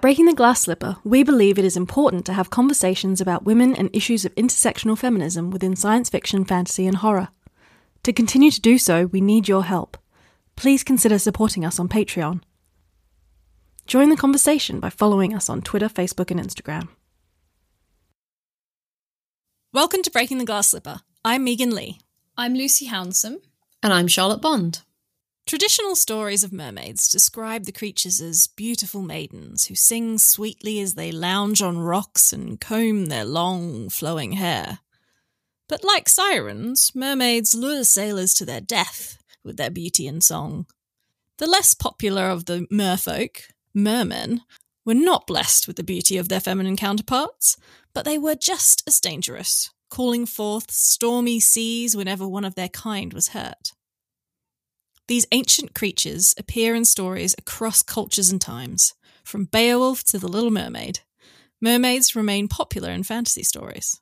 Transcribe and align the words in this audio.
At 0.00 0.02
Breaking 0.02 0.24
the 0.24 0.32
Glass 0.32 0.62
Slipper, 0.62 0.96
we 1.04 1.22
believe 1.22 1.58
it 1.58 1.64
is 1.66 1.76
important 1.76 2.24
to 2.24 2.32
have 2.32 2.48
conversations 2.48 3.20
about 3.20 3.44
women 3.44 3.76
and 3.76 3.94
issues 3.94 4.24
of 4.24 4.34
intersectional 4.34 4.96
feminism 4.96 5.50
within 5.50 5.76
science 5.76 6.08
fiction, 6.08 6.46
fantasy, 6.46 6.86
and 6.86 6.96
horror. 6.96 7.28
To 8.04 8.12
continue 8.14 8.50
to 8.50 8.62
do 8.62 8.78
so, 8.78 9.04
we 9.04 9.20
need 9.20 9.46
your 9.46 9.62
help. 9.62 9.98
Please 10.56 10.82
consider 10.82 11.18
supporting 11.18 11.66
us 11.66 11.78
on 11.78 11.86
Patreon. 11.86 12.40
Join 13.86 14.08
the 14.08 14.16
conversation 14.16 14.80
by 14.80 14.88
following 14.88 15.34
us 15.34 15.50
on 15.50 15.60
Twitter, 15.60 15.90
Facebook, 15.90 16.30
and 16.30 16.40
Instagram. 16.40 16.88
Welcome 19.74 20.00
to 20.04 20.10
Breaking 20.10 20.38
the 20.38 20.46
Glass 20.46 20.68
Slipper. 20.68 21.00
I'm 21.26 21.44
Megan 21.44 21.74
Leigh. 21.74 21.98
I'm 22.38 22.54
Lucy 22.54 22.86
Hounsome. 22.86 23.36
And 23.82 23.92
I'm 23.92 24.08
Charlotte 24.08 24.40
Bond. 24.40 24.80
Traditional 25.50 25.96
stories 25.96 26.44
of 26.44 26.52
mermaids 26.52 27.08
describe 27.08 27.64
the 27.64 27.72
creatures 27.72 28.20
as 28.20 28.46
beautiful 28.46 29.02
maidens 29.02 29.64
who 29.64 29.74
sing 29.74 30.16
sweetly 30.16 30.78
as 30.78 30.94
they 30.94 31.10
lounge 31.10 31.60
on 31.60 31.76
rocks 31.76 32.32
and 32.32 32.60
comb 32.60 33.06
their 33.06 33.24
long, 33.24 33.88
flowing 33.88 34.34
hair. 34.34 34.78
But 35.68 35.82
like 35.82 36.08
sirens, 36.08 36.92
mermaids 36.94 37.52
lure 37.52 37.82
sailors 37.82 38.32
to 38.34 38.44
their 38.44 38.60
death 38.60 39.18
with 39.42 39.56
their 39.56 39.70
beauty 39.70 40.06
and 40.06 40.22
song. 40.22 40.66
The 41.38 41.48
less 41.48 41.74
popular 41.74 42.30
of 42.30 42.44
the 42.44 42.68
merfolk, 42.70 43.50
mermen, 43.74 44.42
were 44.84 44.94
not 44.94 45.26
blessed 45.26 45.66
with 45.66 45.74
the 45.74 45.82
beauty 45.82 46.16
of 46.16 46.28
their 46.28 46.38
feminine 46.38 46.76
counterparts, 46.76 47.56
but 47.92 48.04
they 48.04 48.18
were 48.18 48.36
just 48.36 48.84
as 48.86 49.00
dangerous, 49.00 49.68
calling 49.88 50.26
forth 50.26 50.70
stormy 50.70 51.40
seas 51.40 51.96
whenever 51.96 52.28
one 52.28 52.44
of 52.44 52.54
their 52.54 52.68
kind 52.68 53.12
was 53.12 53.30
hurt. 53.30 53.72
These 55.10 55.26
ancient 55.32 55.74
creatures 55.74 56.36
appear 56.38 56.72
in 56.72 56.84
stories 56.84 57.34
across 57.36 57.82
cultures 57.82 58.30
and 58.30 58.40
times, 58.40 58.94
from 59.24 59.46
Beowulf 59.46 60.04
to 60.04 60.20
The 60.20 60.28
Little 60.28 60.52
Mermaid. 60.52 61.00
Mermaids 61.60 62.14
remain 62.14 62.46
popular 62.46 62.90
in 62.90 63.02
fantasy 63.02 63.42
stories. 63.42 64.00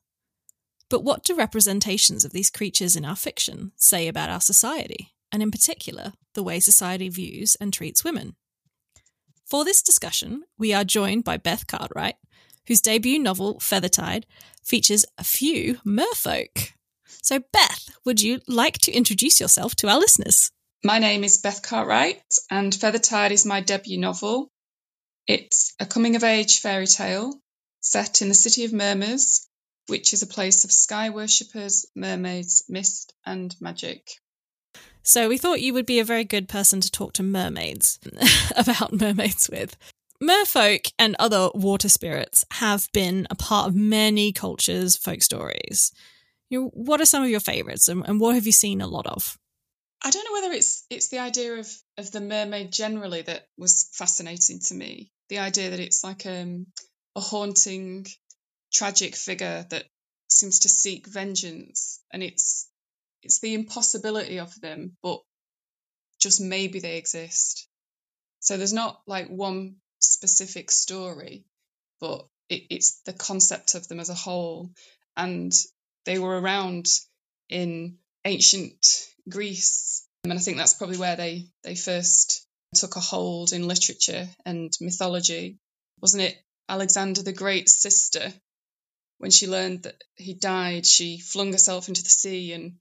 But 0.90 1.04
what 1.04 1.24
do 1.24 1.34
representations 1.34 2.26
of 2.26 2.32
these 2.32 2.50
creatures 2.50 2.94
in 2.94 3.06
our 3.06 3.16
fiction 3.16 3.72
say 3.74 4.06
about 4.06 4.28
our 4.28 4.42
society, 4.42 5.14
and 5.32 5.42
in 5.42 5.50
particular, 5.50 6.12
the 6.34 6.42
way 6.42 6.60
society 6.60 7.08
views 7.08 7.56
and 7.58 7.72
treats 7.72 8.04
women? 8.04 8.36
For 9.46 9.64
this 9.64 9.80
discussion, 9.80 10.42
we 10.58 10.74
are 10.74 10.84
joined 10.84 11.24
by 11.24 11.38
Beth 11.38 11.66
Cartwright, 11.66 12.16
whose 12.66 12.82
debut 12.82 13.18
novel, 13.18 13.60
Feathertide, 13.60 14.24
features 14.62 15.06
a 15.16 15.24
few 15.24 15.76
merfolk. 15.86 16.72
So, 17.22 17.40
Beth, 17.50 17.88
would 18.04 18.20
you 18.20 18.40
like 18.46 18.76
to 18.80 18.92
introduce 18.92 19.40
yourself 19.40 19.74
to 19.76 19.88
our 19.88 19.98
listeners? 19.98 20.52
My 20.84 21.00
name 21.00 21.24
is 21.24 21.38
Beth 21.38 21.60
Cartwright, 21.60 22.22
and 22.50 22.72
Feathertide 22.72 23.32
is 23.32 23.44
my 23.44 23.60
debut 23.60 23.98
novel. 23.98 24.48
It's 25.26 25.74
a 25.80 25.86
coming 25.86 26.14
of 26.14 26.22
age 26.22 26.60
fairy 26.60 26.86
tale 26.86 27.34
set 27.80 28.22
in 28.22 28.28
the 28.28 28.34
city 28.34 28.64
of 28.64 28.72
Murmurs, 28.72 29.48
which 29.88 30.12
is 30.12 30.22
a 30.22 30.26
place 30.26 30.64
of 30.64 30.70
sky 30.70 31.10
worshippers, 31.10 31.86
mermaids, 31.96 32.64
mist, 32.68 33.12
and 33.26 33.56
magic. 33.60 34.08
So, 35.02 35.28
we 35.28 35.36
thought 35.36 35.60
you 35.60 35.74
would 35.74 35.86
be 35.86 35.98
a 35.98 36.04
very 36.04 36.24
good 36.24 36.48
person 36.48 36.80
to 36.80 36.90
talk 36.90 37.12
to 37.14 37.24
mermaids 37.24 37.98
about 38.56 38.92
mermaids 38.92 39.50
with. 39.50 39.76
Merfolk 40.22 40.92
and 40.96 41.16
other 41.18 41.50
water 41.54 41.88
spirits 41.88 42.44
have 42.52 42.88
been 42.92 43.26
a 43.30 43.34
part 43.34 43.68
of 43.68 43.74
many 43.74 44.32
cultures' 44.32 44.96
folk 44.96 45.22
stories. 45.22 45.90
You 46.50 46.70
what 46.72 47.00
are 47.00 47.06
some 47.06 47.24
of 47.24 47.30
your 47.30 47.40
favourites, 47.40 47.88
and, 47.88 48.06
and 48.06 48.20
what 48.20 48.36
have 48.36 48.46
you 48.46 48.52
seen 48.52 48.80
a 48.80 48.86
lot 48.86 49.08
of? 49.08 49.38
I 50.02 50.10
don't 50.10 50.24
know 50.24 50.40
whether 50.40 50.54
it's 50.54 50.86
it's 50.90 51.08
the 51.08 51.18
idea 51.18 51.54
of 51.54 51.82
of 51.96 52.10
the 52.12 52.20
mermaid 52.20 52.72
generally 52.72 53.22
that 53.22 53.48
was 53.56 53.90
fascinating 53.92 54.60
to 54.60 54.74
me. 54.74 55.10
The 55.28 55.38
idea 55.38 55.70
that 55.70 55.80
it's 55.80 56.04
like 56.04 56.24
um, 56.24 56.66
a 57.16 57.20
haunting, 57.20 58.06
tragic 58.72 59.16
figure 59.16 59.66
that 59.70 59.84
seems 60.28 60.60
to 60.60 60.68
seek 60.68 61.06
vengeance, 61.06 62.00
and 62.12 62.22
it's 62.22 62.70
it's 63.22 63.40
the 63.40 63.54
impossibility 63.54 64.38
of 64.38 64.58
them, 64.60 64.96
but 65.02 65.20
just 66.20 66.40
maybe 66.40 66.78
they 66.80 66.96
exist. 66.96 67.66
So 68.40 68.56
there's 68.56 68.72
not 68.72 69.02
like 69.06 69.28
one 69.28 69.76
specific 69.98 70.70
story, 70.70 71.44
but 72.00 72.26
it, 72.48 72.64
it's 72.70 73.00
the 73.00 73.12
concept 73.12 73.74
of 73.74 73.88
them 73.88 73.98
as 74.00 74.10
a 74.10 74.14
whole, 74.14 74.70
and 75.16 75.52
they 76.04 76.18
were 76.18 76.40
around 76.40 76.86
in 77.48 77.98
ancient 78.24 78.86
Greece. 79.28 80.06
And 80.24 80.32
I 80.32 80.38
think 80.38 80.56
that's 80.56 80.74
probably 80.74 80.98
where 80.98 81.16
they, 81.16 81.46
they 81.62 81.74
first 81.74 82.46
took 82.74 82.96
a 82.96 83.00
hold 83.00 83.52
in 83.52 83.68
literature 83.68 84.28
and 84.44 84.72
mythology. 84.80 85.58
Wasn't 86.00 86.22
it 86.22 86.36
Alexander 86.68 87.22
the 87.22 87.32
Great's 87.32 87.80
sister? 87.80 88.32
When 89.18 89.30
she 89.30 89.48
learned 89.48 89.84
that 89.84 90.02
he 90.16 90.34
died, 90.34 90.86
she 90.86 91.18
flung 91.18 91.52
herself 91.52 91.88
into 91.88 92.02
the 92.02 92.10
sea 92.10 92.52
and 92.52 92.74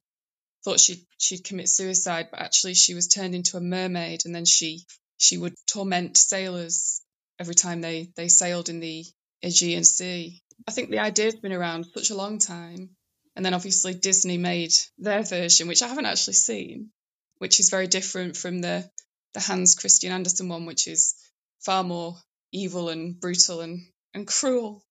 thought 0.63 0.79
she'd, 0.79 1.05
she'd 1.17 1.43
commit 1.43 1.69
suicide, 1.69 2.27
but 2.31 2.41
actually 2.41 2.73
she 2.73 2.93
was 2.93 3.07
turned 3.07 3.33
into 3.33 3.57
a 3.57 3.61
mermaid 3.61 4.25
and 4.25 4.35
then 4.35 4.45
she, 4.45 4.85
she 5.17 5.37
would 5.37 5.55
torment 5.67 6.17
sailors 6.17 7.01
every 7.39 7.55
time 7.55 7.81
they, 7.81 8.11
they 8.15 8.27
sailed 8.27 8.69
in 8.69 8.79
the 8.79 9.05
Aegean 9.41 9.83
Sea. 9.83 10.41
I 10.67 10.71
think 10.71 10.89
the 10.89 10.99
idea's 10.99 11.35
been 11.35 11.53
around 11.53 11.85
such 11.93 12.09
a 12.09 12.15
long 12.15 12.39
time 12.39 12.96
and 13.37 13.45
then 13.45 13.53
obviously 13.53 13.93
Disney 13.93 14.39
made 14.39 14.73
their 14.97 15.21
version, 15.21 15.67
which 15.67 15.83
I 15.83 15.87
haven't 15.87 16.07
actually 16.07 16.33
seen, 16.33 16.89
which 17.37 17.59
is 17.59 17.69
very 17.69 17.85
different 17.85 18.35
from 18.35 18.59
the 18.59 18.89
the 19.35 19.39
Hans 19.39 19.75
Christian 19.75 20.11
Andersen 20.11 20.49
one, 20.49 20.65
which 20.65 20.87
is 20.87 21.13
far 21.59 21.83
more 21.83 22.15
evil 22.51 22.89
and 22.89 23.19
brutal 23.19 23.61
and, 23.61 23.81
and 24.15 24.25
cruel. 24.25 24.83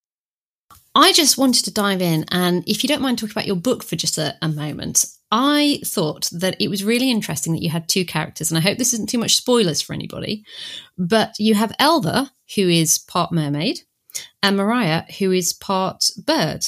I 0.95 1.13
just 1.13 1.37
wanted 1.37 1.65
to 1.65 1.73
dive 1.73 2.01
in, 2.01 2.25
and 2.31 2.63
if 2.69 2.85
you 2.85 2.89
don't 2.89 3.03
mind 3.03 3.19
talking 3.19 3.33
about 3.33 3.49
your 3.49 3.57
book 3.57 3.83
for 3.83 3.97
just 3.97 4.17
a, 4.17 4.37
a, 4.41 4.49
moment, 4.49 5.07
I 5.33 5.81
thought 5.85 6.29
that 6.31 6.57
it 6.61 6.69
was 6.69 6.85
really 6.85 7.11
interesting 7.11 7.53
that 7.53 7.63
you 7.63 7.71
had 7.71 7.89
two 7.89 8.05
characters, 8.05 8.51
and 8.51 8.59
I 8.59 8.61
hope 8.61 8.79
this 8.79 8.95
isn't 8.95 9.09
too 9.09 9.19
much 9.19 9.35
spoilers 9.35 9.83
for 9.83 9.93
anybody, 9.93 10.45
but 10.97 11.35
you 11.41 11.55
have 11.55 11.75
Elva, 11.81 12.31
who 12.55 12.69
is 12.69 12.99
part 12.99 13.33
mermaid, 13.33 13.81
and 14.41 14.57
Marea, 14.57 15.11
who 15.19 15.33
is 15.33 15.53
part 15.53 16.11
bird. 16.25 16.65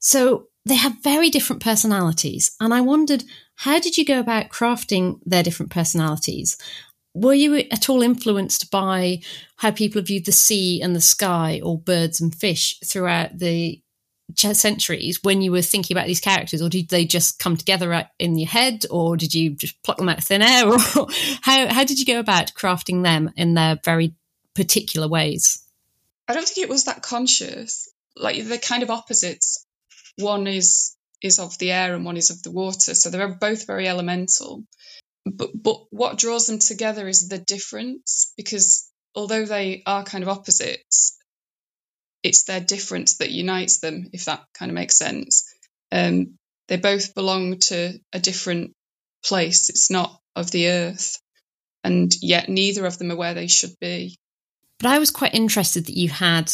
So 0.00 0.48
they 0.66 0.76
have 0.76 1.02
very 1.02 1.30
different 1.30 1.62
personalities. 1.62 2.54
And 2.60 2.72
I 2.72 2.80
wondered, 2.80 3.24
how 3.56 3.78
did 3.78 3.96
you 3.96 4.04
go 4.04 4.18
about 4.18 4.48
crafting 4.48 5.20
their 5.24 5.42
different 5.42 5.70
personalities? 5.70 6.56
Were 7.14 7.34
you 7.34 7.56
at 7.70 7.88
all 7.88 8.02
influenced 8.02 8.70
by 8.70 9.20
how 9.56 9.70
people 9.70 10.02
viewed 10.02 10.24
the 10.24 10.32
sea 10.32 10.80
and 10.82 10.96
the 10.96 11.00
sky 11.00 11.60
or 11.62 11.78
birds 11.78 12.20
and 12.20 12.34
fish 12.34 12.78
throughout 12.84 13.38
the 13.38 13.80
centuries 14.36 15.20
when 15.22 15.42
you 15.42 15.52
were 15.52 15.62
thinking 15.62 15.96
about 15.96 16.06
these 16.06 16.20
characters, 16.20 16.60
or 16.60 16.68
did 16.68 16.88
they 16.88 17.04
just 17.04 17.38
come 17.38 17.56
together 17.56 18.08
in 18.18 18.36
your 18.36 18.48
head, 18.48 18.84
or 18.90 19.16
did 19.16 19.34
you 19.34 19.50
just 19.50 19.80
pluck 19.82 19.98
them 19.98 20.08
out 20.08 20.18
of 20.18 20.24
thin 20.24 20.42
air, 20.42 20.66
or 20.72 20.78
how 21.42 21.72
how 21.72 21.84
did 21.84 21.98
you 21.98 22.06
go 22.06 22.18
about 22.18 22.52
crafting 22.54 23.04
them 23.04 23.30
in 23.36 23.54
their 23.54 23.78
very 23.84 24.14
particular 24.54 25.06
ways? 25.06 25.62
I 26.26 26.34
don't 26.34 26.46
think 26.48 26.66
it 26.66 26.70
was 26.70 26.84
that 26.84 27.02
conscious. 27.02 27.88
Like 28.16 28.42
they're 28.44 28.58
kind 28.58 28.82
of 28.82 28.90
opposites 28.90 29.63
one 30.16 30.46
is 30.46 30.96
is 31.22 31.38
of 31.38 31.56
the 31.58 31.72
air 31.72 31.94
and 31.94 32.04
one 32.04 32.16
is 32.16 32.30
of 32.30 32.42
the 32.42 32.50
water, 32.50 32.94
so 32.94 33.10
they're 33.10 33.28
both 33.28 33.66
very 33.66 33.88
elemental. 33.88 34.64
But 35.24 35.50
but 35.54 35.86
what 35.90 36.18
draws 36.18 36.46
them 36.46 36.58
together 36.58 37.08
is 37.08 37.28
the 37.28 37.38
difference 37.38 38.32
because 38.36 38.90
although 39.14 39.46
they 39.46 39.82
are 39.86 40.04
kind 40.04 40.22
of 40.22 40.28
opposites, 40.28 41.18
it's 42.22 42.44
their 42.44 42.60
difference 42.60 43.18
that 43.18 43.30
unites 43.30 43.78
them, 43.78 44.10
if 44.12 44.26
that 44.26 44.44
kind 44.54 44.70
of 44.70 44.74
makes 44.74 44.96
sense. 44.96 45.50
Um, 45.92 46.34
they 46.68 46.76
both 46.76 47.14
belong 47.14 47.58
to 47.58 47.98
a 48.12 48.18
different 48.18 48.72
place. 49.24 49.68
It's 49.70 49.90
not 49.90 50.18
of 50.36 50.50
the 50.50 50.68
earth, 50.68 51.18
and 51.82 52.12
yet 52.20 52.48
neither 52.48 52.84
of 52.86 52.98
them 52.98 53.12
are 53.12 53.16
where 53.16 53.34
they 53.34 53.46
should 53.46 53.74
be. 53.80 54.16
But 54.78 54.88
I 54.88 54.98
was 54.98 55.10
quite 55.10 55.34
interested 55.34 55.86
that 55.86 55.96
you 55.96 56.08
had 56.08 56.52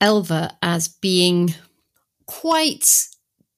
Elva 0.00 0.56
as 0.62 0.88
being 0.88 1.54
quite 2.26 3.08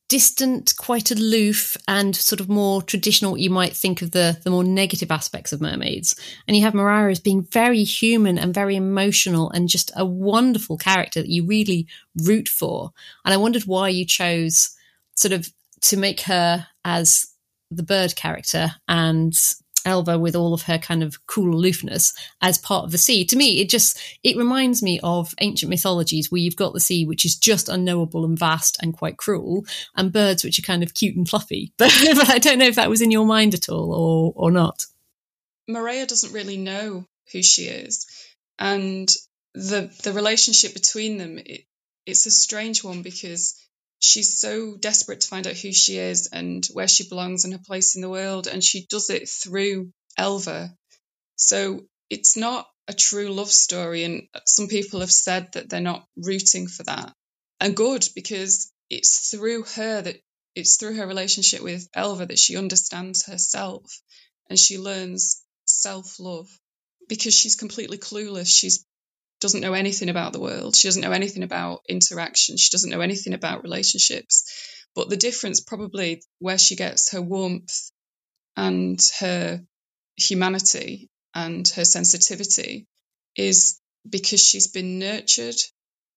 distant, 0.08 0.74
quite 0.76 1.10
aloof, 1.10 1.76
and 1.88 2.14
sort 2.14 2.40
of 2.40 2.48
more 2.48 2.82
traditional. 2.82 3.32
What 3.32 3.40
you 3.40 3.50
might 3.50 3.74
think 3.74 4.02
of 4.02 4.10
the 4.10 4.38
the 4.44 4.50
more 4.50 4.64
negative 4.64 5.10
aspects 5.10 5.52
of 5.52 5.60
mermaids, 5.60 6.14
and 6.46 6.56
you 6.56 6.62
have 6.62 6.74
Marea 6.74 7.10
as 7.10 7.20
being 7.20 7.42
very 7.42 7.84
human 7.84 8.38
and 8.38 8.54
very 8.54 8.76
emotional, 8.76 9.50
and 9.50 9.68
just 9.68 9.90
a 9.96 10.04
wonderful 10.04 10.76
character 10.76 11.20
that 11.20 11.30
you 11.30 11.46
really 11.46 11.86
root 12.22 12.48
for. 12.48 12.92
And 13.24 13.34
I 13.34 13.38
wondered 13.38 13.64
why 13.64 13.88
you 13.88 14.06
chose 14.06 14.70
sort 15.16 15.32
of 15.32 15.48
to 15.82 15.96
make 15.96 16.22
her 16.22 16.66
as 16.84 17.26
the 17.70 17.82
bird 17.82 18.14
character 18.16 18.74
and 18.88 19.34
Elva 19.84 20.18
with 20.18 20.34
all 20.36 20.54
of 20.54 20.62
her 20.62 20.78
kind 20.78 21.02
of 21.02 21.24
cool 21.26 21.54
aloofness 21.54 22.14
as 22.40 22.58
part 22.58 22.84
of 22.84 22.92
the 22.92 22.98
sea. 22.98 23.24
To 23.26 23.36
me, 23.36 23.60
it 23.60 23.68
just 23.68 23.98
it 24.22 24.36
reminds 24.36 24.82
me 24.82 25.00
of 25.02 25.34
ancient 25.40 25.70
mythologies 25.70 26.30
where 26.30 26.40
you've 26.40 26.56
got 26.56 26.72
the 26.72 26.80
sea 26.80 27.04
which 27.04 27.24
is 27.24 27.36
just 27.36 27.68
unknowable 27.68 28.24
and 28.24 28.38
vast 28.38 28.76
and 28.80 28.96
quite 28.96 29.16
cruel, 29.16 29.64
and 29.96 30.12
birds 30.12 30.44
which 30.44 30.58
are 30.58 30.62
kind 30.62 30.82
of 30.82 30.94
cute 30.94 31.16
and 31.16 31.28
fluffy. 31.28 31.72
But, 31.78 31.92
but 32.14 32.30
I 32.30 32.38
don't 32.38 32.58
know 32.58 32.66
if 32.66 32.76
that 32.76 32.90
was 32.90 33.02
in 33.02 33.10
your 33.10 33.26
mind 33.26 33.54
at 33.54 33.68
all 33.68 33.92
or 33.92 34.32
or 34.36 34.50
not. 34.50 34.86
Marea 35.68 36.06
doesn't 36.06 36.32
really 36.32 36.56
know 36.56 37.06
who 37.32 37.42
she 37.42 37.64
is, 37.64 38.06
and 38.58 39.08
the 39.54 39.90
the 40.02 40.12
relationship 40.12 40.74
between 40.74 41.18
them 41.18 41.38
it, 41.38 41.64
it's 42.06 42.26
a 42.26 42.30
strange 42.30 42.84
one 42.84 43.02
because 43.02 43.58
she's 43.98 44.40
so 44.40 44.76
desperate 44.76 45.22
to 45.22 45.28
find 45.28 45.46
out 45.46 45.56
who 45.56 45.72
she 45.72 45.98
is 45.98 46.28
and 46.32 46.66
where 46.72 46.88
she 46.88 47.08
belongs 47.08 47.44
and 47.44 47.52
her 47.52 47.60
place 47.64 47.94
in 47.94 48.02
the 48.02 48.10
world 48.10 48.46
and 48.46 48.62
she 48.62 48.86
does 48.88 49.10
it 49.10 49.28
through 49.28 49.90
Elva. 50.18 50.70
So 51.36 51.82
it's 52.10 52.36
not 52.36 52.66
a 52.88 52.92
true 52.92 53.28
love 53.28 53.50
story 53.50 54.04
and 54.04 54.28
some 54.46 54.68
people 54.68 55.00
have 55.00 55.12
said 55.12 55.52
that 55.52 55.70
they're 55.70 55.80
not 55.80 56.06
rooting 56.16 56.66
for 56.66 56.82
that. 56.84 57.12
And 57.60 57.76
good 57.76 58.06
because 58.14 58.70
it's 58.90 59.30
through 59.30 59.64
her 59.76 60.02
that 60.02 60.16
it's 60.54 60.76
through 60.76 60.96
her 60.96 61.06
relationship 61.06 61.62
with 61.62 61.88
Elva 61.94 62.26
that 62.26 62.38
she 62.38 62.56
understands 62.56 63.24
herself 63.26 63.84
and 64.48 64.58
she 64.58 64.78
learns 64.78 65.42
self-love 65.66 66.48
because 67.08 67.34
she's 67.34 67.56
completely 67.56 67.98
clueless. 67.98 68.46
She's 68.48 68.83
doesn't 69.44 69.60
know 69.60 69.74
anything 69.74 70.08
about 70.08 70.32
the 70.32 70.40
world. 70.40 70.74
She 70.74 70.88
doesn't 70.88 71.02
know 71.02 71.12
anything 71.12 71.42
about 71.42 71.82
interaction. 71.86 72.56
She 72.56 72.70
doesn't 72.70 72.88
know 72.88 73.02
anything 73.02 73.34
about 73.34 73.62
relationships. 73.62 74.50
But 74.94 75.10
the 75.10 75.18
difference 75.18 75.60
probably 75.60 76.22
where 76.38 76.56
she 76.56 76.76
gets 76.76 77.12
her 77.12 77.20
warmth 77.20 77.90
and 78.56 78.98
her 79.20 79.62
humanity 80.16 81.10
and 81.34 81.68
her 81.76 81.84
sensitivity 81.84 82.86
is 83.36 83.78
because 84.08 84.42
she's 84.42 84.68
been 84.68 84.98
nurtured. 84.98 85.56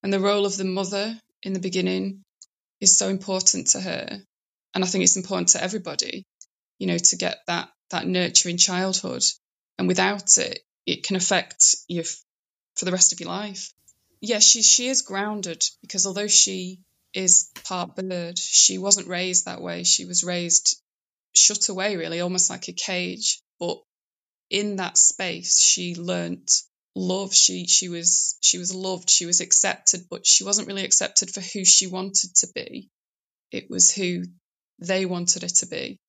And 0.03 0.13
the 0.13 0.21
role 0.21 0.45
of 0.45 0.55
the 0.55 0.63
mother 0.63 1.19
in 1.43 1.51
the 1.51 1.59
beginning 1.59 2.23
is 2.79 2.97
so 2.97 3.09
important 3.09 3.67
to 3.71 3.81
her. 3.81 4.21
And 4.73 4.83
i 4.85 4.87
think 4.87 5.03
it's 5.03 5.17
important 5.17 5.49
to 5.49 5.61
everybody 5.61 6.23
you 6.79 6.87
know 6.87 6.97
to 6.97 7.17
get 7.17 7.39
that 7.47 7.67
that 7.91 8.07
nurturing 8.07 8.57
childhood. 8.57 9.23
And 9.77 9.89
without 9.89 10.37
it 10.37 10.59
it 10.85 11.03
can 11.03 11.17
affect 11.17 11.75
you 11.89 12.05
for 12.77 12.85
the 12.85 12.91
rest 12.91 13.11
of 13.11 13.19
your 13.19 13.29
life. 13.29 13.73
Yeah 14.21 14.39
she 14.39 14.61
she 14.61 14.87
is 14.87 15.01
grounded 15.01 15.63
because 15.81 16.05
although 16.05 16.27
she 16.27 16.79
is 17.13 17.49
part 17.65 17.95
bird 17.95 18.37
she 18.37 18.77
wasn't 18.77 19.07
raised 19.07 19.45
that 19.45 19.61
way. 19.61 19.83
She 19.83 20.05
was 20.05 20.23
raised 20.23 20.81
shut 21.35 21.69
away 21.69 21.95
really 21.95 22.21
almost 22.21 22.49
like 22.49 22.67
a 22.67 22.73
cage. 22.73 23.41
But 23.59 23.79
in 24.49 24.77
that 24.77 24.97
space 24.97 25.59
she 25.59 25.95
learnt 25.95 26.51
love. 26.95 27.33
She 27.33 27.67
she 27.67 27.89
was 27.89 28.37
she 28.41 28.57
was 28.57 28.73
loved. 28.73 29.09
She 29.09 29.25
was 29.25 29.41
accepted 29.41 30.05
but 30.09 30.25
she 30.25 30.43
wasn't 30.43 30.67
really 30.67 30.85
accepted 30.85 31.31
for 31.31 31.41
who 31.41 31.65
she 31.65 31.87
wanted 31.87 32.35
to 32.37 32.47
be. 32.53 32.89
It 33.51 33.69
was 33.69 33.91
who 33.91 34.23
they 34.79 35.05
wanted 35.05 35.43
her 35.43 35.49
to 35.49 35.65
be. 35.65 35.99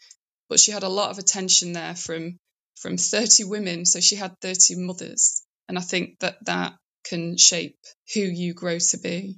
But 0.48 0.60
she 0.60 0.72
had 0.72 0.82
a 0.82 0.88
lot 0.88 1.10
of 1.10 1.18
attention 1.18 1.72
there 1.72 1.94
from 1.94 2.38
from 2.76 2.96
30 2.96 3.44
women. 3.44 3.84
So 3.84 4.00
she 4.00 4.16
had 4.16 4.38
30 4.40 4.76
mothers 4.76 5.42
and 5.68 5.78
i 5.78 5.82
think 5.82 6.18
that 6.20 6.36
that 6.44 6.74
can 7.04 7.36
shape 7.36 7.78
who 8.14 8.20
you 8.20 8.54
grow 8.54 8.78
to 8.78 8.98
be 8.98 9.36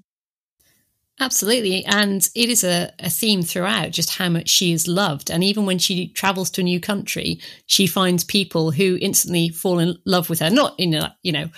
Absolutely. 1.20 1.84
And 1.84 2.26
it 2.34 2.48
is 2.48 2.64
a, 2.64 2.90
a, 2.98 3.10
theme 3.10 3.42
throughout 3.42 3.90
just 3.90 4.08
how 4.08 4.30
much 4.30 4.48
she 4.48 4.72
is 4.72 4.88
loved. 4.88 5.30
And 5.30 5.44
even 5.44 5.66
when 5.66 5.78
she 5.78 6.08
travels 6.08 6.48
to 6.52 6.62
a 6.62 6.64
new 6.64 6.80
country, 6.80 7.40
she 7.66 7.86
finds 7.86 8.24
people 8.24 8.70
who 8.70 8.96
instantly 9.02 9.50
fall 9.50 9.80
in 9.80 9.98
love 10.06 10.30
with 10.30 10.40
her, 10.40 10.48
not 10.48 10.74
in 10.78 10.94
a, 10.94 11.14
you 11.22 11.32
know, 11.32 11.50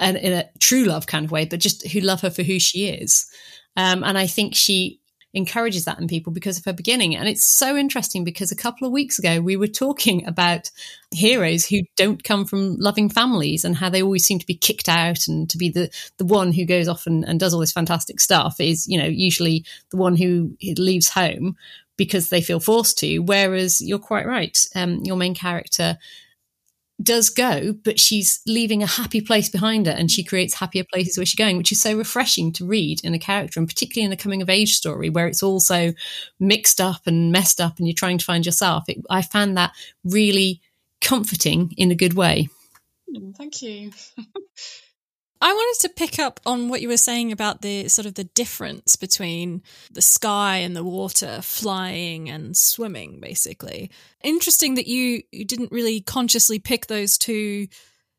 an, 0.00 0.16
in 0.16 0.32
a 0.32 0.50
true 0.58 0.84
love 0.84 1.06
kind 1.06 1.24
of 1.24 1.30
way, 1.30 1.44
but 1.44 1.60
just 1.60 1.86
who 1.86 2.00
love 2.00 2.22
her 2.22 2.30
for 2.30 2.42
who 2.42 2.58
she 2.58 2.88
is. 2.88 3.30
Um, 3.76 4.02
and 4.02 4.18
I 4.18 4.26
think 4.26 4.56
she 4.56 5.00
encourages 5.34 5.84
that 5.84 5.98
in 5.98 6.06
people 6.06 6.32
because 6.32 6.56
of 6.56 6.64
her 6.64 6.72
beginning. 6.72 7.14
And 7.16 7.28
it's 7.28 7.44
so 7.44 7.76
interesting 7.76 8.24
because 8.24 8.52
a 8.52 8.56
couple 8.56 8.86
of 8.86 8.92
weeks 8.92 9.18
ago, 9.18 9.40
we 9.40 9.56
were 9.56 9.66
talking 9.66 10.26
about 10.26 10.70
heroes 11.10 11.66
who 11.66 11.80
don't 11.96 12.22
come 12.22 12.44
from 12.44 12.76
loving 12.76 13.08
families 13.08 13.64
and 13.64 13.76
how 13.76 13.90
they 13.90 14.02
always 14.02 14.24
seem 14.24 14.38
to 14.38 14.46
be 14.46 14.54
kicked 14.54 14.88
out 14.88 15.28
and 15.28 15.50
to 15.50 15.58
be 15.58 15.68
the, 15.68 15.90
the 16.18 16.24
one 16.24 16.52
who 16.52 16.64
goes 16.64 16.88
off 16.88 17.06
and, 17.06 17.24
and 17.24 17.40
does 17.40 17.52
all 17.52 17.60
this 17.60 17.72
fantastic 17.72 18.20
stuff 18.20 18.60
is, 18.60 18.86
you 18.86 18.96
know, 18.96 19.06
usually 19.06 19.64
the 19.90 19.96
one 19.96 20.16
who 20.16 20.56
leaves 20.78 21.08
home 21.08 21.56
because 21.96 22.28
they 22.28 22.40
feel 22.40 22.60
forced 22.60 22.98
to. 22.98 23.18
Whereas 23.18 23.80
you're 23.80 23.98
quite 23.98 24.26
right. 24.26 24.58
Um, 24.74 25.00
your 25.04 25.16
main 25.16 25.34
character 25.34 25.98
does 27.02 27.28
go, 27.28 27.74
but 27.84 27.98
she's 27.98 28.40
leaving 28.46 28.82
a 28.82 28.86
happy 28.86 29.20
place 29.20 29.48
behind 29.48 29.86
her 29.86 29.92
and 29.92 30.10
she 30.10 30.22
creates 30.22 30.54
happier 30.54 30.84
places 30.92 31.16
where 31.16 31.26
she's 31.26 31.38
going, 31.38 31.56
which 31.56 31.72
is 31.72 31.82
so 31.82 31.96
refreshing 31.96 32.52
to 32.52 32.66
read 32.66 33.00
in 33.04 33.14
a 33.14 33.18
character 33.18 33.58
and 33.58 33.68
particularly 33.68 34.06
in 34.06 34.12
a 34.12 34.16
coming 34.16 34.40
of 34.40 34.48
age 34.48 34.74
story 34.74 35.10
where 35.10 35.26
it's 35.26 35.42
all 35.42 35.60
so 35.60 35.92
mixed 36.38 36.80
up 36.80 37.06
and 37.06 37.32
messed 37.32 37.60
up 37.60 37.78
and 37.78 37.88
you're 37.88 37.94
trying 37.94 38.18
to 38.18 38.24
find 38.24 38.46
yourself. 38.46 38.84
It, 38.88 38.98
I 39.10 39.22
found 39.22 39.56
that 39.56 39.72
really 40.04 40.60
comforting 41.00 41.74
in 41.76 41.90
a 41.90 41.96
good 41.96 42.14
way. 42.14 42.48
Mm, 43.14 43.34
thank 43.36 43.60
you. 43.62 43.90
I 45.44 45.52
wanted 45.52 45.82
to 45.82 45.94
pick 45.94 46.18
up 46.18 46.40
on 46.46 46.70
what 46.70 46.80
you 46.80 46.88
were 46.88 46.96
saying 46.96 47.30
about 47.30 47.60
the 47.60 47.88
sort 47.88 48.06
of 48.06 48.14
the 48.14 48.24
difference 48.24 48.96
between 48.96 49.60
the 49.90 50.00
sky 50.00 50.56
and 50.56 50.74
the 50.74 50.82
water, 50.82 51.40
flying 51.42 52.30
and 52.30 52.56
swimming, 52.56 53.20
basically. 53.20 53.90
Interesting 54.22 54.76
that 54.76 54.86
you, 54.86 55.20
you 55.32 55.44
didn't 55.44 55.70
really 55.70 56.00
consciously 56.00 56.58
pick 56.58 56.86
those 56.86 57.18
two 57.18 57.66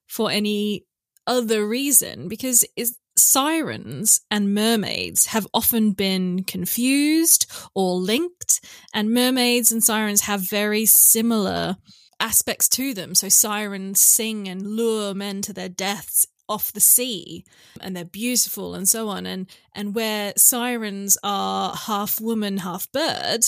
for 0.06 0.30
any 0.30 0.86
other 1.25 1.68
reason, 1.68 2.27
because 2.27 2.63
is 2.75 2.95
sirens 3.18 4.22
and 4.30 4.54
mermaids 4.54 5.25
have 5.25 5.48
often 5.51 5.94
been 5.94 6.44
confused 6.44 7.51
or 7.74 7.95
linked, 7.95 8.63
and 8.94 9.16
mermaids 9.16 9.72
and 9.72 9.83
sirens 9.83 10.22
have 10.22 10.42
very 10.42 10.86
similar 10.86 11.77
aspects 12.19 12.69
to 12.69 12.94
them. 12.94 13.16
So 13.16 13.30
sirens 13.30 14.00
sing 14.00 14.48
and 14.48 14.62
lure 14.62 15.16
men 15.16 15.42
to 15.42 15.54
their 15.54 15.69
deaths 15.69 16.27
off 16.48 16.74
the 16.74 16.80
sea 16.80 17.44
and 17.82 17.96
they're 17.96 18.06
beautiful 18.06 18.76
and 18.76 18.88
so 18.88 19.10
on 19.10 19.26
and 19.26 19.50
and 19.74 19.96
where 19.96 20.34
sirens 20.38 21.18
are 21.24 21.76
half 21.76 22.22
woman 22.22 22.58
half 22.58 22.92
bird 22.92 23.42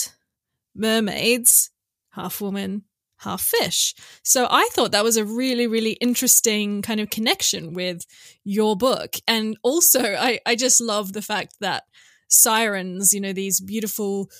mermaids 0.74 1.70
half 2.10 2.40
woman 2.40 2.82
half 3.18 3.40
fish. 3.40 3.94
So 4.22 4.46
i 4.50 4.68
thought 4.72 4.92
that 4.92 5.04
was 5.04 5.16
a 5.16 5.24
really 5.24 5.66
really 5.66 5.92
interesting 5.92 6.82
kind 6.82 7.00
of 7.00 7.10
connection 7.10 7.74
with 7.74 8.04
your 8.44 8.76
book. 8.76 9.16
And 9.26 9.56
also 9.62 10.00
i 10.18 10.40
i 10.46 10.54
just 10.54 10.80
love 10.80 11.12
the 11.12 11.22
fact 11.22 11.54
that 11.60 11.84
sirens 12.28 13.12
you 13.14 13.20
know 13.20 13.32
these 13.32 13.60
beautiful 13.60 14.30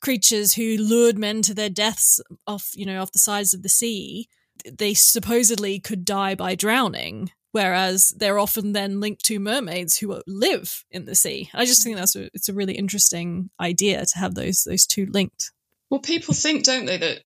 creatures 0.00 0.54
who 0.54 0.76
lured 0.76 1.18
men 1.18 1.42
to 1.42 1.54
their 1.54 1.70
deaths 1.70 2.20
off 2.46 2.70
you 2.74 2.86
know 2.86 3.00
off 3.00 3.12
the 3.12 3.18
sides 3.18 3.54
of 3.54 3.62
the 3.62 3.68
sea 3.68 4.28
they 4.70 4.94
supposedly 4.94 5.78
could 5.78 6.04
die 6.04 6.34
by 6.34 6.54
drowning 6.54 7.30
whereas 7.52 8.14
they're 8.16 8.38
often 8.38 8.72
then 8.72 9.00
linked 9.00 9.24
to 9.24 9.40
mermaids 9.40 9.96
who 9.96 10.20
live 10.26 10.84
in 10.90 11.04
the 11.04 11.14
sea. 11.14 11.50
I 11.54 11.64
just 11.64 11.82
think 11.82 11.96
that's 11.96 12.16
a, 12.16 12.26
it's 12.34 12.48
a 12.48 12.54
really 12.54 12.74
interesting 12.74 13.50
idea 13.60 14.04
to 14.04 14.18
have 14.18 14.34
those 14.34 14.64
those 14.64 14.86
two 14.86 15.06
linked. 15.06 15.52
Well, 15.90 16.00
people 16.00 16.34
think, 16.34 16.64
don't 16.64 16.86
they, 16.86 16.98
that 16.98 17.22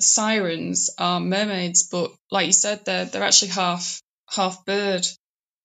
sirens 0.00 0.90
are 0.98 1.20
mermaids, 1.20 1.88
but 1.90 2.12
like 2.30 2.46
you 2.46 2.52
said, 2.52 2.84
they're 2.84 3.04
they're 3.04 3.22
actually 3.22 3.52
half 3.52 4.00
half 4.34 4.64
bird, 4.64 5.06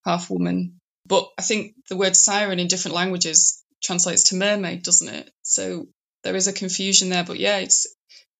half 0.06 0.30
woman. 0.30 0.80
But 1.06 1.30
I 1.38 1.41
think 1.41 1.75
the 1.89 1.98
word 1.98 2.15
siren 2.15 2.60
in 2.60 2.68
different 2.68 2.96
languages 2.96 3.63
translates 3.84 4.25
to 4.25 4.36
mermaid, 4.36 4.84
doesn't 4.84 5.08
it? 5.08 5.32
So 5.41 5.88
there 6.24 6.36
is 6.36 6.48
a 6.48 6.53
confusion 6.53 7.10
there. 7.10 7.24
But 7.24 7.39
yeah, 7.39 7.58
it's 7.58 7.88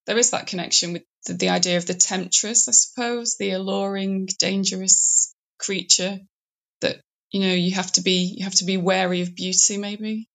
there 0.06 0.18
is 0.18 0.32
that 0.32 0.48
connection 0.48 0.94
with 0.94 1.04
the, 1.26 1.34
the 1.34 1.50
idea 1.50 1.78
of 1.78 1.86
the 1.86 1.94
temptress, 1.94 2.68
I 2.68 2.72
suppose, 2.72 3.38
the 3.38 3.52
alluring, 3.52 4.28
dangerous 4.40 5.34
creature 5.62 6.20
that 6.82 7.02
you 7.32 7.42
know 7.42 7.54
you 7.54 7.72
have 7.76 7.92
to 7.94 8.02
be 8.02 8.36
you 8.38 8.44
have 8.44 8.56
to 8.56 8.66
be 8.66 8.78
wary 8.78 9.22
of 9.22 9.36
beauty 9.36 9.78
maybe? 9.78 10.28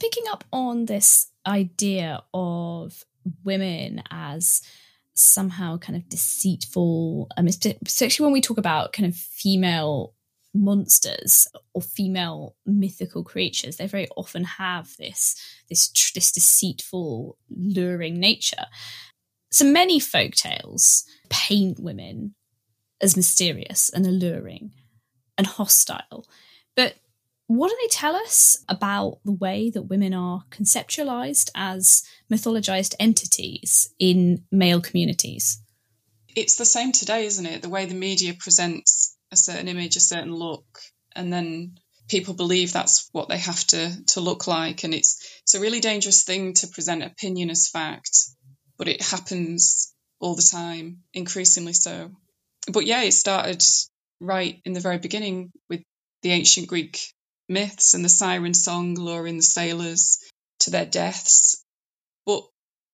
Picking 0.00 0.24
up 0.28 0.44
on 0.52 0.84
this 0.84 1.30
idea 1.46 2.22
of 2.34 3.04
women 3.44 4.02
as 4.10 4.62
somehow 5.14 5.78
kind 5.78 5.96
of 5.96 6.08
deceitful 6.08 7.28
um, 7.36 7.46
especially 7.46 8.24
when 8.24 8.32
we 8.32 8.40
talk 8.40 8.58
about 8.58 8.92
kind 8.92 9.08
of 9.08 9.16
female 9.16 10.12
monsters 10.52 11.46
or 11.74 11.82
female 11.82 12.54
mythical 12.64 13.22
creatures 13.24 13.76
they 13.76 13.86
very 13.86 14.08
often 14.16 14.44
have 14.44 14.94
this 14.98 15.36
this 15.68 15.90
this 16.14 16.32
deceitful 16.32 17.36
luring 17.50 18.18
nature. 18.18 18.66
So 19.50 19.64
many 19.64 20.00
folk 20.00 20.32
tales 20.32 21.04
paint 21.28 21.80
women 21.80 22.34
as 23.00 23.16
mysterious 23.16 23.88
and 23.90 24.06
alluring 24.06 24.72
and 25.36 25.46
hostile. 25.46 26.26
But 26.74 26.94
what 27.46 27.68
do 27.68 27.76
they 27.80 27.88
tell 27.88 28.16
us 28.16 28.56
about 28.68 29.18
the 29.24 29.32
way 29.32 29.70
that 29.70 29.82
women 29.82 30.14
are 30.14 30.44
conceptualized 30.50 31.50
as 31.54 32.02
mythologized 32.30 32.94
entities 32.98 33.92
in 33.98 34.44
male 34.50 34.80
communities? 34.80 35.60
It's 36.34 36.56
the 36.56 36.64
same 36.64 36.92
today, 36.92 37.26
isn't 37.26 37.46
it? 37.46 37.62
The 37.62 37.68
way 37.68 37.86
the 37.86 37.94
media 37.94 38.34
presents 38.38 39.16
a 39.30 39.36
certain 39.36 39.68
image, 39.68 39.96
a 39.96 40.00
certain 40.00 40.34
look, 40.34 40.66
and 41.14 41.32
then 41.32 41.78
people 42.08 42.34
believe 42.34 42.72
that's 42.72 43.08
what 43.12 43.28
they 43.28 43.38
have 43.38 43.64
to 43.66 43.90
to 44.06 44.20
look 44.20 44.46
like 44.46 44.84
and 44.84 44.94
it's 44.94 45.40
it's 45.42 45.54
a 45.54 45.60
really 45.60 45.80
dangerous 45.80 46.22
thing 46.22 46.54
to 46.54 46.68
present 46.68 47.02
opinion 47.02 47.50
as 47.50 47.68
fact 47.68 48.16
but 48.78 48.88
it 48.88 49.02
happens 49.02 49.92
all 50.20 50.36
the 50.36 50.48
time 50.52 50.98
increasingly 51.12 51.72
so 51.72 52.10
but 52.72 52.86
yeah, 52.86 53.02
it 53.02 53.12
started 53.12 53.62
right 54.20 54.60
in 54.64 54.72
the 54.72 54.80
very 54.80 54.98
beginning 54.98 55.52
with 55.68 55.82
the 56.22 56.32
ancient 56.32 56.68
Greek 56.68 57.12
myths 57.48 57.94
and 57.94 58.04
the 58.04 58.08
siren 58.08 58.54
song 58.54 58.94
luring 58.94 59.36
the 59.36 59.42
sailors 59.42 60.18
to 60.60 60.70
their 60.70 60.86
deaths. 60.86 61.64
But 62.24 62.42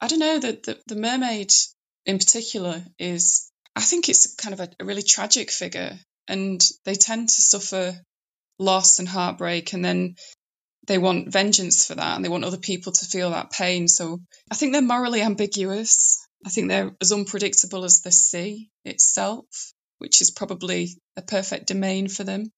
I 0.01 0.09
don't 0.09 0.19
know 0.19 0.39
that 0.39 0.65
the, 0.65 0.79
the 0.87 0.97
mermaid 0.97 1.53
in 2.05 2.19
particular 2.19 2.83
is, 2.99 3.51
I 3.77 3.81
think 3.81 4.09
it's 4.09 4.35
kind 4.35 4.53
of 4.53 4.61
a, 4.61 4.71
a 4.81 4.85
really 4.85 5.03
tragic 5.03 5.51
figure, 5.51 5.99
and 6.29 6.63
they 6.85 6.95
tend 6.95 7.29
to 7.29 7.41
suffer 7.41 7.95
loss 8.59 8.99
and 8.99 9.09
heartbreak, 9.09 9.73
and 9.73 9.85
then 9.85 10.17
they 10.87 10.99
want 10.99 11.33
vengeance 11.33 11.87
for 11.87 11.95
that, 11.95 12.17
and 12.17 12.25
they 12.25 12.29
want 12.29 12.45
other 12.45 12.59
people 12.59 12.93
to 12.93 13.07
feel 13.07 13.31
that 13.31 13.53
pain. 13.53 13.89
So 13.89 14.21
I 14.51 14.57
think 14.57 14.73
they're 14.73 14.83
morally 14.83 15.23
ambiguous. 15.23 16.19
I 16.45 16.51
think 16.51 16.69
they're 16.69 16.95
as 17.01 17.13
unpredictable 17.13 17.85
as 17.85 18.01
the 18.01 18.13
sea 18.13 18.71
itself, 18.85 19.73
which 19.99 20.21
is 20.21 20.31
probably 20.31 20.91
a 21.17 21.23
perfect 21.23 21.69
domain 21.69 22.09
for 22.09 22.25
them. 22.25 22.51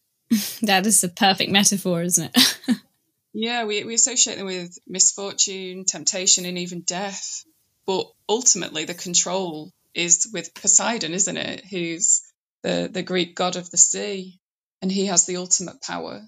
that 0.62 0.86
is 0.86 1.04
a 1.04 1.08
perfect 1.08 1.50
metaphor, 1.50 2.02
isn't 2.02 2.30
it? 2.34 2.58
yeah, 3.32 3.64
we, 3.64 3.84
we 3.84 3.94
associate 3.94 4.36
them 4.36 4.46
with 4.46 4.76
misfortune, 4.86 5.84
temptation, 5.84 6.44
and 6.44 6.58
even 6.58 6.82
death. 6.82 7.44
But 7.86 8.06
ultimately, 8.28 8.84
the 8.84 8.94
control 8.94 9.72
is 9.94 10.28
with 10.32 10.54
Poseidon, 10.54 11.14
isn't 11.14 11.36
it? 11.36 11.64
Who's 11.64 12.22
the, 12.62 12.90
the 12.92 13.02
Greek 13.02 13.34
god 13.34 13.56
of 13.56 13.70
the 13.70 13.78
sea, 13.78 14.40
and 14.82 14.90
he 14.90 15.06
has 15.06 15.26
the 15.26 15.36
ultimate 15.36 15.80
power. 15.80 16.22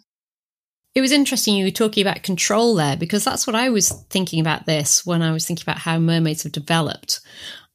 It 0.95 1.01
was 1.01 1.13
interesting 1.13 1.55
you 1.55 1.65
were 1.65 1.71
talking 1.71 2.05
about 2.05 2.23
control 2.23 2.75
there 2.75 2.97
because 2.97 3.25
that's 3.25 3.47
what 3.47 3.55
I 3.55 3.71
was 3.71 3.91
thinking 4.11 4.41
about 4.41 4.67
this 4.67 5.07
when 5.07 5.23
I 5.23 5.33
was 5.33 5.47
thinking 5.47 5.65
about 5.65 5.79
how 5.79 5.99
mermaids 5.99 6.43
have 6.43 6.53
developed. 6.53 7.21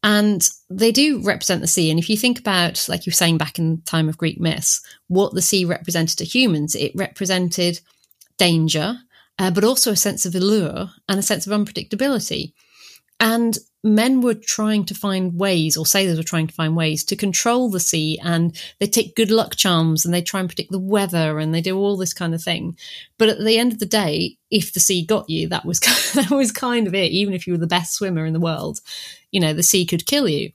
And 0.04 0.48
they 0.70 0.92
do 0.92 1.22
represent 1.24 1.62
the 1.62 1.68
sea. 1.68 1.90
And 1.90 1.98
if 1.98 2.10
you 2.10 2.18
think 2.18 2.40
about, 2.40 2.88
like 2.88 3.06
you 3.06 3.10
were 3.10 3.16
saying 3.16 3.38
back 3.38 3.58
in 3.58 3.78
the 3.78 3.82
time 3.84 4.08
of 4.08 4.18
Greek 4.18 4.40
myths, 4.40 4.82
what 5.08 5.34
the 5.34 5.42
sea 5.42 5.66
represented 5.66 6.18
to 6.20 6.26
humans, 6.26 6.76
it 6.76 6.92
represented 6.94 7.80
danger, 8.38 8.98
uh, 9.40 9.50
but 9.50 9.64
also 9.64 9.92
a 9.92 9.96
sense 9.96 10.26
of 10.26 10.36
allure 10.36 10.90
and 11.10 11.18
a 11.18 11.24
sense 11.24 11.48
of 11.48 11.54
unpredictability. 11.54 12.54
And 13.20 13.58
men 13.86 14.20
were 14.20 14.34
trying 14.34 14.84
to 14.86 14.96
find 14.96 15.40
ways, 15.40 15.78
or 15.78 15.86
sailors 15.86 16.18
were 16.18 16.24
trying 16.24 16.48
to 16.48 16.54
find 16.54 16.76
ways 16.76 17.04
to 17.04 17.16
control 17.16 17.70
the 17.70 17.80
sea, 17.80 18.20
and 18.24 18.60
they 18.80 18.88
take 18.88 19.16
good 19.16 19.30
luck 19.30 19.56
charms 19.56 20.04
and 20.04 20.14
they 20.14 20.24
try 20.24 20.40
and 20.40 20.50
predict 20.50 20.72
the 20.72 20.80
weather 20.80 21.38
and 21.38 21.54
they 21.54 21.62
do 21.62 21.78
all 21.78 21.96
this 21.96 22.14
kind 22.14 22.34
of 22.34 22.42
thing. 22.42 22.76
But 23.20 23.30
at 23.30 23.40
the 23.40 23.60
end 23.60 23.72
of 23.72 23.80
the 23.80 23.86
day, 23.86 24.38
if 24.50 24.74
the 24.74 24.80
sea 24.80 25.06
got 25.06 25.30
you, 25.30 25.48
that 25.50 25.66
was 25.66 25.80
that 26.16 26.32
was 26.32 26.52
kind 26.52 26.88
of 26.88 26.96
it. 26.96 27.12
Even 27.12 27.36
if 27.36 27.46
you 27.46 27.54
were 27.54 27.60
the 27.60 27.68
best 27.68 27.94
swimmer 27.94 28.26
in 28.26 28.34
the 28.34 28.40
world, 28.40 28.80
you 29.32 29.40
know 29.40 29.54
the 29.54 29.64
sea 29.64 29.86
could 29.86 30.08
kill 30.08 30.28
you. 30.28 30.52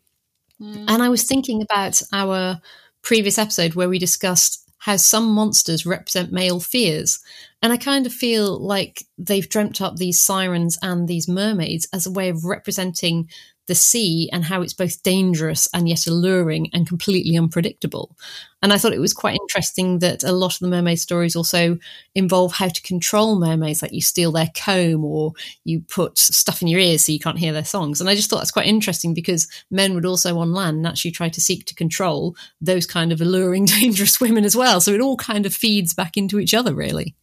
Mm. 0.60 0.86
And 0.88 1.02
I 1.02 1.08
was 1.08 1.22
thinking 1.22 1.62
about 1.62 2.02
our 2.12 2.60
previous 3.02 3.38
episode 3.38 3.74
where 3.74 3.88
we 3.88 3.98
discussed 3.98 4.59
how 4.80 4.96
some 4.96 5.32
monsters 5.32 5.86
represent 5.86 6.32
male 6.32 6.58
fears. 6.58 7.20
And 7.62 7.72
I 7.72 7.76
kind 7.76 8.06
of 8.06 8.12
feel 8.12 8.58
like 8.58 9.04
they've 9.18 9.48
dreamt 9.48 9.80
up 9.80 9.96
these 9.96 10.22
sirens 10.22 10.78
and 10.82 11.06
these 11.06 11.28
mermaids 11.28 11.86
as 11.92 12.06
a 12.06 12.10
way 12.10 12.30
of 12.30 12.44
representing 12.44 13.28
the 13.70 13.74
sea 13.76 14.28
and 14.32 14.44
how 14.44 14.62
it's 14.62 14.74
both 14.74 15.00
dangerous 15.04 15.68
and 15.72 15.88
yet 15.88 16.08
alluring 16.08 16.68
and 16.72 16.88
completely 16.88 17.36
unpredictable. 17.36 18.16
And 18.60 18.72
I 18.72 18.78
thought 18.78 18.92
it 18.92 18.98
was 19.00 19.14
quite 19.14 19.38
interesting 19.40 20.00
that 20.00 20.24
a 20.24 20.32
lot 20.32 20.54
of 20.54 20.58
the 20.58 20.66
mermaid 20.66 20.98
stories 20.98 21.36
also 21.36 21.78
involve 22.16 22.52
how 22.52 22.66
to 22.66 22.82
control 22.82 23.38
mermaids, 23.38 23.80
like 23.80 23.92
you 23.92 24.00
steal 24.00 24.32
their 24.32 24.50
comb 24.56 25.04
or 25.04 25.34
you 25.62 25.82
put 25.82 26.18
stuff 26.18 26.62
in 26.62 26.66
your 26.66 26.80
ears 26.80 27.04
so 27.04 27.12
you 27.12 27.20
can't 27.20 27.38
hear 27.38 27.52
their 27.52 27.64
songs. 27.64 28.00
And 28.00 28.10
I 28.10 28.16
just 28.16 28.28
thought 28.28 28.38
that's 28.38 28.50
quite 28.50 28.66
interesting 28.66 29.14
because 29.14 29.46
men 29.70 29.94
would 29.94 30.04
also 30.04 30.36
on 30.40 30.52
land 30.52 30.82
naturally 30.82 31.12
try 31.12 31.28
to 31.28 31.40
seek 31.40 31.64
to 31.66 31.74
control 31.76 32.34
those 32.60 32.86
kind 32.86 33.12
of 33.12 33.20
alluring, 33.20 33.64
dangerous 33.66 34.20
women 34.20 34.44
as 34.44 34.56
well. 34.56 34.80
So 34.80 34.90
it 34.90 35.00
all 35.00 35.16
kind 35.16 35.46
of 35.46 35.54
feeds 35.54 35.94
back 35.94 36.16
into 36.16 36.40
each 36.40 36.54
other, 36.54 36.74
really. 36.74 37.14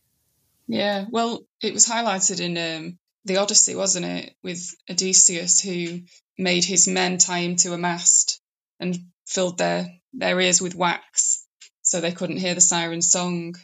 Yeah, 0.65 1.07
well, 1.09 1.41
it 1.61 1.73
was 1.73 1.85
highlighted 1.85 2.39
in 2.39 2.57
um, 2.57 2.97
the 3.25 3.37
Odyssey, 3.37 3.75
wasn't 3.75 4.05
it, 4.05 4.33
with 4.41 4.73
Odysseus, 4.89 5.59
who 5.59 5.99
made 6.37 6.63
his 6.63 6.87
men 6.87 7.17
tie 7.17 7.39
him 7.39 7.55
to 7.57 7.73
a 7.73 7.77
mast 7.77 8.39
and 8.79 8.97
filled 9.25 9.57
their, 9.57 9.87
their 10.13 10.39
ears 10.39 10.61
with 10.61 10.75
wax 10.75 11.45
so 11.81 12.01
they 12.01 12.11
couldn't 12.11 12.37
hear 12.37 12.53
the 12.53 12.61
siren 12.61 13.01
song. 13.01 13.55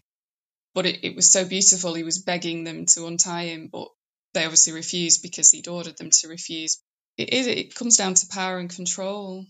But 0.74 0.86
it, 0.86 1.03
it 1.03 1.15
was 1.15 1.32
so 1.32 1.46
beautiful, 1.46 1.94
he 1.94 2.03
was 2.03 2.24
begging 2.24 2.63
them 2.63 2.86
to 2.88 3.06
untie 3.06 3.46
him, 3.46 3.70
but 3.72 3.89
they 4.34 4.46
obviously 4.46 4.74
refused 4.74 5.22
because 5.22 5.51
he'd 5.51 5.68
ordered 5.68 5.98
them 5.98 6.10
to 6.10 6.27
refuse. 6.27 6.82
It 7.18 7.75
comes 7.75 7.98
down 7.98 8.15
to 8.15 8.27
power 8.27 8.58
and 8.58 8.70
control. 8.70 9.46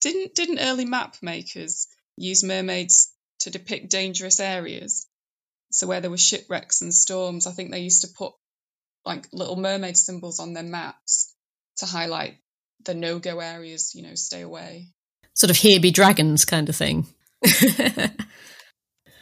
Didn't 0.00 0.36
didn't 0.36 0.60
early 0.60 0.84
map 0.84 1.16
makers 1.20 1.88
use 2.16 2.44
mermaids 2.44 3.12
to 3.40 3.50
depict 3.50 3.90
dangerous 3.90 4.38
areas? 4.38 5.08
So 5.72 5.88
where 5.88 6.00
there 6.00 6.10
were 6.10 6.16
shipwrecks 6.16 6.82
and 6.82 6.94
storms, 6.94 7.48
I 7.48 7.50
think 7.50 7.72
they 7.72 7.80
used 7.80 8.02
to 8.02 8.14
put 8.16 8.34
like 9.04 9.26
little 9.32 9.56
mermaid 9.56 9.96
symbols 9.96 10.38
on 10.38 10.52
their 10.52 10.62
maps 10.62 11.34
to 11.78 11.86
highlight 11.86 12.38
the 12.84 12.94
no 12.94 13.18
go 13.18 13.40
areas, 13.40 13.94
you 13.94 14.02
know, 14.02 14.14
stay 14.14 14.42
away. 14.42 14.88
Sort 15.34 15.50
of 15.50 15.56
here 15.56 15.80
be 15.80 15.90
dragons 15.90 16.44
kind 16.44 16.68
of 16.68 16.76
thing. 16.76 17.06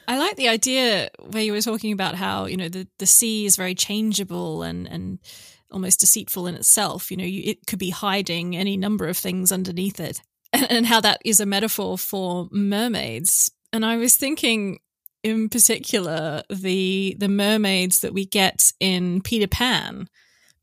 I 0.06 0.18
like 0.18 0.36
the 0.36 0.48
idea 0.48 1.10
where 1.18 1.42
you 1.42 1.52
were 1.52 1.62
talking 1.62 1.92
about 1.92 2.14
how, 2.14 2.46
you 2.46 2.56
know, 2.56 2.68
the, 2.68 2.86
the 2.98 3.06
sea 3.06 3.46
is 3.46 3.56
very 3.56 3.74
changeable 3.74 4.62
and, 4.62 4.86
and 4.86 5.18
almost 5.70 6.00
deceitful 6.00 6.46
in 6.46 6.54
itself. 6.54 7.10
You 7.10 7.16
know, 7.16 7.24
you, 7.24 7.42
it 7.44 7.66
could 7.66 7.78
be 7.78 7.90
hiding 7.90 8.56
any 8.56 8.76
number 8.76 9.06
of 9.08 9.16
things 9.16 9.50
underneath 9.50 10.00
it, 10.00 10.20
and, 10.52 10.66
and 10.70 10.86
how 10.86 11.00
that 11.00 11.20
is 11.24 11.40
a 11.40 11.46
metaphor 11.46 11.98
for 11.98 12.48
mermaids. 12.50 13.50
And 13.72 13.84
I 13.84 13.96
was 13.96 14.16
thinking, 14.16 14.78
in 15.22 15.48
particular, 15.48 16.42
the 16.48 17.16
the 17.18 17.28
mermaids 17.28 18.00
that 18.00 18.14
we 18.14 18.24
get 18.26 18.72
in 18.78 19.20
Peter 19.22 19.48
Pan, 19.48 20.08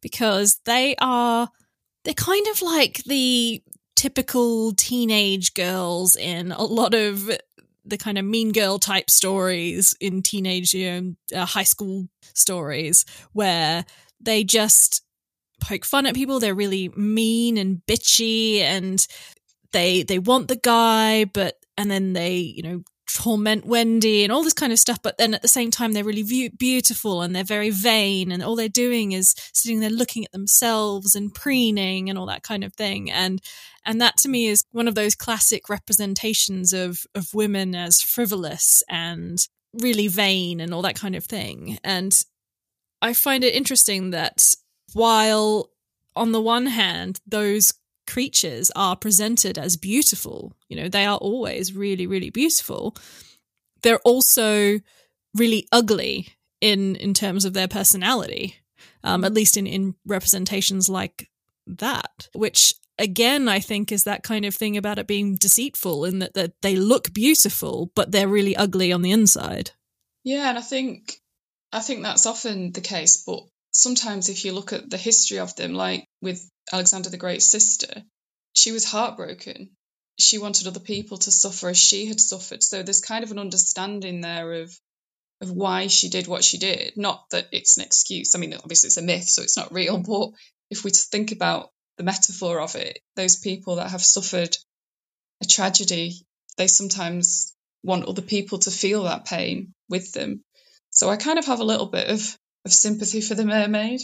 because 0.01 0.59
they 0.65 0.95
are 1.01 1.49
they're 2.03 2.13
kind 2.13 2.47
of 2.47 2.61
like 2.61 3.03
the 3.05 3.61
typical 3.95 4.73
teenage 4.73 5.53
girls 5.53 6.15
in 6.15 6.51
a 6.51 6.63
lot 6.63 6.93
of 6.93 7.29
the 7.85 7.97
kind 7.97 8.17
of 8.17 8.25
mean 8.25 8.51
girl 8.51 8.79
type 8.79 9.09
stories 9.09 9.95
in 9.99 10.21
teenage 10.21 10.73
you 10.73 10.91
know, 11.31 11.41
uh, 11.41 11.45
high 11.45 11.63
school 11.63 12.07
stories 12.33 13.05
where 13.33 13.85
they 14.19 14.43
just 14.43 15.03
poke 15.59 15.85
fun 15.85 16.05
at 16.05 16.15
people. 16.15 16.39
They're 16.39 16.55
really 16.55 16.89
mean 16.89 17.57
and 17.57 17.81
bitchy 17.87 18.59
and 18.59 19.05
they 19.71 20.03
they 20.03 20.19
want 20.19 20.47
the 20.47 20.57
guy 20.57 21.25
but 21.25 21.55
and 21.77 21.89
then 21.89 22.13
they 22.13 22.37
you 22.37 22.61
know 22.61 22.83
torment 23.13 23.65
Wendy 23.65 24.23
and 24.23 24.31
all 24.31 24.43
this 24.43 24.53
kind 24.53 24.71
of 24.71 24.79
stuff. 24.79 24.99
But 25.01 25.17
then 25.17 25.33
at 25.33 25.41
the 25.41 25.47
same 25.47 25.71
time, 25.71 25.93
they're 25.93 26.03
really 26.03 26.23
view- 26.23 26.51
beautiful 26.51 27.21
and 27.21 27.35
they're 27.35 27.43
very 27.43 27.69
vain, 27.69 28.31
and 28.31 28.43
all 28.43 28.55
they're 28.55 28.69
doing 28.69 29.11
is 29.11 29.35
sitting 29.53 29.79
there 29.79 29.89
looking 29.89 30.25
at 30.25 30.31
themselves 30.31 31.15
and 31.15 31.33
preening 31.33 32.09
and 32.09 32.17
all 32.17 32.27
that 32.27 32.43
kind 32.43 32.63
of 32.63 32.73
thing. 32.73 33.11
And 33.11 33.41
and 33.85 33.99
that 34.01 34.17
to 34.17 34.29
me 34.29 34.47
is 34.47 34.63
one 34.71 34.87
of 34.87 34.95
those 34.95 35.15
classic 35.15 35.69
representations 35.69 36.73
of 36.73 37.05
of 37.15 37.33
women 37.33 37.75
as 37.75 38.01
frivolous 38.01 38.83
and 38.89 39.39
really 39.73 40.07
vain 40.07 40.59
and 40.59 40.73
all 40.73 40.81
that 40.81 40.95
kind 40.95 41.15
of 41.15 41.25
thing. 41.25 41.77
And 41.83 42.13
I 43.01 43.13
find 43.13 43.43
it 43.43 43.55
interesting 43.55 44.11
that 44.11 44.53
while 44.93 45.69
on 46.15 46.31
the 46.31 46.41
one 46.41 46.67
hand, 46.67 47.19
those 47.25 47.73
creatures 48.11 48.71
are 48.75 48.95
presented 48.95 49.57
as 49.57 49.77
beautiful. 49.77 50.53
You 50.67 50.75
know, 50.75 50.89
they 50.89 51.05
are 51.05 51.17
always 51.17 51.73
really, 51.73 52.07
really 52.07 52.29
beautiful. 52.29 52.95
They're 53.81 53.99
also 53.99 54.79
really 55.33 55.67
ugly 55.71 56.27
in 56.59 56.95
in 56.97 57.13
terms 57.13 57.45
of 57.45 57.53
their 57.53 57.67
personality, 57.67 58.55
um, 59.03 59.23
at 59.23 59.33
least 59.33 59.55
in 59.55 59.65
in 59.65 59.95
representations 60.05 60.89
like 60.89 61.29
that, 61.65 62.27
which 62.33 62.73
again 62.99 63.47
I 63.47 63.59
think 63.59 63.91
is 63.91 64.03
that 64.03 64.23
kind 64.23 64.45
of 64.45 64.53
thing 64.53 64.77
about 64.77 64.99
it 64.99 65.07
being 65.07 65.37
deceitful 65.37 66.05
in 66.05 66.19
that, 66.19 66.33
that 66.33 66.53
they 66.61 66.75
look 66.75 67.13
beautiful, 67.13 67.91
but 67.95 68.11
they're 68.11 68.27
really 68.27 68.55
ugly 68.55 68.91
on 68.91 69.01
the 69.01 69.11
inside. 69.11 69.71
Yeah, 70.23 70.49
and 70.49 70.57
I 70.57 70.61
think 70.61 71.21
I 71.71 71.79
think 71.79 72.03
that's 72.03 72.25
often 72.25 72.71
the 72.73 72.81
case, 72.81 73.23
but 73.25 73.43
sometimes 73.71 74.29
if 74.29 74.45
you 74.45 74.53
look 74.53 74.73
at 74.73 74.89
the 74.89 74.97
history 74.97 75.39
of 75.39 75.55
them, 75.55 75.73
like 75.73 76.05
with 76.21 76.47
Alexander 76.71 77.09
the 77.09 77.17
Great's 77.17 77.45
sister, 77.45 78.03
she 78.53 78.71
was 78.71 78.85
heartbroken. 78.85 79.71
She 80.19 80.37
wanted 80.37 80.67
other 80.67 80.79
people 80.79 81.17
to 81.19 81.31
suffer 81.31 81.69
as 81.69 81.77
she 81.77 82.05
had 82.05 82.19
suffered. 82.19 82.61
So 82.61 82.83
there's 82.83 83.01
kind 83.01 83.23
of 83.23 83.31
an 83.31 83.39
understanding 83.39 84.21
there 84.21 84.53
of 84.53 84.77
of 85.41 85.51
why 85.51 85.87
she 85.87 86.09
did 86.09 86.27
what 86.27 86.43
she 86.43 86.59
did. 86.59 86.95
Not 86.95 87.25
that 87.31 87.47
it's 87.51 87.77
an 87.77 87.83
excuse. 87.83 88.35
I 88.35 88.37
mean, 88.37 88.53
obviously 88.53 88.87
it's 88.87 88.97
a 88.97 89.01
myth, 89.01 89.27
so 89.27 89.41
it's 89.41 89.57
not 89.57 89.73
real. 89.73 89.97
But 90.07 90.29
if 90.69 90.83
we 90.83 90.91
think 90.91 91.31
about 91.31 91.71
the 91.97 92.03
metaphor 92.03 92.61
of 92.61 92.75
it, 92.75 92.99
those 93.15 93.37
people 93.37 93.77
that 93.77 93.89
have 93.89 94.03
suffered 94.03 94.55
a 95.41 95.45
tragedy, 95.45 96.25
they 96.57 96.67
sometimes 96.67 97.55
want 97.83 98.05
other 98.05 98.21
people 98.21 98.59
to 98.59 98.71
feel 98.71 99.03
that 99.03 99.25
pain 99.25 99.73
with 99.89 100.13
them. 100.13 100.43
So 100.91 101.09
I 101.09 101.17
kind 101.17 101.39
of 101.39 101.45
have 101.45 101.59
a 101.59 101.65
little 101.65 101.87
bit 101.87 102.09
of, 102.09 102.37
of 102.65 102.73
sympathy 102.73 103.21
for 103.21 103.35
the 103.35 103.45
mermaid. 103.45 104.01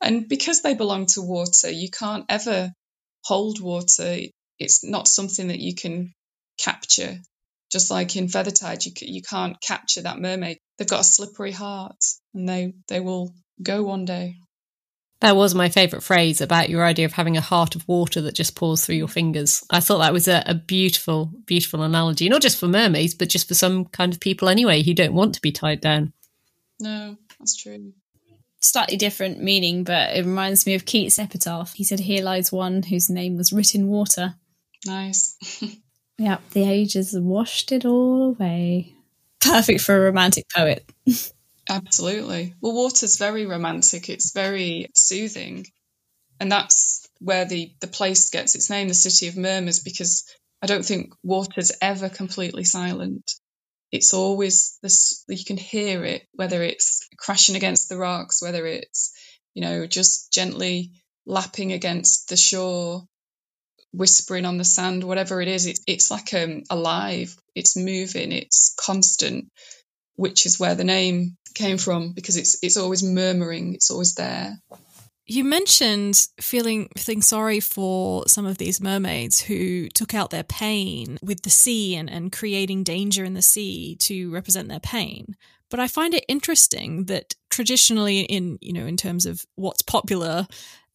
And 0.00 0.28
because 0.28 0.62
they 0.62 0.74
belong 0.74 1.06
to 1.06 1.22
water, 1.22 1.70
you 1.70 1.90
can't 1.90 2.26
ever 2.28 2.72
hold 3.24 3.60
water. 3.60 4.18
It's 4.58 4.84
not 4.84 5.08
something 5.08 5.48
that 5.48 5.60
you 5.60 5.74
can 5.74 6.12
capture. 6.58 7.18
just 7.70 7.90
like 7.90 8.14
in 8.16 8.28
Feathertide, 8.28 8.86
you 8.86 8.92
you 9.00 9.22
can't 9.22 9.60
capture 9.60 10.02
that 10.02 10.20
mermaid. 10.20 10.58
They've 10.78 10.88
got 10.88 11.00
a 11.00 11.04
slippery 11.04 11.52
heart, 11.52 11.96
and 12.32 12.48
they 12.48 12.74
they 12.88 13.00
will 13.00 13.34
go 13.62 13.82
one 13.82 14.04
day. 14.04 14.36
That 15.20 15.34
was 15.34 15.54
my 15.54 15.70
favourite 15.70 16.02
phrase 16.02 16.40
about 16.40 16.68
your 16.68 16.84
idea 16.84 17.06
of 17.06 17.14
having 17.14 17.36
a 17.36 17.40
heart 17.40 17.74
of 17.74 17.88
water 17.88 18.20
that 18.20 18.34
just 18.34 18.54
pours 18.54 18.84
through 18.84 18.96
your 18.96 19.08
fingers. 19.08 19.64
I 19.70 19.80
thought 19.80 19.98
that 19.98 20.12
was 20.12 20.28
a, 20.28 20.42
a, 20.44 20.54
beautiful, 20.54 21.32
beautiful 21.46 21.82
analogy, 21.82 22.28
not 22.28 22.42
just 22.42 22.60
for 22.60 22.68
mermaids, 22.68 23.14
but 23.14 23.30
just 23.30 23.48
for 23.48 23.54
some 23.54 23.86
kind 23.86 24.12
of 24.12 24.20
people 24.20 24.50
anyway 24.50 24.82
who 24.82 24.92
don't 24.92 25.14
want 25.14 25.34
to 25.34 25.40
be 25.40 25.52
tied 25.52 25.80
down. 25.80 26.12
No, 26.78 27.16
that's 27.38 27.56
true. 27.56 27.92
Slightly 28.60 28.96
different 28.96 29.42
meaning, 29.42 29.84
but 29.84 30.16
it 30.16 30.24
reminds 30.24 30.66
me 30.66 30.74
of 30.74 30.84
Keats' 30.84 31.18
epitaph. 31.18 31.74
He 31.74 31.84
said, 31.84 32.00
Here 32.00 32.22
lies 32.22 32.50
one 32.50 32.82
whose 32.82 33.10
name 33.10 33.36
was 33.36 33.52
writ 33.52 33.74
in 33.74 33.88
water. 33.88 34.34
Nice. 34.84 35.36
yeah, 36.18 36.38
the 36.52 36.64
ages 36.64 37.16
washed 37.18 37.72
it 37.72 37.84
all 37.84 38.22
away. 38.22 38.94
Perfect 39.40 39.80
for 39.82 39.96
a 39.96 40.00
romantic 40.00 40.46
poet. 40.54 40.84
Absolutely. 41.68 42.54
Well, 42.60 42.74
water's 42.74 43.18
very 43.18 43.46
romantic. 43.46 44.08
It's 44.08 44.32
very 44.32 44.88
soothing. 44.94 45.66
And 46.40 46.50
that's 46.50 47.08
where 47.20 47.44
the, 47.44 47.72
the 47.80 47.86
place 47.86 48.30
gets 48.30 48.54
its 48.54 48.70
name, 48.70 48.88
the 48.88 48.94
City 48.94 49.28
of 49.28 49.36
Murmurs, 49.36 49.80
because 49.80 50.26
I 50.62 50.66
don't 50.66 50.84
think 50.84 51.14
water's 51.22 51.72
ever 51.80 52.08
completely 52.08 52.64
silent. 52.64 53.32
It's 53.92 54.14
always 54.14 54.78
this, 54.82 55.24
you 55.28 55.44
can 55.44 55.56
hear 55.56 56.04
it, 56.04 56.26
whether 56.32 56.62
it's 56.62 57.08
crashing 57.16 57.56
against 57.56 57.88
the 57.88 57.96
rocks, 57.96 58.42
whether 58.42 58.66
it's, 58.66 59.12
you 59.54 59.62
know, 59.62 59.86
just 59.86 60.32
gently 60.32 60.92
lapping 61.24 61.72
against 61.72 62.28
the 62.28 62.36
shore, 62.36 63.06
whispering 63.92 64.44
on 64.44 64.58
the 64.58 64.64
sand, 64.64 65.04
whatever 65.04 65.40
it 65.40 65.48
is. 65.48 65.66
It, 65.66 65.78
it's 65.86 66.10
like 66.10 66.34
um, 66.34 66.62
alive, 66.70 67.34
it's 67.54 67.76
moving, 67.76 68.32
it's 68.32 68.74
constant, 68.78 69.50
which 70.16 70.46
is 70.46 70.60
where 70.60 70.74
the 70.74 70.84
name 70.84 71.36
came 71.54 71.78
from 71.78 72.12
because 72.12 72.36
it's 72.36 72.58
it's 72.62 72.76
always 72.76 73.02
murmuring, 73.02 73.74
it's 73.74 73.90
always 73.90 74.14
there. 74.14 74.58
You 75.28 75.42
mentioned 75.42 76.24
feeling 76.40 76.88
feeling 76.96 77.22
sorry 77.22 77.58
for 77.58 78.28
some 78.28 78.46
of 78.46 78.58
these 78.58 78.80
mermaids 78.80 79.40
who 79.40 79.88
took 79.88 80.14
out 80.14 80.30
their 80.30 80.44
pain 80.44 81.18
with 81.20 81.42
the 81.42 81.50
sea 81.50 81.96
and, 81.96 82.08
and 82.08 82.30
creating 82.30 82.84
danger 82.84 83.24
in 83.24 83.34
the 83.34 83.42
sea 83.42 83.96
to 84.02 84.30
represent 84.30 84.68
their 84.68 84.80
pain. 84.80 85.36
But 85.68 85.80
I 85.80 85.88
find 85.88 86.14
it 86.14 86.24
interesting 86.28 87.06
that 87.06 87.34
traditionally 87.50 88.20
in 88.20 88.58
you 88.60 88.72
know 88.72 88.86
in 88.86 88.96
terms 88.96 89.26
of 89.26 89.44
what's 89.56 89.82
popular 89.82 90.46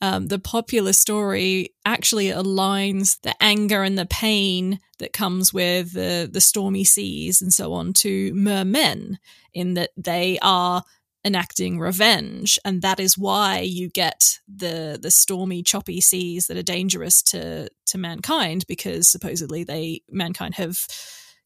um, 0.02 0.28
the 0.28 0.40
popular 0.40 0.94
story 0.94 1.76
actually 1.86 2.28
aligns 2.28 3.22
the 3.22 3.36
anger 3.42 3.84
and 3.84 3.98
the 3.98 4.08
pain 4.08 4.80
that 4.98 5.14
comes 5.14 5.54
with 5.54 5.94
the, 5.94 6.28
the 6.32 6.42
stormy 6.42 6.84
seas 6.84 7.42
and 7.42 7.54
so 7.54 7.74
on 7.74 7.94
to 7.94 8.34
mermen, 8.34 9.20
in 9.54 9.76
that 9.76 9.92
they 9.96 10.40
are 10.42 10.84
enacting 11.24 11.80
revenge, 11.80 12.58
and 12.66 12.82
that 12.82 13.00
is 13.00 13.18
why 13.18 13.60
you 13.60 13.90
get 13.90 14.40
the 14.48 15.00
the 15.02 15.12
stormy, 15.12 15.64
choppy 15.64 16.02
seas 16.02 16.48
that 16.48 16.58
are 16.58 16.64
dangerous 16.64 17.22
to 17.24 17.70
to 17.88 17.98
mankind 17.98 18.66
because 18.68 19.10
supposedly 19.10 19.64
they 19.64 20.02
mankind 20.10 20.56
have 20.56 20.80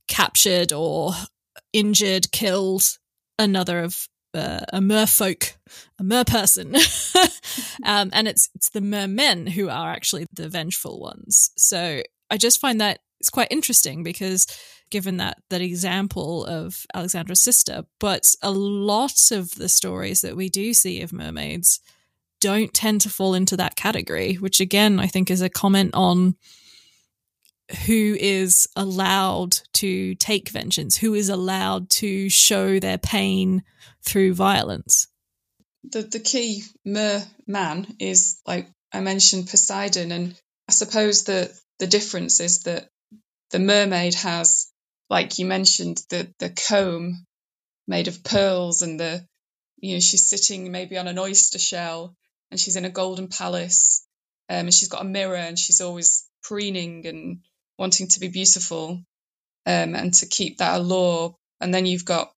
captured 0.08 0.72
or 0.72 1.12
injured, 1.74 2.32
killed 2.32 2.98
another 3.38 3.80
of 3.80 4.08
uh, 4.34 4.62
a 4.74 4.80
merfolk, 4.80 5.54
a 6.00 6.04
merperson, 6.04 6.76
um, 7.86 8.10
and 8.14 8.28
it's 8.28 8.50
it's 8.56 8.70
the 8.70 8.82
mermen 8.82 9.48
who 9.48 9.70
are 9.70 9.92
actually 9.92 10.26
the 10.34 10.50
vengeful 10.50 11.00
ones. 11.00 11.52
So 11.58 12.02
I 12.30 12.38
just 12.38 12.60
find 12.60 12.82
that 12.82 13.00
it's 13.20 13.30
quite 13.30 13.48
interesting 13.50 14.04
because 14.04 14.46
given 14.90 15.18
that 15.18 15.38
that 15.50 15.62
example 15.62 16.46
of 16.46 16.86
Alexandra's 16.94 17.44
sister, 17.44 17.86
but 18.00 18.24
a 18.42 18.52
lot 18.52 19.32
of 19.32 19.56
the 19.56 19.70
stories 19.70 20.22
that 20.22 20.36
we 20.36 20.50
do 20.50 20.74
see 20.74 21.02
of 21.02 21.14
mermaids 21.14 21.80
don't 22.40 22.74
tend 22.74 23.02
to 23.02 23.10
fall 23.10 23.34
into 23.34 23.58
that 23.58 23.76
category, 23.76 24.36
which 24.36 24.60
again 24.60 25.00
I 25.00 25.08
think 25.08 25.32
is 25.32 25.42
a 25.42 25.50
comment 25.50 25.92
on 25.94 26.36
who 27.88 28.16
is 28.20 28.68
allowed 28.76 29.58
to 29.74 30.14
take 30.16 30.50
vengeance, 30.50 30.96
who 30.98 31.14
is 31.16 31.30
allowed 31.30 31.90
to 31.90 32.30
show 32.30 32.80
their 32.80 33.00
pain 33.00 33.64
through 34.04 34.34
violence. 34.34 35.08
The 35.84 36.04
the 36.04 36.20
key 36.20 36.64
mer 36.84 37.24
man 37.48 37.88
is 38.00 38.40
like 38.46 38.68
I 38.92 39.02
mentioned 39.02 39.50
Poseidon, 39.50 40.12
and 40.12 40.36
I 40.70 40.72
suppose 40.72 41.24
the 41.24 41.52
the 41.80 41.88
difference 41.88 42.40
is 42.40 42.64
that 42.64 42.88
the 43.52 43.60
mermaid 43.60 44.14
has, 44.16 44.72
like 45.10 45.40
you 45.40 45.46
mentioned, 45.46 46.02
the 46.10 46.34
the 46.40 46.50
comb 46.50 47.26
made 47.88 48.08
of 48.08 48.24
pearls, 48.24 48.82
and 48.82 49.00
the 49.00 49.26
you 49.78 49.94
know 49.94 50.00
she's 50.00 50.28
sitting 50.28 50.72
maybe 50.72 50.98
on 50.98 51.08
an 51.08 51.20
oyster 51.20 51.60
shell, 51.60 52.16
and 52.52 52.60
she's 52.60 52.76
in 52.76 52.86
a 52.86 52.90
golden 52.90 53.28
palace, 53.28 54.06
um, 54.50 54.66
and 54.66 54.74
she's 54.74 54.90
got 54.90 55.02
a 55.02 55.06
mirror, 55.06 55.36
and 55.36 55.60
she's 55.60 55.82
always 55.82 56.28
preening 56.44 57.06
and 57.08 57.40
wanting 57.78 58.08
to 58.08 58.20
be 58.20 58.28
beautiful, 58.30 59.04
um, 59.66 59.96
and 59.96 60.14
to 60.16 60.26
keep 60.28 60.58
that 60.58 60.80
allure. 60.80 61.36
And 61.62 61.74
then 61.74 61.86
you've 61.86 62.06
got 62.06 62.32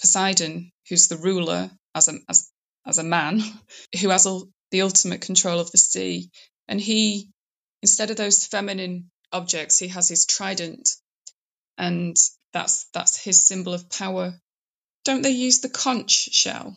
Poseidon, 0.00 0.72
who's 0.88 1.08
the 1.08 1.16
ruler 1.16 1.70
as 1.94 2.08
a 2.08 2.14
as 2.28 2.50
as 2.86 2.98
a 2.98 3.04
man, 3.04 3.40
who 4.00 4.08
has 4.10 4.26
all, 4.26 4.48
the 4.70 4.82
ultimate 4.82 5.20
control 5.20 5.60
of 5.60 5.70
the 5.70 5.78
sea, 5.78 6.30
and 6.68 6.80
he 6.80 7.28
instead 7.82 8.10
of 8.10 8.16
those 8.16 8.46
feminine 8.46 9.10
objects, 9.32 9.78
he 9.78 9.88
has 9.88 10.08
his 10.08 10.26
trident, 10.26 10.88
and 11.78 12.16
that's 12.52 12.86
that's 12.92 13.22
his 13.22 13.46
symbol 13.46 13.74
of 13.74 13.90
power. 13.90 14.34
Don't 15.04 15.22
they 15.22 15.30
use 15.30 15.60
the 15.60 15.68
conch 15.68 16.10
shell 16.10 16.76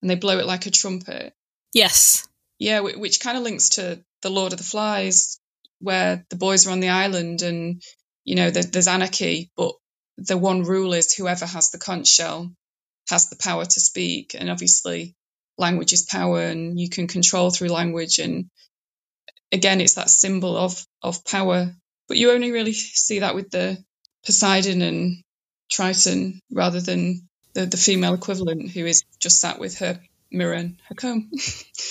and 0.00 0.10
they 0.10 0.14
blow 0.14 0.38
it 0.38 0.46
like 0.46 0.66
a 0.66 0.70
trumpet? 0.70 1.34
Yes. 1.72 2.26
Yeah, 2.58 2.80
which 2.80 3.20
kind 3.20 3.36
of 3.36 3.42
links 3.42 3.70
to 3.70 4.02
the 4.22 4.30
Lord 4.30 4.52
of 4.52 4.58
the 4.58 4.64
Flies, 4.64 5.40
where 5.80 6.24
the 6.30 6.36
boys 6.36 6.66
are 6.66 6.70
on 6.70 6.80
the 6.80 6.90
island 6.90 7.42
and 7.42 7.82
you 8.24 8.36
know 8.36 8.50
there's 8.50 8.88
anarchy, 8.88 9.50
but 9.56 9.74
the 10.16 10.38
one 10.38 10.62
rule 10.62 10.92
is 10.92 11.12
whoever 11.12 11.46
has 11.46 11.70
the 11.70 11.78
conch 11.78 12.06
shell 12.06 12.52
has 13.10 13.28
the 13.28 13.36
power 13.36 13.64
to 13.64 13.80
speak, 13.80 14.34
and 14.38 14.50
obviously 14.50 15.14
language 15.58 15.92
is 15.92 16.02
power, 16.02 16.42
and 16.42 16.78
you 16.78 16.88
can 16.88 17.08
control 17.08 17.50
through 17.50 17.68
language. 17.68 18.18
And 18.18 18.50
again, 19.50 19.80
it's 19.80 19.94
that 19.94 20.10
symbol 20.10 20.56
of 20.56 20.86
of 21.02 21.24
power 21.24 21.74
but 22.08 22.16
you 22.16 22.32
only 22.32 22.52
really 22.52 22.72
see 22.72 23.20
that 23.20 23.34
with 23.34 23.50
the 23.50 23.82
Poseidon 24.24 24.82
and 24.82 25.22
Triton 25.70 26.40
rather 26.50 26.80
than 26.80 27.28
the, 27.54 27.66
the 27.66 27.76
female 27.76 28.14
equivalent 28.14 28.70
who 28.70 28.84
is 28.84 29.04
just 29.18 29.40
sat 29.40 29.58
with 29.58 29.78
her 29.78 30.00
mirror 30.30 30.54
and 30.54 30.76
her 30.88 30.94
comb. 30.94 31.30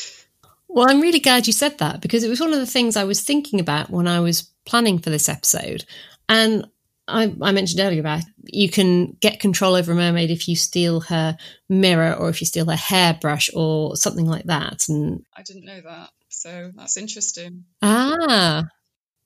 well, 0.68 0.90
I'm 0.90 1.02
really 1.02 1.20
glad 1.20 1.48
you 1.48 1.54
said 1.54 1.78
that 1.80 2.02
because 2.02 2.24
it 2.24 2.30
was 2.30 2.40
one 2.40 2.54
of 2.54 2.60
the 2.60 2.66
things 2.66 2.96
I 2.96 3.06
was 3.06 3.22
thinking 3.22 3.60
about 3.60 3.90
when 3.90 4.08
I 4.08 4.20
was 4.20 4.50
planning 4.66 5.00
for 5.00 5.10
this 5.10 5.30
episode. 5.30 5.86
And 6.30 6.68
I, 7.08 7.34
I, 7.42 7.52
mentioned 7.52 7.82
earlier 7.82 8.00
about 8.00 8.24
you 8.46 8.70
can 8.70 9.18
get 9.20 9.42
control 9.42 9.76
over 9.76 9.92
a 9.92 9.96
mermaid 9.96 10.32
if 10.32 10.48
you 10.48 10.56
steal 10.56 11.02
her 11.02 11.38
mirror 11.68 12.14
or 12.14 12.30
if 12.30 12.40
you 12.40 12.48
steal 12.48 12.70
her 12.70 12.78
hairbrush 12.78 13.50
or 13.54 13.98
something 13.98 14.26
like 14.26 14.46
that. 14.46 14.88
And 14.88 15.26
I 15.36 15.42
didn't 15.44 15.66
know 15.66 15.82
that, 15.82 16.10
so 16.30 16.72
that's 16.76 16.96
interesting. 16.96 17.66
Ah, 17.82 18.64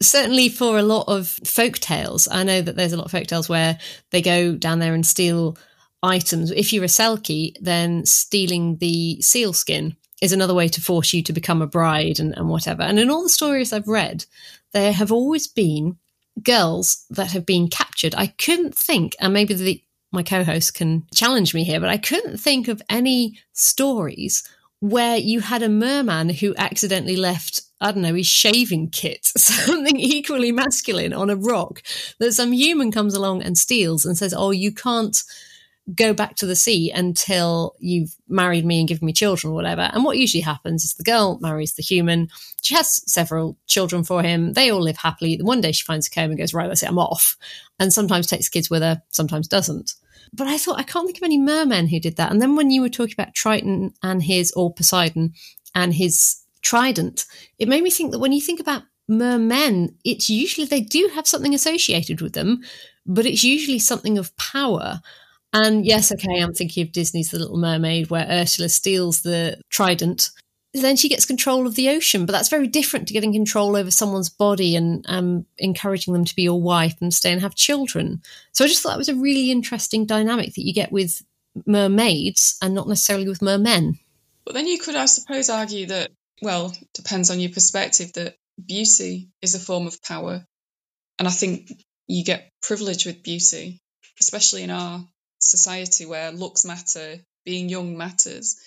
certainly 0.02 0.50
for 0.50 0.78
a 0.78 0.84
lot 0.84 1.06
of 1.08 1.28
folk 1.28 1.80
tales, 1.80 2.28
I 2.30 2.44
know 2.44 2.62
that 2.62 2.76
there's 2.76 2.94
a 2.94 2.98
lot 2.98 3.06
of 3.06 3.12
folk 3.12 3.28
tales 3.28 3.50
where 3.50 3.80
they 4.12 4.22
go 4.22 4.56
down 4.56 4.80
there 4.80 4.94
and 4.94 5.06
steal 5.06 5.58
items. 6.04 6.52
If 6.52 6.72
you're 6.74 6.84
a 6.84 6.88
Selkie, 6.88 7.54
then 7.60 8.06
stealing 8.06 8.78
the 8.78 9.22
seal 9.22 9.54
skin 9.54 9.96
is 10.22 10.32
another 10.32 10.54
way 10.54 10.68
to 10.68 10.82
force 10.82 11.14
you 11.14 11.22
to 11.24 11.34
become 11.34 11.62
a 11.62 11.68
bride 11.68 12.20
and, 12.20 12.36
and 12.38 12.50
whatever. 12.50 12.82
And 12.82 13.00
in 13.00 13.10
all 13.10 13.24
the 13.24 13.30
stories 13.30 13.72
I've 13.72 13.88
read, 13.88 14.26
there 14.74 14.92
have 14.92 15.12
always 15.12 15.48
been 15.48 15.98
girls 16.44 17.06
that 17.10 17.32
have 17.32 17.46
been 17.46 17.68
captured. 17.68 18.16
I 18.16 18.28
couldn't 18.28 18.76
think, 18.76 19.16
and 19.20 19.34
maybe 19.34 19.54
the, 19.54 19.84
my 20.12 20.24
co 20.24 20.44
host 20.44 20.74
can 20.74 21.06
challenge 21.14 21.54
me 21.54 21.64
here, 21.64 21.80
but 21.80 21.90
I 21.90 21.98
couldn't 21.98 22.38
think 22.38 22.68
of 22.68 22.82
any 22.90 23.40
stories 23.54 24.48
where 24.80 25.18
you 25.18 25.40
had 25.40 25.64
a 25.64 25.70
merman 25.70 26.30
who 26.30 26.56
accidentally 26.56 27.16
left 27.16 27.62
I 27.80 27.92
don't 27.92 28.02
know, 28.02 28.16
his 28.16 28.28
shaving 28.28 28.90
kit, 28.90 29.26
something 29.38 30.00
equally 30.00 30.52
masculine 30.52 31.14
on 31.14 31.30
a 31.30 31.36
rock 31.36 31.84
that 32.20 32.34
some 32.34 32.52
human 32.52 32.92
comes 32.92 33.14
along 33.14 33.44
and 33.44 33.58
steals 33.58 34.06
and 34.06 34.18
says, 34.18 34.34
Oh, 34.36 34.52
you 34.52 34.72
can't 34.72 35.22
go 35.96 36.14
back 36.14 36.36
to 36.36 36.46
the 36.46 36.56
sea 36.56 36.92
until 36.92 37.74
you've 37.80 38.16
married 38.28 38.66
me 38.66 38.80
and 38.80 38.90
given 38.90 39.06
me 39.06 39.14
children 39.14 39.52
or 39.52 39.56
whatever. 39.56 39.90
And 39.94 40.04
what 40.04 40.18
usually 40.18 40.42
happens 40.42 40.84
is 40.84 40.96
the 40.96 41.04
girl 41.04 41.40
marries 41.40 41.74
the 41.74 41.84
human. 41.84 42.28
She 42.62 42.76
has 42.76 43.02
several 43.10 43.58
children 43.68 44.04
for 44.04 44.22
him. 44.22 44.54
They 44.54 44.70
all 44.70 44.82
live 44.82 44.98
happily. 44.98 45.38
One 45.42 45.62
day 45.62 45.72
she 45.72 45.86
finds 45.86 46.08
a 46.08 46.10
comb 46.10 46.32
and 46.32 46.38
goes, 46.38 46.54
Right, 46.54 46.68
that's 46.68 46.84
it, 46.84 46.90
I'm 46.90 47.00
off. 47.00 47.38
And 47.80 47.94
sometimes 47.94 48.28
takes 48.28 48.50
kids 48.50 48.70
with 48.70 48.82
her, 48.82 49.02
sometimes 49.12 49.48
doesn't. 49.48 49.94
But 50.34 50.48
I 50.48 50.58
thought, 50.58 50.80
I 50.80 50.84
can't 50.84 51.06
think 51.06 51.18
of 51.18 51.24
any 51.24 51.38
mermen 51.38 51.88
who 51.88 52.00
did 52.00 52.18
that. 52.18 52.32
And 52.32 52.42
then 52.42 52.56
when 52.56 52.70
you 52.70 52.82
were 52.82 52.90
talking 52.90 53.16
about 53.18 53.34
Triton 53.34 53.94
and 54.04 54.22
his, 54.22 54.52
or 54.54 54.74
Poseidon 54.74 55.34
and 55.74 55.94
his 55.94 56.44
trident, 56.62 57.26
it 57.60 57.68
made 57.68 57.84
me 57.84 57.90
think 57.90 58.12
that 58.12 58.20
when 58.20 58.32
you 58.32 58.42
think 58.42 58.60
about 58.60 58.84
mermen, 59.08 59.96
it's 60.04 60.30
usually 60.30 60.68
they 60.68 60.82
do 60.82 61.10
have 61.14 61.28
something 61.28 61.54
associated 61.54 62.22
with 62.22 62.34
them, 62.34 62.62
but 63.06 63.26
it's 63.26 63.44
usually 63.44 63.80
something 63.80 64.18
of 64.18 64.36
power. 64.38 65.02
And 65.54 65.86
yes, 65.86 66.12
okay, 66.12 66.42
I'm 66.42 66.54
thinking 66.54 66.84
of 66.84 66.92
Disney's 66.92 67.32
The 67.32 67.40
Little 67.40 67.58
Mermaid, 67.58 68.10
where 68.10 68.28
Ursula 68.30 68.70
steals 68.70 69.22
the 69.22 69.60
trident. 69.70 70.30
Then 70.74 70.98
she 70.98 71.10
gets 71.10 71.26
control 71.26 71.66
of 71.66 71.76
the 71.76 71.90
ocean, 71.90 72.26
but 72.26 72.34
that's 72.34 72.50
very 72.50 72.68
different 72.68 73.08
to 73.08 73.14
getting 73.14 73.34
control 73.34 73.76
over 73.76 73.90
someone's 73.90 74.30
body 74.30 74.76
and 74.76 75.06
um, 75.08 75.46
encouraging 75.58 76.14
them 76.14 76.26
to 76.26 76.36
be 76.36 76.44
your 76.44 76.62
wife 76.62 76.96
and 77.02 77.14
stay 77.14 77.32
and 77.32 77.42
have 77.42 77.56
children. 77.56 78.22
So 78.52 78.66
I 78.66 78.68
just 78.68 78.84
thought 78.84 78.90
that 78.90 78.98
was 78.98 79.10
a 79.10 79.16
really 79.16 79.50
interesting 79.50 80.06
dynamic 80.06 80.54
that 80.54 80.66
you 80.66 80.74
get 80.74 80.92
with 80.92 81.24
mermaids 81.66 82.58
and 82.62 82.76
not 82.76 82.88
necessarily 82.88 83.28
with 83.28 83.42
mermen. 83.42 83.98
But 84.46 84.54
then 84.54 84.68
you 84.68 84.78
could, 84.78 84.96
I 84.96 85.06
suppose, 85.06 85.50
argue 85.50 85.88
that, 85.88 86.12
well, 86.42 86.74
depends 86.94 87.30
on 87.30 87.40
your 87.40 87.52
perspective, 87.52 88.14
that 88.14 88.36
beauty 88.64 89.30
is 89.42 89.56
a 89.56 89.60
form 89.60 89.88
of 89.88 90.02
power. 90.02 90.46
And 91.20 91.28
I 91.28 91.32
think 91.32 91.72
you 92.08 92.24
get 92.24 92.52
privilege 92.62 93.06
with 93.06 93.24
beauty, 93.24 93.82
especially 94.20 94.64
in 94.64 94.72
our 94.72 95.04
society 95.40 96.06
where 96.06 96.32
looks 96.32 96.66
matter, 96.66 97.18
being 97.46 97.70
young 97.70 97.98
matters. 97.98 98.58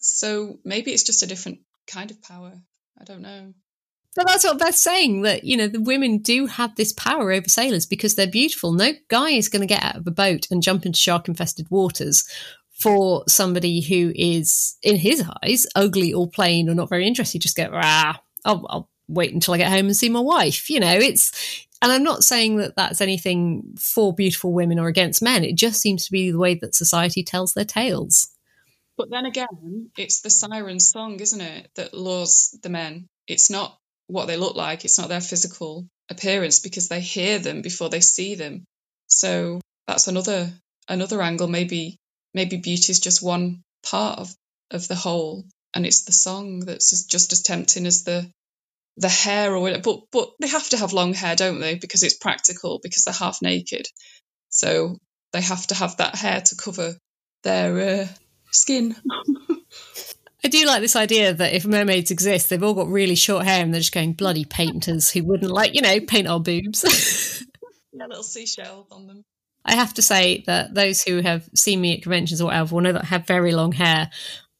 So 0.00 0.58
maybe 0.64 0.92
it's 0.92 1.02
just 1.02 1.22
a 1.22 1.26
different 1.26 1.60
kind 1.86 2.10
of 2.10 2.22
power. 2.22 2.52
I 3.00 3.04
don't 3.04 3.22
know. 3.22 3.52
But 4.14 4.28
that's 4.28 4.44
what 4.44 4.58
Beth's 4.58 4.80
saying 4.80 5.22
that, 5.22 5.44
you 5.44 5.58
know, 5.58 5.68
the 5.68 5.80
women 5.80 6.18
do 6.18 6.46
have 6.46 6.74
this 6.74 6.92
power 6.92 7.32
over 7.32 7.48
sailors 7.48 7.84
because 7.84 8.14
they're 8.14 8.26
beautiful. 8.26 8.72
No 8.72 8.92
guy 9.08 9.30
is 9.30 9.50
going 9.50 9.60
to 9.60 9.66
get 9.66 9.84
out 9.84 9.96
of 9.96 10.06
a 10.06 10.10
boat 10.10 10.46
and 10.50 10.62
jump 10.62 10.86
into 10.86 10.98
shark 10.98 11.28
infested 11.28 11.66
waters 11.70 12.26
for 12.78 13.24
somebody 13.26 13.80
who 13.80 14.12
is, 14.14 14.76
in 14.82 14.96
his 14.96 15.24
eyes, 15.42 15.66
ugly 15.74 16.12
or 16.12 16.28
plain 16.28 16.68
or 16.68 16.74
not 16.74 16.88
very 16.88 17.06
interested. 17.06 17.40
Just 17.40 17.56
go, 17.56 17.70
ah, 17.72 18.20
I'll, 18.44 18.66
I'll 18.68 18.90
wait 19.08 19.32
until 19.32 19.54
I 19.54 19.58
get 19.58 19.70
home 19.72 19.86
and 19.86 19.96
see 19.96 20.08
my 20.08 20.20
wife. 20.20 20.68
You 20.68 20.80
know, 20.80 20.92
it's, 20.92 21.66
and 21.80 21.90
I'm 21.90 22.02
not 22.02 22.22
saying 22.22 22.56
that 22.56 22.76
that's 22.76 23.00
anything 23.00 23.74
for 23.78 24.14
beautiful 24.14 24.52
women 24.52 24.78
or 24.78 24.88
against 24.88 25.22
men. 25.22 25.42
It 25.42 25.56
just 25.56 25.80
seems 25.80 26.04
to 26.06 26.12
be 26.12 26.30
the 26.30 26.38
way 26.38 26.54
that 26.56 26.74
society 26.74 27.22
tells 27.22 27.54
their 27.54 27.64
tales. 27.64 28.28
But 28.98 29.10
then 29.10 29.26
again, 29.26 29.90
it's 29.96 30.20
the 30.20 30.30
siren 30.30 30.80
song, 30.80 31.20
isn't 31.20 31.40
it, 31.40 31.70
that 31.76 31.94
lures 31.94 32.58
the 32.62 32.70
men. 32.70 33.06
It's 33.26 33.50
not 33.50 33.78
what 34.06 34.26
they 34.26 34.36
look 34.36 34.56
like, 34.56 34.84
it's 34.84 34.98
not 34.98 35.08
their 35.08 35.20
physical 35.20 35.86
appearance 36.08 36.60
because 36.60 36.88
they 36.88 37.00
hear 37.00 37.38
them 37.38 37.62
before 37.62 37.88
they 37.88 38.00
see 38.00 38.36
them. 38.36 38.64
So 39.06 39.60
that's 39.86 40.08
another 40.08 40.50
another 40.88 41.20
angle. 41.20 41.48
Maybe 41.48 41.98
maybe 42.36 42.58
beauty 42.58 42.92
is 42.92 43.00
just 43.00 43.22
one 43.22 43.64
part 43.82 44.20
of, 44.20 44.32
of 44.70 44.86
the 44.86 44.94
whole 44.94 45.44
and 45.74 45.84
it's 45.84 46.04
the 46.04 46.12
song 46.12 46.60
that's 46.60 47.06
just 47.06 47.32
as 47.32 47.42
tempting 47.42 47.86
as 47.86 48.04
the 48.04 48.30
the 48.98 49.08
hair 49.08 49.52
or 49.52 49.60
whatever. 49.60 49.82
But 49.82 50.00
but 50.12 50.30
they 50.40 50.48
have 50.48 50.68
to 50.70 50.78
have 50.78 50.92
long 50.92 51.12
hair, 51.12 51.34
don't 51.36 51.60
they? 51.60 51.74
Because 51.74 52.02
it's 52.02 52.16
practical 52.16 52.80
because 52.82 53.04
they're 53.04 53.14
half 53.14 53.42
naked. 53.42 53.86
So 54.50 54.98
they 55.32 55.40
have 55.40 55.66
to 55.68 55.74
have 55.74 55.96
that 55.98 56.14
hair 56.14 56.40
to 56.40 56.56
cover 56.56 56.94
their 57.42 58.00
uh, 58.00 58.08
skin. 58.50 58.96
I 60.44 60.48
do 60.48 60.64
like 60.64 60.80
this 60.80 60.96
idea 60.96 61.34
that 61.34 61.54
if 61.54 61.66
mermaids 61.66 62.10
exist, 62.10 62.48
they've 62.48 62.62
all 62.62 62.74
got 62.74 62.88
really 62.88 63.16
short 63.16 63.44
hair 63.44 63.62
and 63.62 63.74
they're 63.74 63.80
just 63.80 63.92
going 63.92 64.12
bloody 64.12 64.44
painters 64.44 65.10
who 65.10 65.24
wouldn't 65.24 65.50
like, 65.50 65.74
you 65.74 65.82
know, 65.82 65.98
paint 66.00 66.28
our 66.28 66.38
boobs. 66.38 66.84
yeah, 67.92 68.06
little 68.06 68.22
seashells 68.22 68.86
on 68.92 69.08
them. 69.08 69.24
I 69.66 69.74
have 69.74 69.92
to 69.94 70.02
say 70.02 70.44
that 70.46 70.72
those 70.72 71.02
who 71.02 71.20
have 71.20 71.48
seen 71.54 71.80
me 71.80 71.94
at 71.94 72.02
conventions 72.02 72.40
or 72.40 72.46
whatever 72.46 72.74
will 72.74 72.82
know 72.82 72.92
that 72.92 73.02
I 73.02 73.06
have 73.06 73.26
very 73.26 73.52
long 73.52 73.72
hair. 73.72 74.10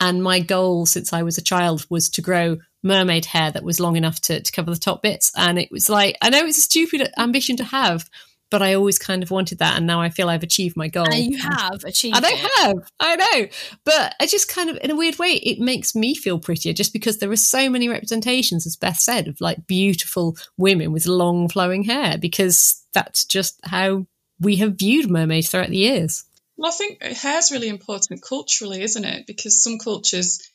And 0.00 0.22
my 0.22 0.40
goal 0.40 0.84
since 0.84 1.12
I 1.12 1.22
was 1.22 1.38
a 1.38 1.42
child 1.42 1.86
was 1.88 2.10
to 2.10 2.22
grow 2.22 2.58
mermaid 2.82 3.24
hair 3.24 3.50
that 3.50 3.64
was 3.64 3.80
long 3.80 3.96
enough 3.96 4.20
to, 4.22 4.42
to 4.42 4.52
cover 4.52 4.70
the 4.70 4.76
top 4.76 5.02
bits. 5.02 5.32
And 5.36 5.58
it 5.58 5.70
was 5.70 5.88
like, 5.88 6.18
I 6.20 6.28
know 6.28 6.44
it's 6.44 6.58
a 6.58 6.62
stupid 6.62 7.08
ambition 7.16 7.56
to 7.56 7.64
have, 7.64 8.10
but 8.50 8.62
I 8.62 8.74
always 8.74 8.98
kind 8.98 9.24
of 9.24 9.32
wanted 9.32 9.58
that, 9.58 9.76
and 9.76 9.88
now 9.88 10.00
I 10.00 10.08
feel 10.08 10.28
I've 10.28 10.44
achieved 10.44 10.76
my 10.76 10.86
goal. 10.86 11.10
And 11.10 11.32
you 11.32 11.38
have 11.38 11.82
achieved. 11.84 12.16
And 12.16 12.24
I 12.24 12.30
have, 12.30 12.76
I 13.00 13.16
know, 13.16 13.48
but 13.84 14.14
I 14.20 14.26
just 14.26 14.48
kind 14.48 14.70
of, 14.70 14.78
in 14.82 14.92
a 14.92 14.96
weird 14.96 15.18
way, 15.18 15.32
it 15.32 15.58
makes 15.58 15.96
me 15.96 16.14
feel 16.14 16.38
prettier, 16.38 16.72
just 16.72 16.92
because 16.92 17.18
there 17.18 17.30
are 17.32 17.36
so 17.36 17.68
many 17.68 17.88
representations, 17.88 18.64
as 18.64 18.76
Beth 18.76 18.98
said, 19.00 19.26
of 19.26 19.40
like 19.40 19.66
beautiful 19.66 20.36
women 20.56 20.92
with 20.92 21.06
long 21.06 21.48
flowing 21.48 21.82
hair, 21.82 22.18
because 22.18 22.84
that's 22.94 23.24
just 23.24 23.58
how 23.64 24.06
we 24.40 24.56
have 24.56 24.78
viewed 24.78 25.10
mermaids 25.10 25.50
throughout 25.50 25.70
the 25.70 25.76
years. 25.76 26.24
Well, 26.56 26.70
I 26.70 26.74
think 26.74 27.02
hair 27.02 27.38
is 27.38 27.52
really 27.52 27.68
important 27.68 28.22
culturally, 28.22 28.82
isn't 28.82 29.04
it? 29.04 29.26
Because 29.26 29.62
some 29.62 29.78
cultures, 29.78 30.50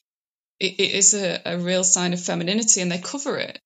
it, 0.60 0.80
it 0.80 0.92
is 0.92 1.14
a, 1.14 1.42
a 1.46 1.58
real 1.58 1.84
sign 1.84 2.14
of 2.14 2.22
femininity, 2.22 2.82
and 2.82 2.92
they 2.92 2.98
cover 2.98 3.38
it 3.38 3.60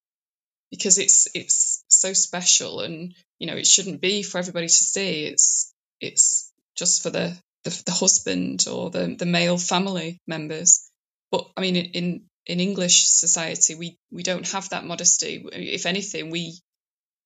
because 0.69 0.97
it's 0.97 1.27
it's 1.33 1.83
so 1.87 2.13
special, 2.13 2.81
and 2.81 3.13
you 3.39 3.47
know 3.47 3.55
it 3.55 3.67
shouldn't 3.67 4.01
be 4.01 4.23
for 4.23 4.37
everybody 4.37 4.67
to 4.67 4.73
see. 4.73 5.25
It's 5.25 5.73
it's 6.01 6.51
just 6.75 7.03
for 7.03 7.09
the 7.09 7.37
the, 7.63 7.83
the 7.85 7.91
husband 7.91 8.65
or 8.69 8.89
the 8.89 9.15
the 9.17 9.25
male 9.25 9.57
family 9.57 10.19
members. 10.27 10.89
But 11.31 11.49
I 11.55 11.61
mean, 11.61 11.75
in 11.77 12.25
in 12.45 12.59
English 12.59 13.07
society, 13.07 13.75
we 13.75 13.97
we 14.11 14.23
don't 14.23 14.49
have 14.51 14.69
that 14.69 14.85
modesty. 14.85 15.45
If 15.51 15.85
anything, 15.85 16.31
we 16.31 16.59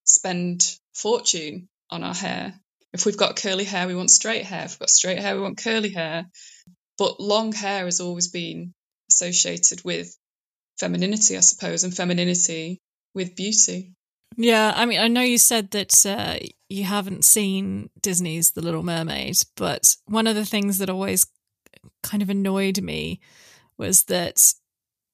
spend 0.04 0.78
fortune 0.94 1.68
on 1.90 2.04
our 2.04 2.14
hair 2.14 2.54
if 2.94 3.06
we've 3.06 3.18
got 3.18 3.36
curly 3.36 3.66
hair, 3.66 3.88
we 3.88 3.96
want 3.96 4.12
straight 4.12 4.46
hair. 4.46 4.66
If 4.66 4.72
we've 4.72 4.80
got 4.80 4.90
straight 4.90 5.20
hair, 5.20 5.36
we 5.36 5.42
want 5.42 5.58
curly 5.58 5.90
hair. 5.90 6.26
But 6.98 7.20
long 7.20 7.52
hair 7.52 7.86
has 7.86 8.02
always 8.02 8.30
been 8.30 8.74
associated 9.10 9.84
with 9.84 10.16
femininity, 10.80 11.38
I 11.38 11.42
suppose, 11.42 11.84
and 11.84 11.96
femininity 11.96 12.80
with 13.14 13.36
beauty. 13.36 13.94
Yeah, 14.38 14.74
I 14.76 14.86
mean, 14.86 15.00
I 15.00 15.08
know 15.08 15.22
you 15.22 15.38
said 15.38 15.72
that 15.72 16.06
uh, 16.06 16.38
you 16.70 16.84
haven't 16.84 17.26
seen 17.26 17.90
Disney's 18.02 18.52
The 18.52 18.62
Little 18.62 18.84
Mermaid, 18.84 19.38
but 19.56 19.96
one 20.06 20.28
of 20.28 20.36
the 20.36 20.46
things 20.46 20.78
that 20.78 20.90
always 20.90 21.26
kind 22.04 22.22
of 22.24 22.30
annoyed 22.30 22.82
me 22.82 23.20
was 23.78 24.04
that 24.06 24.54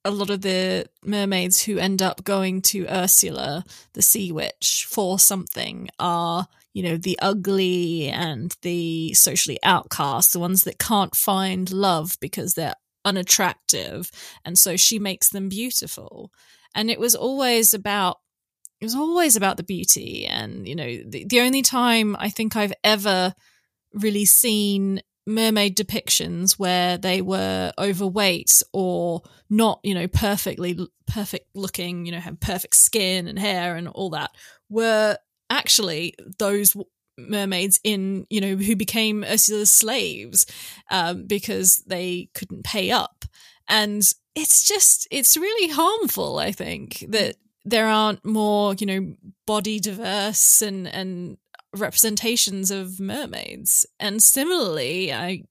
a 0.04 0.12
lot 0.12 0.30
of 0.30 0.42
the 0.42 0.88
mermaids 1.04 1.64
who 1.64 1.80
end 1.80 2.02
up 2.02 2.24
going 2.24 2.62
to 2.62 2.88
Ursula, 2.88 3.64
the 3.94 4.02
sea 4.02 4.32
witch, 4.32 4.86
for 4.88 5.18
something 5.18 5.90
are, 5.98 6.48
you 6.76 6.84
know, 6.84 6.98
the 6.98 7.18
ugly 7.22 8.10
and 8.10 8.54
the 8.62 9.14
socially 9.14 9.58
outcast, 9.64 10.34
the 10.34 10.40
ones 10.40 10.66
that 10.66 10.78
can't 10.78 11.16
find 11.16 11.72
love 11.72 12.18
because 12.20 12.54
they're 12.54 12.76
unattractive. 13.06 14.12
And 14.44 14.60
so 14.60 14.76
she 14.76 15.00
makes 15.00 15.30
them 15.30 15.48
beautiful. 15.48 16.34
And 16.76 16.92
it 16.92 17.00
was 17.00 17.16
always 17.16 17.74
about 17.74 18.18
it 18.82 18.86
was 18.86 18.94
always 18.94 19.38
about 19.38 19.56
the 19.56 19.64
beauty 19.64 20.26
and 20.26 20.68
you 20.68 20.76
know 20.76 20.98
the, 21.08 21.26
the 21.30 21.40
only 21.40 21.62
time 21.62 22.14
i 22.20 22.30
think 22.30 22.58
i've 22.58 22.74
ever 22.84 23.34
really 23.94 24.26
seen 24.26 25.02
mermaid 25.26 25.78
depictions 25.78 26.60
where 26.60 26.98
they 26.98 27.22
were 27.22 27.72
overweight 27.80 28.62
or 28.74 29.22
not, 29.50 29.80
you 29.84 29.94
know, 29.94 30.08
perfectly 30.08 30.78
perfect 31.08 31.48
looking, 31.56 32.06
you 32.06 32.12
know, 32.12 32.20
have 32.20 32.40
perfect 32.40 32.76
skin 32.76 33.28
and 33.28 33.40
hair 33.40 33.76
and 33.76 33.88
all 33.88 34.12
that 34.12 34.32
were 34.70 35.18
actually 35.50 36.16
those 36.40 36.76
mermaids 37.18 37.80
in, 37.84 38.26
you 38.30 38.42
know, 38.42 38.56
who 38.56 38.76
became 38.76 39.24
Ursula's 39.24 39.72
slaves 39.72 40.46
um, 40.92 41.26
because 41.26 41.84
they 41.88 42.30
couldn't 42.34 42.64
pay 42.64 42.92
up. 42.92 43.26
And 43.68 44.04
it's 44.36 44.68
just, 44.68 45.08
it's 45.12 45.38
really 45.38 45.72
harmful, 45.72 46.40
I 46.40 46.52
think, 46.52 47.06
that 47.10 47.36
there 47.64 47.88
aren't 47.88 48.26
more, 48.26 48.76
you 48.76 48.86
know, 48.86 49.16
body 49.48 49.80
diverse 49.80 50.62
and, 50.62 50.88
and 50.88 51.38
representations 51.74 52.70
of 52.70 53.00
mermaids. 53.00 53.86
And 54.00 54.22
similarly, 54.22 55.14
I 55.14 55.44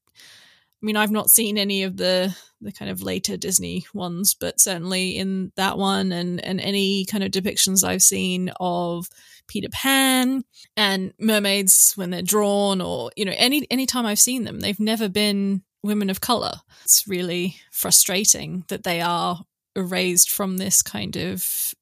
I 0.85 0.87
mean, 0.87 0.96
I've 0.96 1.11
not 1.11 1.30
seen 1.30 1.57
any 1.57 1.83
of 1.83 1.96
the 1.96 2.37
the 2.61 2.70
kind 2.70 2.90
of 2.90 3.02
later 3.02 3.38
Disney 3.38 3.87
ones, 3.94 4.35
but 4.35 4.61
certainly 4.61 5.16
in 5.16 5.50
that 5.57 5.78
one 5.78 6.12
and 6.12 6.44
and 6.44 6.61
any 6.61 7.07
kind 7.07 7.24
of 7.24 7.30
depictions 7.30 7.83
I've 7.83 8.02
seen 8.02 8.50
of 8.61 9.09
Peter 9.46 9.68
Pan 9.70 10.44
and 10.76 11.12
mermaids 11.18 11.92
when 11.96 12.11
they're 12.11 12.22
drawn, 12.22 12.80
or 12.80 13.11
you 13.16 13.24
know, 13.24 13.35
any 13.37 13.66
any 13.70 13.87
time 13.87 14.07
I've 14.07 14.18
seen 14.18 14.44
them, 14.44 14.61
they've 14.61 14.80
never 14.80 15.09
been 15.09 15.62
women 15.83 16.11
of 16.11 16.20
color. 16.20 16.54
It's 16.85 17.07
really 17.07 17.57
frustrating 17.70 18.64
that 18.68 18.85
they 18.85 19.00
are 19.00 19.44
erased 19.76 20.30
from 20.30 20.57
this 20.57 20.83
kind 20.83 21.16
of 21.16 21.74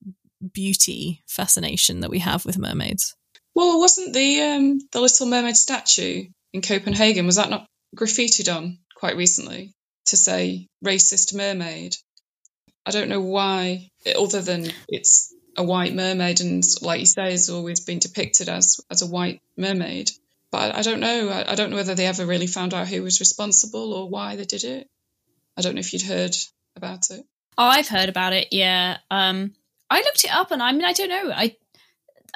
beauty 0.53 1.22
fascination 1.27 2.01
that 2.01 2.11
we 2.11 2.18
have 2.18 2.44
with 2.44 2.59
mermaids. 2.59 3.14
Well, 3.55 3.79
wasn't 3.79 4.14
the 4.14 4.40
um, 4.42 4.79
the 4.92 5.01
Little 5.01 5.27
Mermaid 5.27 5.57
statue 5.57 6.27
in 6.53 6.62
Copenhagen 6.62 7.27
was 7.27 7.37
that 7.37 7.51
not 7.51 7.66
graffitied 7.96 8.55
on 8.55 8.79
quite 8.94 9.16
recently 9.16 9.75
to 10.07 10.16
say 10.16 10.68
racist 10.85 11.35
mermaid? 11.35 11.96
I 12.85 12.90
don't 12.90 13.09
know 13.09 13.20
why, 13.20 13.90
other 14.18 14.40
than 14.40 14.66
it's 14.88 15.33
a 15.56 15.62
white 15.62 15.94
mermaid 15.94 16.40
and, 16.40 16.64
like 16.80 17.00
you 17.00 17.06
say, 17.06 17.30
has 17.30 17.50
always 17.50 17.80
been 17.80 17.98
depicted 17.98 18.48
as 18.48 18.80
as 18.90 19.02
a 19.02 19.06
white 19.06 19.40
mermaid. 19.56 20.10
But 20.50 20.74
I, 20.74 20.78
I 20.78 20.82
don't 20.82 21.00
know. 21.00 21.28
I, 21.28 21.52
I 21.52 21.54
don't 21.54 21.70
know 21.70 21.76
whether 21.76 21.94
they 21.94 22.06
ever 22.06 22.26
really 22.26 22.46
found 22.46 22.74
out 22.74 22.88
who 22.88 23.02
was 23.02 23.20
responsible 23.20 23.92
or 23.92 24.08
why 24.08 24.36
they 24.36 24.44
did 24.44 24.64
it. 24.64 24.88
I 25.56 25.62
don't 25.62 25.74
know 25.74 25.80
if 25.80 25.92
you'd 25.92 26.02
heard 26.02 26.36
about 26.76 27.10
it. 27.10 27.24
Oh, 27.58 27.64
I've 27.64 27.88
heard 27.88 28.08
about 28.08 28.32
it. 28.32 28.48
Yeah. 28.50 28.98
Um, 29.10 29.54
I 29.90 30.00
looked 30.00 30.24
it 30.24 30.34
up, 30.34 30.50
and 30.50 30.62
I 30.62 30.72
mean, 30.72 30.84
I 30.84 30.92
don't 30.94 31.10
know. 31.10 31.32
I, 31.34 31.56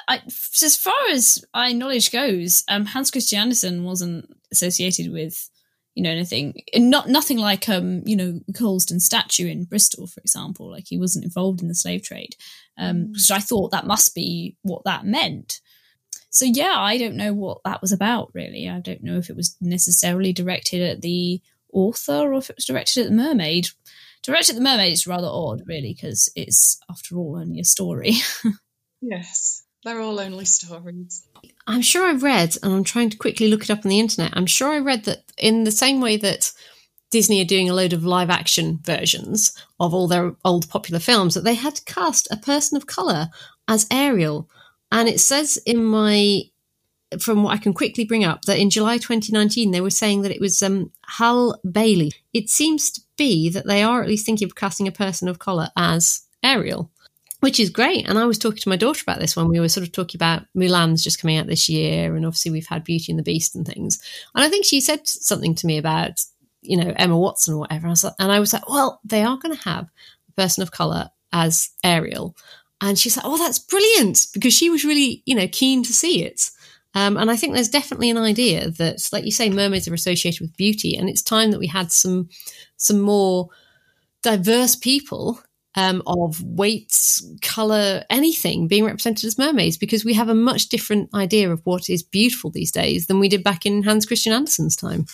I 0.07 0.21
as 0.25 0.75
far 0.75 1.09
as 1.11 1.43
my 1.53 1.71
knowledge 1.71 2.11
goes, 2.11 2.63
um, 2.67 2.85
Hans 2.85 3.09
Christian 3.11 3.39
Andersen 3.39 3.83
wasn't 3.83 4.35
associated 4.51 5.11
with 5.11 5.49
you 5.97 6.03
know 6.03 6.11
anything 6.11 6.53
not 6.75 7.09
nothing 7.09 7.39
like 7.39 7.67
um 7.67 8.03
you 8.05 8.15
know 8.15 8.39
colston 8.55 8.99
statue 8.99 9.47
in 9.47 9.63
bristol 9.63 10.05
for 10.05 10.19
example 10.21 10.69
like 10.69 10.85
he 10.87 10.97
wasn't 10.97 11.25
involved 11.25 11.59
in 11.59 11.67
the 11.67 11.73
slave 11.73 12.03
trade 12.03 12.35
um 12.77 13.07
mm. 13.07 13.17
so 13.17 13.33
i 13.33 13.39
thought 13.39 13.71
that 13.71 13.87
must 13.87 14.13
be 14.13 14.55
what 14.61 14.83
that 14.85 15.05
meant 15.05 15.59
so 16.29 16.45
yeah 16.45 16.75
i 16.77 16.99
don't 16.99 17.15
know 17.15 17.33
what 17.33 17.57
that 17.65 17.81
was 17.81 17.91
about 17.91 18.29
really 18.35 18.69
i 18.69 18.79
don't 18.79 19.01
know 19.01 19.17
if 19.17 19.27
it 19.31 19.35
was 19.35 19.57
necessarily 19.59 20.31
directed 20.31 20.81
at 20.81 21.01
the 21.01 21.41
author 21.73 22.31
or 22.31 22.35
if 22.35 22.51
it 22.51 22.55
was 22.55 22.65
directed 22.65 23.01
at 23.01 23.09
the 23.09 23.15
mermaid 23.15 23.67
directed 24.21 24.51
at 24.53 24.57
the 24.57 24.63
mermaid 24.63 24.93
is 24.93 25.07
rather 25.07 25.27
odd 25.27 25.63
really 25.65 25.95
because 25.95 26.31
it's 26.35 26.79
after 26.91 27.17
all 27.17 27.39
only 27.41 27.59
a 27.59 27.65
story 27.65 28.13
yes 29.01 29.63
they're 29.83 30.01
all 30.01 30.19
only 30.19 30.43
stories. 30.45 31.25
I'm 31.67 31.81
sure 31.81 32.07
I 32.07 32.13
read, 32.13 32.57
and 32.63 32.73
I'm 32.73 32.83
trying 32.85 33.09
to 33.09 33.17
quickly 33.17 33.49
look 33.49 33.63
it 33.63 33.69
up 33.69 33.85
on 33.85 33.89
the 33.89 33.99
internet. 33.99 34.31
I'm 34.33 34.45
sure 34.45 34.69
I 34.69 34.79
read 34.79 35.03
that 35.03 35.23
in 35.37 35.65
the 35.65 35.71
same 35.71 35.99
way 35.99 36.15
that 36.17 36.51
Disney 37.11 37.41
are 37.41 37.45
doing 37.45 37.69
a 37.69 37.73
load 37.73 37.91
of 37.91 38.05
live 38.05 38.29
action 38.29 38.79
versions 38.83 39.51
of 39.79 39.93
all 39.93 40.07
their 40.07 40.33
old 40.45 40.69
popular 40.69 40.99
films, 40.99 41.33
that 41.33 41.43
they 41.43 41.55
had 41.55 41.85
cast 41.85 42.27
a 42.31 42.37
person 42.37 42.77
of 42.77 42.87
colour 42.87 43.27
as 43.67 43.85
Ariel. 43.91 44.49
And 44.93 45.09
it 45.09 45.19
says 45.19 45.57
in 45.65 45.83
my, 45.83 46.43
from 47.19 47.43
what 47.43 47.53
I 47.53 47.57
can 47.57 47.73
quickly 47.73 48.05
bring 48.05 48.23
up, 48.23 48.45
that 48.45 48.59
in 48.59 48.69
July 48.69 48.97
2019 48.97 49.71
they 49.71 49.81
were 49.81 49.89
saying 49.89 50.21
that 50.21 50.31
it 50.31 50.41
was 50.41 50.63
um, 50.63 50.91
Halle 51.05 51.59
Bailey. 51.69 52.13
It 52.33 52.49
seems 52.49 52.91
to 52.91 53.01
be 53.17 53.49
that 53.49 53.67
they 53.67 53.83
are 53.83 54.01
at 54.01 54.07
least 54.07 54.25
thinking 54.25 54.45
of 54.45 54.55
casting 54.55 54.87
a 54.87 54.91
person 54.91 55.27
of 55.27 55.39
colour 55.39 55.69
as 55.75 56.23
Ariel 56.43 56.91
which 57.39 57.59
is 57.59 57.69
great. 57.69 58.07
And 58.07 58.17
I 58.17 58.25
was 58.25 58.37
talking 58.37 58.59
to 58.59 58.69
my 58.69 58.75
daughter 58.75 59.01
about 59.05 59.19
this 59.19 59.35
when 59.35 59.47
we 59.47 59.59
were 59.59 59.69
sort 59.69 59.85
of 59.85 59.91
talking 59.91 60.17
about 60.17 60.43
Mulan's 60.55 61.03
just 61.03 61.21
coming 61.21 61.37
out 61.37 61.47
this 61.47 61.69
year, 61.69 62.15
and 62.15 62.25
obviously 62.25 62.51
we've 62.51 62.67
had 62.67 62.83
Beauty 62.83 63.11
and 63.11 63.19
the 63.19 63.23
Beast 63.23 63.55
and 63.55 63.65
things. 63.65 64.01
And 64.35 64.43
I 64.43 64.49
think 64.49 64.65
she 64.65 64.81
said 64.81 65.07
something 65.07 65.55
to 65.55 65.67
me 65.67 65.77
about, 65.77 66.19
you 66.61 66.77
know, 66.77 66.93
Emma 66.95 67.17
Watson 67.17 67.53
or 67.53 67.59
whatever. 67.59 67.87
And 67.87 68.31
I 68.31 68.39
was 68.39 68.53
like, 68.53 68.67
well, 68.69 68.99
they 69.03 69.23
are 69.23 69.37
going 69.37 69.55
to 69.55 69.63
have 69.63 69.89
a 70.29 70.31
person 70.33 70.63
of 70.63 70.71
color 70.71 71.09
as 71.31 71.69
Ariel. 71.83 72.35
And 72.81 72.97
she's 72.97 73.17
like, 73.17 73.25
oh, 73.25 73.37
that's 73.37 73.59
brilliant 73.59 74.27
because 74.33 74.53
she 74.53 74.69
was 74.69 74.85
really, 74.85 75.23
you 75.25 75.35
know, 75.35 75.47
keen 75.51 75.83
to 75.83 75.93
see 75.93 76.23
it. 76.23 76.49
Um, 76.93 77.17
and 77.17 77.29
I 77.29 77.35
think 77.35 77.53
there's 77.53 77.69
definitely 77.69 78.09
an 78.09 78.17
idea 78.17 78.71
that, 78.71 79.07
like 79.11 79.25
you 79.25 79.31
say, 79.31 79.49
mermaids 79.49 79.87
are 79.87 79.93
associated 79.93 80.41
with 80.41 80.57
beauty, 80.57 80.95
and 80.95 81.09
it's 81.09 81.21
time 81.21 81.51
that 81.51 81.59
we 81.59 81.67
had 81.67 81.91
some 81.91 82.29
some 82.77 83.01
more 83.01 83.49
diverse 84.23 84.75
people 84.75 85.39
um, 85.77 86.01
of 86.07 86.41
weights, 86.43 87.23
color, 87.43 88.03
anything 88.09 88.67
being 88.67 88.83
represented 88.83 89.25
as 89.25 89.37
mermaids 89.37 89.77
because 89.77 90.03
we 90.03 90.15
have 90.15 90.27
a 90.27 90.33
much 90.33 90.69
different 90.69 91.13
idea 91.13 91.51
of 91.51 91.61
what 91.65 91.87
is 91.87 92.01
beautiful 92.01 92.49
these 92.49 92.71
days 92.71 93.05
than 93.05 93.19
we 93.19 93.29
did 93.29 93.43
back 93.43 93.65
in 93.65 93.83
Hans 93.83 94.07
Christian 94.07 94.33
Andersen's 94.33 94.75
time. 94.75 95.05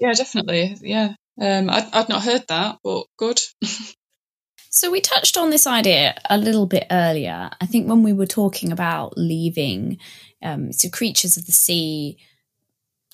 Yeah, 0.00 0.14
definitely. 0.14 0.78
Yeah. 0.80 1.14
Um, 1.40 1.68
I'd, 1.68 1.92
I'd 1.92 2.08
not 2.08 2.22
heard 2.22 2.48
that, 2.48 2.78
but 2.82 3.04
good. 3.18 3.38
so 4.70 4.90
we 4.90 5.02
touched 5.02 5.36
on 5.36 5.50
this 5.50 5.66
idea 5.66 6.16
a 6.30 6.38
little 6.38 6.66
bit 6.66 6.86
earlier. 6.90 7.50
I 7.60 7.66
think 7.66 7.86
when 7.86 8.02
we 8.02 8.14
were 8.14 8.26
talking 8.26 8.72
about 8.72 9.18
leaving, 9.18 9.98
um, 10.42 10.72
so 10.72 10.88
creatures 10.88 11.36
of 11.36 11.44
the 11.44 11.52
sea 11.52 12.16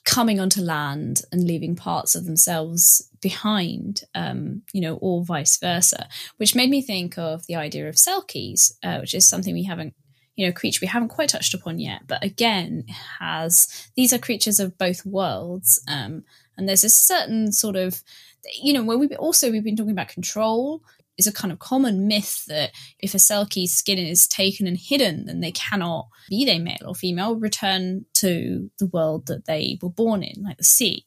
coming 0.05 0.39
onto 0.39 0.61
land 0.63 1.23
and 1.33 1.45
leaving 1.45 1.75
parts 1.75 2.15
of 2.15 2.27
themselves 2.27 3.10
behind, 3.21 4.03
um, 4.15 4.63
you 4.73 4.81
know, 4.81 4.97
or 4.97 5.25
vice 5.25 5.59
versa, 5.59 6.09
which 6.39 6.55
made 6.55 6.71
me 6.71 6.83
think 6.83 7.19
of 7.19 7.47
the 7.47 7.57
idea 7.57 7.89
of 7.89 7.97
selkies, 7.97 8.73
uh, 8.83 8.99
which 8.99 9.15
is 9.15 9.29
something 9.29 9.55
we 9.55 9.65
haven't, 9.65 9.95
you 10.37 10.47
know, 10.47 10.53
creature 10.53 10.81
we 10.83 10.89
haven't 10.89 11.09
quite 11.09 11.29
touched 11.29 11.55
upon 11.55 11.79
yet, 11.79 12.03
but 12.07 12.25
again 12.25 12.85
has 13.19 13.89
these 13.97 14.13
are 14.13 14.19
creatures 14.19 14.59
of 14.61 14.79
both 14.79 15.05
worlds, 15.05 15.83
um, 15.89 16.25
and 16.57 16.69
there's 16.69 16.85
a 16.85 16.91
certain 16.91 17.53
sort 17.53 17.77
of, 17.77 18.03
you 18.63 18.73
know, 18.73 18.83
when 18.83 18.99
we 18.99 19.09
also 19.17 19.51
we've 19.51 19.65
been 19.65 19.77
talking 19.77 19.93
about 19.93 20.09
control 20.09 20.83
is 21.19 21.27
a 21.27 21.33
kind 21.33 21.53
of 21.53 21.59
common 21.59 22.09
myth 22.09 22.47
that 22.47 22.71
if 22.99 23.13
a 23.15 23.19
Selkie's 23.19 23.73
skin 23.73 23.99
is 23.99 24.27
taken 24.27 24.67
and 24.67 24.79
hidden, 24.79 25.27
then 25.27 25.41
they 25.41 25.53
cannot, 25.53 26.09
be 26.31 26.47
they 26.47 26.59
male 26.59 26.79
or 26.87 26.95
female, 26.95 27.37
return 27.37 28.07
to 28.15 28.71
the 28.79 28.87
world 28.87 29.27
that 29.27 29.45
they 29.45 29.79
were 29.83 29.91
born 29.91 30.23
in, 30.23 30.43
like 30.43 30.57
the 30.57 30.65
sea. 30.65 31.05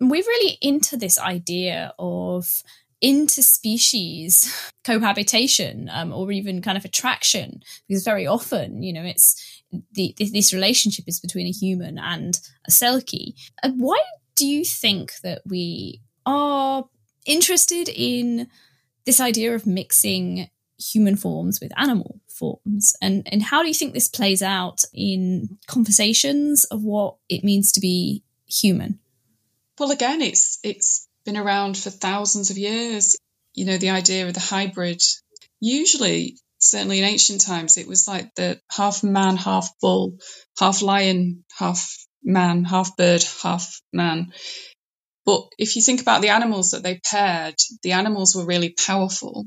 We're 0.00 0.22
really 0.22 0.58
into 0.60 0.96
this 0.96 1.18
idea 1.18 1.92
of 1.98 2.62
interspecies 3.02 4.72
cohabitation 4.84 5.88
um, 5.92 6.12
or 6.12 6.30
even 6.32 6.62
kind 6.62 6.76
of 6.76 6.84
attraction 6.84 7.62
because 7.88 8.04
very 8.04 8.26
often 8.26 8.82
you 8.82 8.92
know 8.92 9.02
it's 9.02 9.62
the, 9.92 10.14
this 10.18 10.52
relationship 10.52 11.04
is 11.06 11.20
between 11.20 11.46
a 11.46 11.52
human 11.52 11.98
and 11.98 12.40
a 12.66 12.70
selkie. 12.70 13.34
And 13.62 13.80
why 13.80 14.00
do 14.34 14.46
you 14.46 14.64
think 14.64 15.14
that 15.22 15.42
we 15.46 16.00
are 16.26 16.84
interested 17.26 17.88
in 17.88 18.48
this 19.06 19.20
idea 19.20 19.54
of 19.54 19.66
mixing 19.66 20.50
human 20.78 21.16
forms 21.16 21.60
with 21.60 21.72
animal 21.78 22.20
forms? 22.28 22.94
And 23.00 23.26
and 23.30 23.42
how 23.42 23.62
do 23.62 23.68
you 23.68 23.74
think 23.74 23.94
this 23.94 24.08
plays 24.08 24.42
out 24.42 24.82
in 24.92 25.58
conversations 25.66 26.64
of 26.64 26.82
what 26.82 27.16
it 27.28 27.44
means 27.44 27.70
to 27.72 27.80
be 27.80 28.24
human 28.46 28.98
well 29.80 29.90
again 29.90 30.20
it's 30.22 30.58
it's 30.62 31.08
been 31.24 31.38
around 31.38 31.76
for 31.76 31.90
thousands 31.90 32.50
of 32.50 32.58
years 32.58 33.16
you 33.54 33.64
know 33.64 33.78
the 33.78 33.90
idea 33.90 34.28
of 34.28 34.34
the 34.34 34.40
hybrid 34.40 35.02
usually 35.58 36.36
certainly 36.60 36.98
in 36.98 37.04
ancient 37.04 37.40
times 37.40 37.78
it 37.78 37.88
was 37.88 38.06
like 38.06 38.32
the 38.36 38.60
half 38.70 39.02
man 39.02 39.36
half 39.36 39.70
bull 39.80 40.18
half 40.58 40.82
lion 40.82 41.44
half 41.58 41.96
man 42.22 42.64
half 42.64 42.96
bird 42.96 43.24
half 43.42 43.80
man 43.92 44.30
but 45.24 45.48
if 45.58 45.76
you 45.76 45.82
think 45.82 46.00
about 46.00 46.22
the 46.22 46.30
animals 46.30 46.70
that 46.70 46.82
they 46.82 47.00
paired, 47.04 47.54
the 47.82 47.92
animals 47.92 48.34
were 48.34 48.46
really 48.46 48.70
powerful. 48.70 49.46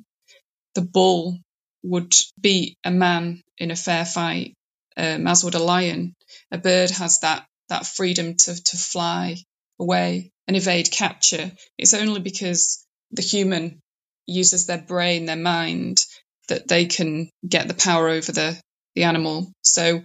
The 0.76 0.82
bull 0.82 1.40
would 1.84 2.14
beat 2.40 2.78
a 2.84 2.92
man 2.92 3.42
in 3.58 3.72
a 3.72 3.76
fair 3.76 4.06
fight, 4.06 4.56
um, 4.96 5.28
as 5.28 5.44
would 5.44 5.56
a 5.56 5.60
lion. 5.60 6.16
A 6.52 6.58
bird 6.58 6.92
has 6.92 7.20
that 7.20 7.46
that 7.70 7.86
freedom 7.86 8.36
to 8.36 8.64
to 8.64 8.78
fly 8.78 9.38
away 9.80 10.32
and 10.48 10.58
evade 10.58 10.92
capture. 10.92 11.52
It's 11.78 11.94
only 11.94 12.20
because 12.20 12.86
the 13.12 13.22
human 13.22 13.80
uses 14.26 14.66
their 14.66 14.82
brain, 14.82 15.26
their 15.26 15.36
mind, 15.36 16.04
that 16.50 16.68
they 16.68 16.86
can 16.86 17.30
get 17.48 17.68
the 17.68 17.74
power 17.74 18.10
over 18.10 18.32
the 18.32 18.60
the 18.96 19.04
animal. 19.04 19.52
So 19.62 20.04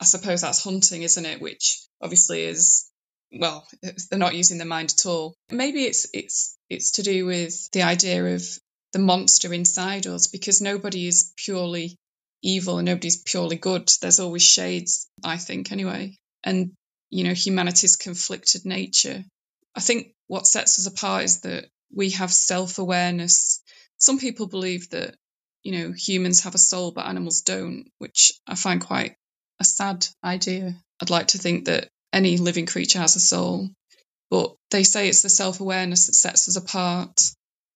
I 0.00 0.04
suppose 0.04 0.40
that's 0.40 0.64
hunting, 0.64 1.02
isn't 1.02 1.26
it? 1.26 1.40
Which 1.40 1.86
obviously 2.00 2.42
is 2.44 2.90
well, 3.32 3.66
they're 4.10 4.18
not 4.18 4.34
using 4.34 4.58
the 4.58 4.64
mind 4.64 4.94
at 4.96 5.06
all. 5.06 5.34
Maybe 5.50 5.84
it's 5.84 6.06
it's 6.12 6.56
it's 6.68 6.92
to 6.92 7.02
do 7.02 7.26
with 7.26 7.70
the 7.72 7.82
idea 7.82 8.34
of 8.34 8.42
the 8.92 8.98
monster 8.98 9.52
inside 9.52 10.06
us 10.06 10.28
because 10.28 10.60
nobody 10.60 11.06
is 11.06 11.32
purely 11.36 11.96
evil 12.42 12.78
and 12.78 12.86
nobody's 12.86 13.22
purely 13.22 13.56
good. 13.56 13.90
There's 14.00 14.20
always 14.20 14.42
shades, 14.42 15.08
I 15.24 15.36
think, 15.36 15.72
anyway. 15.72 16.16
And 16.44 16.72
you 17.10 17.24
know, 17.24 17.34
humanity's 17.34 17.96
conflicted 17.96 18.64
nature. 18.64 19.24
I 19.74 19.80
think 19.80 20.14
what 20.26 20.46
sets 20.46 20.78
us 20.78 20.86
apart 20.86 21.24
is 21.24 21.40
that 21.40 21.66
we 21.94 22.10
have 22.10 22.32
self-awareness. 22.32 23.62
Some 23.98 24.18
people 24.18 24.46
believe 24.46 24.90
that 24.90 25.16
you 25.62 25.72
know 25.72 25.92
humans 25.92 26.42
have 26.42 26.54
a 26.54 26.58
soul 26.58 26.92
but 26.92 27.06
animals 27.06 27.42
don't, 27.42 27.86
which 27.98 28.32
I 28.46 28.54
find 28.54 28.80
quite 28.80 29.16
a 29.60 29.64
sad 29.64 30.06
idea. 30.22 30.74
I'd 31.00 31.10
like 31.10 31.28
to 31.28 31.38
think 31.38 31.66
that 31.66 31.88
any 32.12 32.36
living 32.36 32.66
creature 32.66 33.00
has 33.00 33.16
a 33.16 33.20
soul. 33.20 33.70
But 34.30 34.54
they 34.70 34.82
say 34.84 35.08
it's 35.08 35.22
the 35.22 35.28
self 35.28 35.60
awareness 35.60 36.06
that 36.06 36.14
sets 36.14 36.48
us 36.48 36.56
apart 36.56 37.20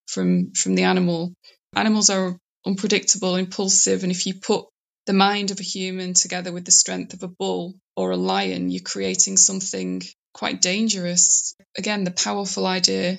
from 0.07 0.53
from 0.53 0.75
the 0.75 0.85
animal. 0.85 1.35
Animals 1.77 2.11
are 2.11 2.37
unpredictable, 2.67 3.37
impulsive, 3.37 4.03
and 4.03 4.12
if 4.12 4.27
you 4.27 4.35
put 4.35 4.67
the 5.09 5.14
mind 5.14 5.51
of 5.51 5.59
a 5.59 5.64
human 5.64 6.14
together 6.14 6.53
with 6.53 6.66
the 6.66 6.71
strength 6.71 7.14
of 7.14 7.23
a 7.25 7.29
bull 7.29 7.75
or 7.97 8.12
a 8.12 8.16
lion, 8.16 8.71
you're 8.71 8.83
creating 8.83 9.38
something 9.38 10.03
quite 10.35 10.62
dangerous. 10.62 11.57
Again, 11.77 12.05
the 12.05 12.12
powerful 12.12 12.66
idea, 12.66 13.18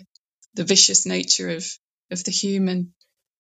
the 0.54 0.64
vicious 0.64 1.06
nature 1.08 1.50
of 1.50 1.66
of 2.12 2.24
the 2.24 2.32
human. 2.32 2.94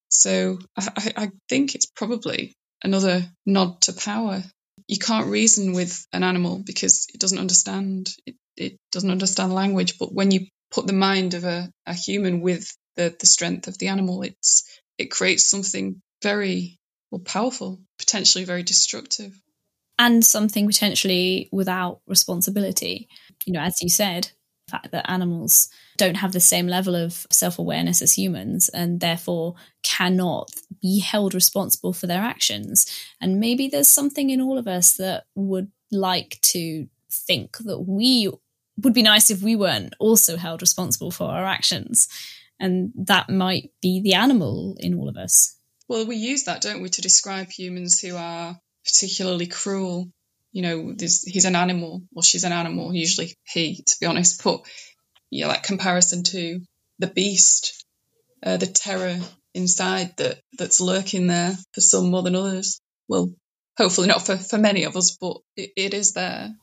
So 0.10 0.60
I, 0.76 1.14
I 1.18 1.32
think 1.48 1.76
it's 1.76 1.86
probably 1.86 2.56
another 2.84 3.24
nod 3.46 3.82
to 3.84 3.94
power 3.94 4.44
you 4.90 4.98
can't 4.98 5.28
reason 5.28 5.74
with 5.74 6.08
an 6.12 6.24
animal 6.24 6.64
because 6.66 7.08
it 7.14 7.20
doesn't 7.20 7.38
understand 7.38 8.10
it, 8.26 8.36
it 8.58 8.78
doesn't 8.92 9.12
understand 9.12 9.54
language 9.54 10.00
but 10.00 10.12
when 10.12 10.32
you 10.32 10.48
put 10.72 10.88
the 10.88 10.94
mind 10.94 11.36
of 11.36 11.44
a, 11.44 11.70
a 11.86 11.94
human 11.94 12.42
with 12.42 12.76
the, 12.96 13.16
the 13.20 13.28
strength 13.28 13.68
of 13.68 13.78
the 13.78 13.90
animal 13.90 14.24
it's 14.24 14.68
it 14.98 15.12
creates 15.12 15.48
something 15.48 16.02
very 16.24 16.79
well 17.12 17.20
powerful 17.20 17.80
potentially 17.98 18.44
very 18.44 18.64
destructive 18.64 19.42
and 19.98 20.26
something 20.26 20.68
potentially 20.68 21.50
without 21.52 22.02
responsibility 22.08 23.08
you 23.46 23.54
know 23.54 23.62
as 23.62 23.82
you 23.82 23.90
said 23.90 24.32
the 24.70 24.72
fact 24.72 24.92
that 24.92 25.10
animals 25.10 25.70
don't 25.98 26.16
have 26.16 26.32
the 26.32 26.40
same 26.40 26.68
level 26.68 26.96
of 26.96 27.28
self 27.32 27.60
awareness 27.60 28.02
as 28.02 28.18
humans 28.18 28.70
and 28.70 29.00
therefore 29.00 29.56
cannot 29.84 30.50
be 30.82 31.00
held 31.00 31.34
responsible 31.34 31.94
for 31.94 32.08
their 32.08 32.22
actions. 32.22 32.86
And 33.20 33.40
maybe 33.40 33.68
there's 33.68 33.90
something 33.90 34.30
in 34.30 34.42
all 34.42 34.58
of 34.58 34.68
us 34.68 34.94
that 34.98 35.26
would 35.36 35.72
like 35.92 36.40
to 36.42 36.88
think 37.12 37.58
that 37.60 37.80
we 37.80 38.32
would 38.78 38.94
be 38.94 39.02
nice 39.02 39.30
if 39.30 39.42
we 39.42 39.56
weren't 39.56 39.94
also 40.00 40.38
held 40.38 40.62
responsible 40.62 41.12
for 41.12 41.26
our 41.26 41.46
actions. 41.46 42.08
And 42.60 42.92
that 42.96 43.30
might 43.30 43.72
be 43.82 44.02
the 44.02 44.14
animal 44.14 44.78
in 44.80 44.94
all 44.94 45.10
of 45.10 45.18
us. 45.18 45.58
Well, 45.90 46.06
we 46.06 46.18
use 46.18 46.44
that, 46.44 46.62
don't 46.62 46.82
we, 46.82 46.90
to 46.90 47.02
describe 47.02 47.50
humans 47.50 48.00
who 48.00 48.16
are 48.16 48.56
particularly 48.86 49.48
cruel. 49.48 50.08
You 50.52 50.62
know, 50.62 50.96
he's 50.98 51.46
an 51.46 51.56
animal, 51.56 52.04
or 52.16 52.24
she's 52.24 52.44
an 52.44 52.52
animal, 52.52 52.94
usually 52.94 53.36
he, 53.44 53.84
to 53.84 53.96
be 54.00 54.06
honest. 54.06 54.44
But 54.44 54.62
yeah, 55.32 55.48
that 55.48 55.64
comparison 55.64 56.24
to 56.26 56.62
the 57.00 57.08
beast, 57.08 57.86
uh, 58.44 58.58
the 58.58 58.68
terror 58.68 59.18
inside 59.56 60.16
that 60.18 60.40
that's 60.58 60.80
lurking 60.80 61.26
there 61.26 61.58
for 61.74 61.82
some 61.82 62.12
more 62.12 62.22
than 62.22 62.36
others. 62.36 62.80
Well, 63.08 63.34
hopefully 63.76 64.08
not 64.08 64.26
for, 64.26 64.38
for 64.38 64.60
many 64.60 64.84
of 64.84 64.96
us, 64.96 65.18
but 65.20 65.38
it, 65.56 65.72
it 65.76 65.94
is 65.96 66.14
there. 66.14 66.54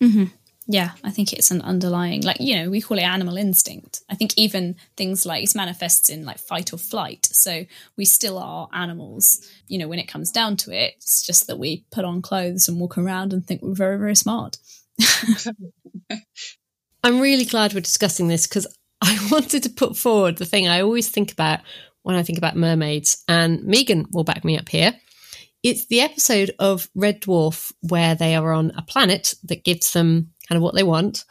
Mm-hmm. 0.00 0.24
Yeah, 0.68 0.90
I 1.04 1.10
think 1.10 1.32
it's 1.32 1.52
an 1.52 1.62
underlying, 1.62 2.22
like, 2.22 2.38
you 2.40 2.56
know, 2.56 2.70
we 2.70 2.80
call 2.80 2.98
it 2.98 3.02
animal 3.02 3.36
instinct. 3.36 4.02
I 4.10 4.16
think 4.16 4.36
even 4.36 4.74
things 4.96 5.24
like 5.24 5.44
it 5.44 5.54
manifests 5.54 6.08
in 6.08 6.24
like 6.24 6.38
fight 6.38 6.72
or 6.72 6.78
flight. 6.78 7.26
So 7.30 7.64
we 7.96 8.04
still 8.04 8.36
are 8.36 8.68
animals. 8.72 9.48
You 9.68 9.78
know, 9.78 9.86
when 9.86 10.00
it 10.00 10.08
comes 10.08 10.32
down 10.32 10.56
to 10.58 10.72
it, 10.72 10.94
it's 10.96 11.24
just 11.24 11.46
that 11.46 11.58
we 11.58 11.84
put 11.92 12.04
on 12.04 12.20
clothes 12.20 12.68
and 12.68 12.80
walk 12.80 12.98
around 12.98 13.32
and 13.32 13.46
think 13.46 13.62
we're 13.62 13.74
very, 13.74 13.96
very 13.96 14.16
smart. 14.16 14.58
I'm 17.04 17.20
really 17.20 17.44
glad 17.44 17.72
we're 17.72 17.80
discussing 17.80 18.26
this 18.26 18.48
because 18.48 18.66
I 19.00 19.28
wanted 19.30 19.62
to 19.62 19.70
put 19.70 19.96
forward 19.96 20.38
the 20.38 20.44
thing 20.44 20.66
I 20.66 20.80
always 20.80 21.08
think 21.08 21.30
about 21.32 21.60
when 22.02 22.16
I 22.16 22.22
think 22.22 22.38
about 22.38 22.56
mermaids, 22.56 23.24
and 23.26 23.64
Megan 23.64 24.06
will 24.12 24.22
back 24.22 24.44
me 24.44 24.56
up 24.56 24.68
here. 24.68 24.94
It's 25.62 25.86
the 25.86 26.00
episode 26.00 26.52
of 26.60 26.88
Red 26.94 27.22
Dwarf 27.22 27.72
where 27.80 28.14
they 28.14 28.36
are 28.36 28.52
on 28.52 28.70
a 28.76 28.82
planet 28.82 29.34
that 29.42 29.64
gives 29.64 29.92
them 29.92 30.32
kind 30.48 30.56
of 30.56 30.62
what 30.62 30.74
they 30.74 30.82
want. 30.82 31.24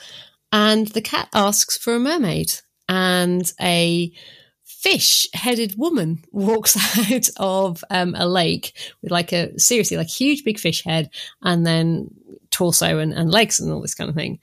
And 0.52 0.88
the 0.88 1.02
cat 1.02 1.30
asks 1.34 1.78
for 1.78 1.96
a 1.96 2.00
mermaid, 2.00 2.52
and 2.88 3.52
a 3.60 4.12
fish 4.64 5.28
headed 5.34 5.78
woman 5.78 6.24
walks 6.32 6.78
out 7.10 7.30
of 7.38 7.84
um, 7.90 8.16
a 8.18 8.28
lake 8.28 8.74
with 9.02 9.12
like 9.12 9.34
a 9.34 9.58
seriously 9.60 9.98
like 9.98 10.08
huge 10.08 10.44
big 10.44 10.60
fish 10.60 10.84
head 10.84 11.10
and 11.42 11.66
then 11.66 12.08
torso 12.52 13.00
and, 13.00 13.12
and 13.12 13.32
legs 13.32 13.60
and 13.60 13.72
all 13.72 13.82
this 13.82 13.96
kind 13.96 14.10
of 14.10 14.16
thing. 14.16 14.40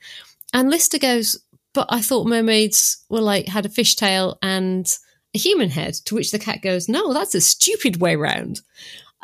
And 0.53 0.69
Lister 0.69 0.99
goes, 0.99 1.39
But 1.73 1.87
I 1.89 2.01
thought 2.01 2.27
mermaids 2.27 3.03
were 3.09 3.21
like 3.21 3.47
had 3.47 3.65
a 3.65 3.69
fish 3.69 3.95
tail 3.95 4.37
and 4.41 4.85
a 5.33 5.39
human 5.39 5.69
head, 5.69 5.95
to 6.05 6.15
which 6.15 6.31
the 6.31 6.39
cat 6.39 6.61
goes, 6.61 6.87
No, 6.89 7.13
that's 7.13 7.35
a 7.35 7.41
stupid 7.41 8.01
way 8.01 8.15
round. 8.15 8.61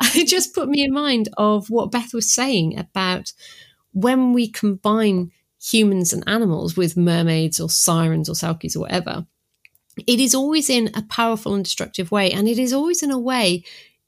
it 0.14 0.26
just 0.26 0.54
put 0.54 0.68
me 0.68 0.82
in 0.82 0.92
mind 0.92 1.28
of 1.36 1.68
what 1.68 1.92
Beth 1.92 2.14
was 2.14 2.32
saying 2.32 2.78
about 2.78 3.32
when 3.92 4.32
we 4.32 4.48
combine 4.48 5.30
humans 5.62 6.12
and 6.12 6.24
animals 6.26 6.76
with 6.76 6.96
mermaids 6.96 7.60
or 7.60 7.68
sirens 7.68 8.28
or 8.28 8.32
selkies 8.32 8.76
or 8.76 8.80
whatever, 8.80 9.26
it 10.06 10.20
is 10.20 10.34
always 10.34 10.70
in 10.70 10.90
a 10.94 11.02
powerful 11.02 11.54
and 11.54 11.64
destructive 11.64 12.10
way. 12.10 12.30
And 12.32 12.48
it 12.48 12.58
is 12.58 12.72
always 12.72 13.02
in 13.02 13.10
a 13.10 13.18
way 13.18 13.64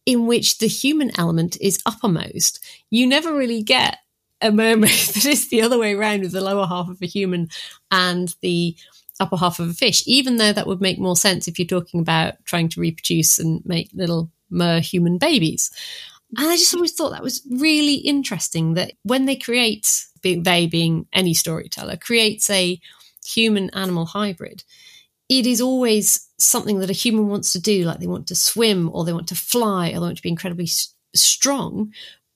in 0.06 0.26
which 0.26 0.58
the 0.58 0.66
human 0.66 1.12
element 1.18 1.56
is 1.60 1.82
uppermost. 1.86 2.64
You 2.90 3.06
never 3.06 3.34
really 3.34 3.62
get 3.62 3.98
a 4.40 4.50
mermaid 4.50 4.90
that 5.14 5.26
is 5.26 5.48
the 5.48 5.62
other 5.62 5.78
way 5.78 5.94
around 5.94 6.22
with 6.22 6.32
the 6.32 6.40
lower 6.40 6.66
half 6.66 6.88
of 6.88 7.00
a 7.02 7.06
human 7.06 7.48
and 7.90 8.34
the 8.40 8.76
upper 9.20 9.36
half 9.36 9.60
of 9.60 9.68
a 9.68 9.74
fish, 9.74 10.02
even 10.06 10.36
though 10.36 10.52
that 10.52 10.66
would 10.66 10.80
make 10.80 10.98
more 10.98 11.16
sense 11.16 11.46
if 11.46 11.58
you're 11.58 11.66
talking 11.66 12.00
about 12.00 12.34
trying 12.44 12.68
to 12.70 12.80
reproduce 12.80 13.38
and 13.38 13.64
make 13.64 13.90
little 13.94 14.30
mer 14.50 14.80
human 14.80 15.18
babies. 15.18 15.70
And 16.38 16.48
I 16.48 16.56
just 16.56 16.74
always 16.74 16.92
thought 16.92 17.10
that 17.10 17.22
was 17.22 17.46
really 17.50 17.96
interesting 17.96 18.74
that 18.74 18.92
when 19.02 19.26
they 19.26 19.36
create, 19.36 20.06
they 20.22 20.66
being 20.66 21.06
any 21.12 21.34
storyteller, 21.34 21.96
creates 21.96 22.48
a 22.48 22.80
human 23.24 23.70
animal 23.70 24.06
hybrid, 24.06 24.64
it 25.28 25.46
is 25.46 25.60
always 25.60 26.28
something 26.38 26.78
that 26.80 26.90
a 26.90 26.94
human 26.94 27.28
wants 27.28 27.52
to 27.52 27.60
do, 27.60 27.84
like 27.84 28.00
they 28.00 28.06
want 28.06 28.26
to 28.28 28.34
swim 28.34 28.90
or 28.92 29.04
they 29.04 29.12
want 29.12 29.28
to 29.28 29.34
fly 29.34 29.88
or 29.90 29.94
they 29.94 29.98
want 29.98 30.16
to 30.16 30.22
be 30.22 30.28
incredibly 30.28 30.64
s- 30.64 30.94
strong. 31.14 31.92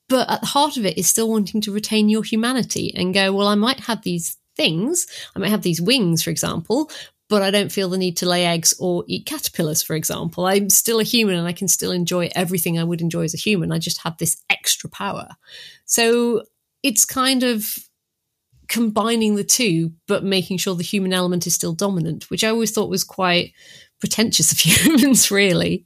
But 0.09 0.29
at 0.29 0.41
the 0.41 0.47
heart 0.47 0.77
of 0.77 0.85
it 0.85 0.97
is 0.97 1.07
still 1.07 1.29
wanting 1.29 1.61
to 1.61 1.71
retain 1.71 2.09
your 2.09 2.23
humanity 2.23 2.93
and 2.95 3.13
go, 3.13 3.33
well, 3.33 3.47
I 3.47 3.55
might 3.55 3.81
have 3.81 4.03
these 4.03 4.37
things. 4.55 5.05
I 5.35 5.39
might 5.39 5.49
have 5.49 5.63
these 5.63 5.81
wings, 5.81 6.23
for 6.23 6.29
example, 6.29 6.89
but 7.29 7.41
I 7.41 7.51
don't 7.51 7.71
feel 7.71 7.89
the 7.89 7.97
need 7.97 8.17
to 8.17 8.25
lay 8.25 8.45
eggs 8.45 8.73
or 8.79 9.03
eat 9.07 9.25
caterpillars, 9.25 9.83
for 9.83 9.95
example. 9.95 10.45
I'm 10.45 10.69
still 10.69 10.99
a 10.99 11.03
human 11.03 11.35
and 11.35 11.47
I 11.47 11.53
can 11.53 11.67
still 11.67 11.91
enjoy 11.91 12.29
everything 12.33 12.79
I 12.79 12.83
would 12.83 13.01
enjoy 13.01 13.23
as 13.23 13.33
a 13.33 13.37
human. 13.37 13.71
I 13.71 13.79
just 13.79 14.01
have 14.03 14.17
this 14.17 14.41
extra 14.49 14.89
power. 14.89 15.29
So 15.85 16.43
it's 16.83 17.05
kind 17.05 17.43
of 17.43 17.75
combining 18.69 19.35
the 19.35 19.43
two, 19.43 19.93
but 20.07 20.23
making 20.23 20.57
sure 20.57 20.75
the 20.75 20.83
human 20.83 21.13
element 21.13 21.47
is 21.47 21.55
still 21.55 21.73
dominant, 21.73 22.29
which 22.29 22.43
I 22.43 22.49
always 22.49 22.71
thought 22.71 22.89
was 22.89 23.03
quite 23.03 23.53
pretentious 23.99 24.51
of 24.51 24.59
humans, 24.59 25.31
really. 25.31 25.85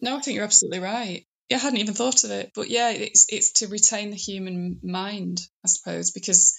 No, 0.00 0.16
I 0.16 0.20
think 0.20 0.36
you're 0.36 0.44
absolutely 0.44 0.80
right. 0.80 1.24
Yeah, 1.48 1.56
I 1.56 1.60
hadn't 1.60 1.80
even 1.80 1.94
thought 1.94 2.24
of 2.24 2.30
it, 2.30 2.52
but 2.54 2.68
yeah, 2.68 2.90
it's 2.90 3.26
it's 3.30 3.52
to 3.52 3.68
retain 3.68 4.10
the 4.10 4.16
human 4.16 4.80
mind, 4.82 5.40
I 5.64 5.68
suppose, 5.68 6.10
because 6.10 6.58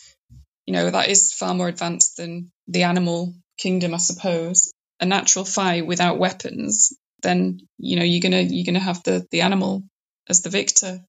you 0.66 0.74
know 0.74 0.90
that 0.90 1.10
is 1.10 1.32
far 1.32 1.54
more 1.54 1.68
advanced 1.68 2.18
than 2.18 2.52
the 2.68 2.84
animal 2.84 3.36
kingdom, 3.60 3.94
I 3.94 3.98
suppose, 3.98 4.72
a 5.00 5.06
natural 5.06 5.46
fight 5.46 5.86
without 5.86 6.18
weapons, 6.18 6.94
then 7.22 7.60
you 7.78 7.98
know 7.98 8.04
you're 8.04 8.22
gonna 8.22 8.42
you're 8.42 8.66
gonna 8.66 8.80
have 8.80 9.04
the 9.04 9.28
the 9.32 9.42
animal 9.42 9.84
as 10.28 10.42
the 10.42 10.50
victor. 10.50 11.02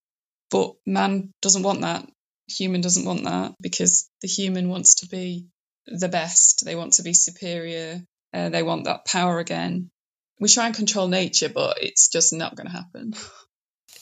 But 0.50 0.74
man 0.84 1.30
doesn't 1.40 1.62
want 1.62 1.82
that. 1.82 2.06
Human 2.48 2.80
doesn't 2.80 3.04
want 3.04 3.24
that 3.24 3.54
because 3.60 4.10
the 4.20 4.28
human 4.28 4.68
wants 4.68 4.96
to 4.96 5.08
be 5.08 5.46
the 5.86 6.08
best. 6.08 6.64
They 6.64 6.74
want 6.74 6.94
to 6.94 7.02
be 7.02 7.14
superior. 7.14 8.02
Uh, 8.34 8.48
they 8.48 8.62
want 8.62 8.84
that 8.84 9.06
power 9.06 9.38
again. 9.38 9.90
We 10.40 10.48
try 10.48 10.66
and 10.66 10.74
control 10.74 11.08
nature, 11.08 11.48
but 11.48 11.82
it's 11.82 12.08
just 12.08 12.32
not 12.32 12.56
going 12.56 12.66
to 12.66 12.72
happen. 12.72 13.14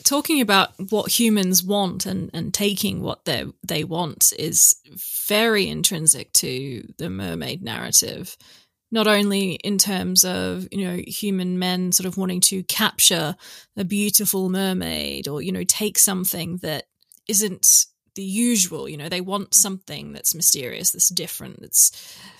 talking 0.05 0.41
about 0.41 0.71
what 0.91 1.11
humans 1.11 1.63
want 1.63 2.07
and, 2.07 2.31
and 2.33 2.53
taking 2.53 3.01
what 3.03 3.25
they 3.25 3.45
they 3.67 3.85
want 3.85 4.33
is 4.39 4.77
very 5.27 5.69
intrinsic 5.69 6.33
to 6.35 6.87
the 6.99 7.11
mermaid 7.11 7.63
narrative. 7.63 8.37
Not 8.91 9.07
only 9.07 9.53
in 9.53 9.77
terms 9.77 10.25
of 10.25 10.67
you 10.71 10.85
know 10.85 11.03
human 11.07 11.59
men 11.59 11.93
sort 11.93 12.07
of 12.07 12.17
wanting 12.17 12.41
to 12.43 12.63
capture 12.65 13.37
a 13.77 13.85
beautiful 13.85 14.49
mermaid 14.49 15.29
or 15.29 15.43
you 15.43 15.53
know 15.53 15.65
take 15.65 15.99
something 15.99 16.59
that 16.59 16.85
isn't 17.27 17.87
the 18.15 18.23
usual 18.23 18.89
you 18.89 18.97
know 18.97 19.09
they 19.09 19.21
want 19.21 19.55
something 19.55 20.13
that's 20.13 20.35
mysterious 20.35 20.91
that's 20.91 21.09
different 21.09 21.61
that's 21.61 21.91
that 21.91 22.38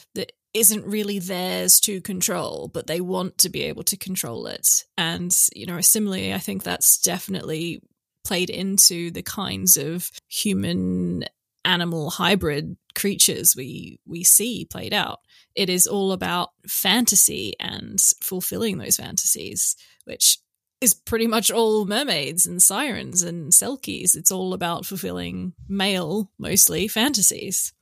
isn't 0.55 0.87
really 0.87 1.19
theirs 1.19 1.81
to 1.81 2.01
control, 2.01 2.71
but 2.73 2.87
they 2.87 3.01
want 3.01 3.39
to 3.39 3.49
be 3.49 3.63
able 3.63 3.85
to 3.85 3.97
control 3.97 4.47
it. 4.47 4.85
And, 4.97 5.35
you 5.55 5.67
know, 5.67 5.81
similarly, 5.81 6.33
I 6.33 6.39
think 6.39 6.63
that's 6.63 6.99
definitely 6.99 7.83
played 8.25 8.51
into 8.51 9.11
the 9.11 9.23
kinds 9.23 9.77
of 9.77 10.11
human 10.29 11.25
animal 11.65 12.11
hybrid 12.11 12.77
creatures 12.95 13.55
we 13.57 14.01
we 14.07 14.25
see 14.25 14.65
played 14.65 14.95
out. 14.95 15.21
It 15.55 15.69
is 15.69 15.87
all 15.87 16.13
about 16.13 16.51
fantasy 16.67 17.55
and 17.61 18.01
fulfilling 18.23 18.79
those 18.79 18.97
fantasies, 18.97 19.77
which 20.05 20.39
is 20.81 20.95
pretty 20.95 21.27
much 21.27 21.51
all 21.51 21.85
mermaids 21.85 22.47
and 22.47 22.63
sirens 22.63 23.23
and 23.23 23.51
selkies. 23.53 24.17
It's 24.17 24.31
all 24.31 24.55
about 24.55 24.87
fulfilling 24.87 25.53
male, 25.69 26.31
mostly 26.39 26.89
fantasies. 26.89 27.73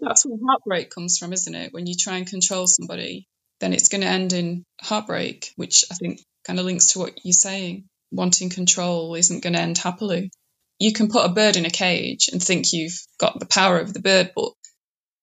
That's 0.00 0.24
where 0.24 0.38
heartbreak 0.46 0.90
comes 0.90 1.18
from, 1.18 1.32
isn't 1.32 1.54
it? 1.54 1.72
When 1.72 1.86
you 1.86 1.94
try 1.96 2.18
and 2.18 2.26
control 2.26 2.66
somebody, 2.66 3.26
then 3.60 3.72
it's 3.72 3.88
going 3.88 4.02
to 4.02 4.06
end 4.06 4.32
in 4.32 4.64
heartbreak, 4.80 5.52
which 5.56 5.84
I 5.90 5.94
think 5.94 6.20
kind 6.46 6.58
of 6.58 6.66
links 6.66 6.88
to 6.88 7.00
what 7.00 7.18
you're 7.24 7.32
saying. 7.32 7.84
Wanting 8.10 8.50
control 8.50 9.14
isn't 9.14 9.42
going 9.42 9.52
to 9.52 9.60
end 9.60 9.78
happily. 9.78 10.30
You 10.78 10.92
can 10.92 11.08
put 11.08 11.26
a 11.26 11.32
bird 11.32 11.56
in 11.56 11.66
a 11.66 11.70
cage 11.70 12.28
and 12.32 12.42
think 12.42 12.72
you've 12.72 12.98
got 13.18 13.38
the 13.38 13.46
power 13.46 13.78
over 13.78 13.92
the 13.92 14.00
bird, 14.00 14.30
but 14.34 14.52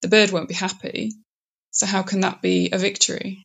the 0.02 0.08
bird 0.08 0.30
won't 0.30 0.48
be 0.48 0.54
happy. 0.54 1.12
So 1.70 1.86
how 1.86 2.02
can 2.02 2.20
that 2.20 2.42
be 2.42 2.70
a 2.72 2.78
victory? 2.78 3.42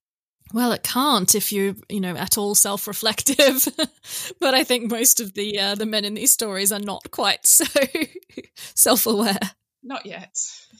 Well, 0.54 0.74
it 0.74 0.84
can't 0.84 1.34
if 1.34 1.54
you're, 1.54 1.76
you 1.90 2.02
know, 2.02 2.16
at 2.16 2.38
all 2.38 2.56
self-reflective. 2.56 3.68
but 4.40 4.54
I 4.54 4.64
think 4.64 4.92
most 4.92 5.22
of 5.22 5.34
the 5.34 5.58
uh, 5.58 5.76
the 5.76 5.86
men 5.86 6.06
in 6.06 6.14
these 6.14 6.34
stories 6.34 6.72
are 6.72 6.80
not 6.80 7.10
quite 7.12 7.46
so 7.46 7.66
self-aware. 8.76 9.40
Not 9.84 10.06
yet. 10.06 10.36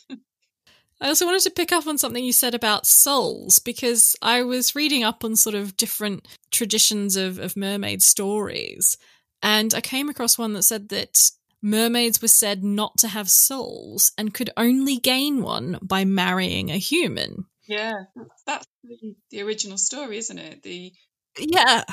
I 1.02 1.08
also 1.08 1.26
wanted 1.26 1.42
to 1.42 1.50
pick 1.52 1.72
up 1.72 1.88
on 1.88 1.98
something 1.98 2.24
you 2.24 2.32
said 2.32 2.54
about 2.54 2.86
souls 2.86 3.58
because 3.58 4.16
I 4.22 4.44
was 4.44 4.76
reading 4.76 5.04
up 5.04 5.24
on 5.24 5.36
sort 5.36 5.56
of 5.56 5.76
different 5.76 6.28
traditions 6.52 7.16
of, 7.16 7.40
of 7.40 7.58
mermaid 7.58 8.04
stories. 8.04 8.98
And 9.42 9.74
I 9.74 9.82
came 9.82 10.10
across 10.10 10.38
one 10.38 10.54
that 10.54 10.62
said 10.62 10.90
that 10.90 11.32
mermaids 11.60 12.22
were 12.22 12.28
said 12.28 12.64
not 12.64 13.00
to 13.00 13.08
have 13.08 13.32
souls 13.32 14.12
and 14.16 14.34
could 14.34 14.52
only 14.58 14.98
gain 14.98 15.42
one 15.42 15.80
by 15.82 16.06
marrying 16.06 16.70
a 16.70 16.78
human. 16.78 17.46
Yeah, 17.68 18.04
that's 18.46 18.68
the, 18.84 19.16
the 19.32 19.42
original 19.42 19.78
story, 19.78 20.18
isn't 20.18 20.38
it? 20.38 20.62
The 20.62 20.94
Yeah. 21.40 21.84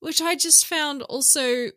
Which 0.00 0.22
I 0.22 0.36
just 0.36 0.66
found 0.66 1.02
also 1.02 1.68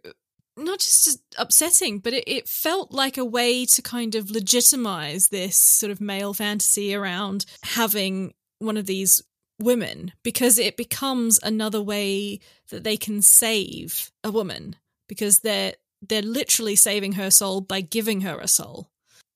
not 0.57 0.79
just 0.79 1.19
upsetting, 1.37 1.99
but 1.99 2.13
it, 2.13 2.23
it 2.27 2.47
felt 2.47 2.91
like 2.91 3.17
a 3.17 3.25
way 3.25 3.65
to 3.65 3.81
kind 3.81 4.15
of 4.15 4.31
legitimize 4.31 5.27
this 5.27 5.57
sort 5.57 5.91
of 5.91 6.01
male 6.01 6.33
fantasy 6.33 6.95
around 6.95 7.45
having 7.63 8.33
one 8.59 8.77
of 8.77 8.85
these 8.85 9.21
women 9.59 10.11
because 10.23 10.59
it 10.59 10.77
becomes 10.77 11.39
another 11.41 11.81
way 11.81 12.39
that 12.69 12.83
they 12.83 12.97
can 12.97 13.21
save 13.21 14.11
a 14.23 14.31
woman 14.31 14.75
because 15.07 15.39
they're 15.39 15.73
they're 16.07 16.21
literally 16.21 16.75
saving 16.75 17.13
her 17.13 17.31
soul 17.31 17.61
by 17.61 17.81
giving 17.81 18.21
her 18.21 18.39
a 18.39 18.47
soul. 18.47 18.89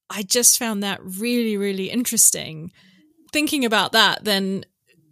I 0.09 0.23
just 0.23 0.59
found 0.59 0.83
that 0.83 0.99
really 1.03 1.57
really 1.57 1.89
interesting. 1.89 2.71
Thinking 3.31 3.65
about 3.65 3.93
that 3.93 4.23
then 4.23 4.65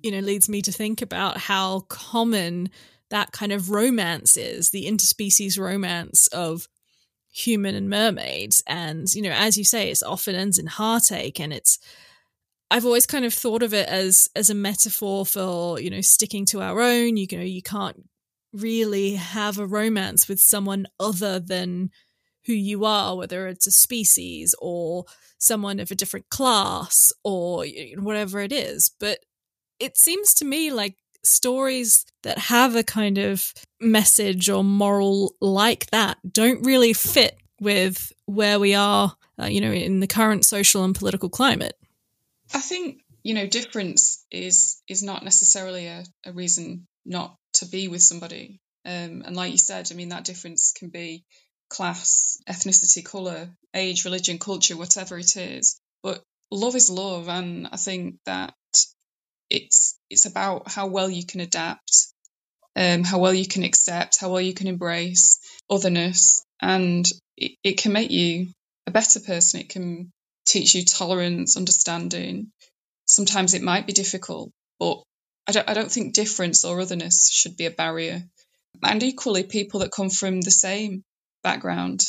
you 0.04 0.12
know 0.12 0.20
leads 0.20 0.50
me 0.50 0.62
to 0.62 0.72
think 0.72 1.02
about 1.02 1.38
how 1.38 1.82
common 1.82 2.70
that 3.10 3.32
kind 3.32 3.52
of 3.52 3.70
romance 3.70 4.38
is, 4.38 4.70
the 4.70 4.86
interspecies 4.86 5.60
romance 5.60 6.28
of 6.28 6.68
human 7.30 7.76
and 7.76 7.88
mermaids 7.88 8.64
and 8.66 9.14
you 9.14 9.22
know 9.22 9.30
as 9.32 9.60
you 9.60 9.64
say 9.64 9.92
it 9.92 10.02
often 10.04 10.34
ends 10.34 10.58
in 10.58 10.66
heartache 10.66 11.40
and 11.40 11.54
it's 11.54 11.78
I've 12.70 12.86
always 12.86 13.06
kind 13.06 13.26
of 13.26 13.34
thought 13.34 13.64
of 13.64 13.74
it 13.74 13.88
as 13.88 14.30
as 14.36 14.50
a 14.50 14.56
metaphor 14.56 15.26
for 15.26 15.80
you 15.80 15.90
know 15.90 16.02
sticking 16.02 16.46
to 16.48 16.62
our 16.62 16.82
own. 16.82 17.18
You 17.18 17.28
know, 17.32 17.44
you 17.44 17.62
can't 17.62 18.04
really 18.54 19.16
have 19.16 19.58
a 19.58 19.68
romance 19.68 20.28
with 20.28 20.40
someone 20.40 20.88
other 21.00 21.40
than 21.40 21.92
who 22.46 22.54
you 22.54 22.86
are, 22.86 23.16
whether 23.16 23.48
it's 23.48 23.68
a 23.68 23.72
species 23.72 24.56
or 24.60 25.06
someone 25.38 25.80
of 25.80 25.92
a 25.92 25.96
different 25.96 26.30
class 26.30 27.12
or 27.24 27.66
whatever 27.98 28.40
it 28.42 28.52
is. 28.52 28.92
But 29.00 29.20
it 29.80 29.98
seems 29.98 30.34
to 30.36 30.46
me 30.46 30.72
like 30.72 30.96
stories 31.28 32.06
that 32.24 32.38
have 32.38 32.76
a 32.76 32.84
kind 32.84 33.18
of 33.18 33.54
message 33.80 34.50
or 34.50 34.64
moral 34.64 35.36
like 35.42 35.88
that 35.92 36.18
don't 36.30 36.66
really 36.66 36.94
fit 36.94 37.38
with 37.60 38.12
where 38.26 38.60
we 38.60 38.76
are, 38.76 39.16
uh, 39.42 39.46
you 39.46 39.62
know, 39.62 39.72
in 39.72 40.00
the 40.00 40.08
current 40.08 40.46
social 40.46 40.84
and 40.84 40.96
political 40.96 41.30
climate. 41.30 41.78
I 42.54 42.60
think 42.60 43.02
you 43.24 43.34
know 43.34 43.46
difference 43.46 44.26
is 44.32 44.82
is 44.88 45.04
not 45.04 45.24
necessarily 45.24 45.88
a, 45.88 46.04
a 46.26 46.32
reason 46.32 46.88
not 47.06 47.36
to 47.54 47.66
be 47.66 47.88
with 47.88 48.02
somebody. 48.02 48.60
Um, 48.86 49.24
and 49.26 49.36
like 49.36 49.52
you 49.52 49.58
said, 49.58 49.90
I 49.92 49.96
mean 49.96 50.10
that 50.10 50.24
difference 50.24 50.72
can 50.72 50.90
be 50.90 51.26
class, 51.70 52.38
ethnicity, 52.48 53.04
color, 53.04 53.50
age, 53.74 54.06
religion, 54.06 54.40
culture, 54.40 54.78
whatever 54.78 55.18
it 55.18 55.36
is. 55.36 55.80
But 56.04 56.24
love 56.52 56.76
is 56.76 56.90
love, 56.90 57.28
and 57.28 57.68
I 57.72 57.78
think 57.78 58.18
that 58.26 58.54
it's 59.50 59.98
it's 60.10 60.26
about 60.26 60.70
how 60.72 60.88
well 60.88 61.10
you 61.10 61.26
can 61.26 61.42
adapt, 61.42 62.08
um, 62.76 63.04
how 63.04 63.20
well 63.20 63.34
you 63.34 63.48
can 63.48 63.64
accept, 63.64 64.20
how 64.20 64.32
well 64.32 64.42
you 64.42 64.54
can 64.54 64.68
embrace 64.68 65.40
otherness, 65.70 66.46
and 66.62 67.10
it, 67.38 67.54
it 67.64 67.78
can 67.78 67.94
make 67.94 68.12
you 68.12 68.48
a 68.88 68.92
better 68.92 69.20
person. 69.20 69.62
It 69.62 69.70
can 69.70 70.12
teach 70.46 70.76
you 70.76 70.84
tolerance, 70.86 71.58
understanding. 71.58 72.52
Sometimes 73.06 73.54
it 73.54 73.62
might 73.62 73.88
be 73.88 73.94
difficult, 73.94 74.52
but 74.80 75.02
I 75.48 75.54
don't, 75.54 75.70
I 75.70 75.74
don't 75.74 75.92
think 75.92 76.14
difference 76.14 76.66
or 76.66 76.80
otherness 76.80 77.30
should 77.32 77.58
be 77.58 77.66
a 77.66 77.72
barrier. 77.72 78.24
And 78.84 79.02
equally, 79.02 79.44
people 79.44 79.80
that 79.80 79.92
come 79.92 80.10
from 80.10 80.42
the 80.42 80.52
same 80.52 81.04
background, 81.44 82.02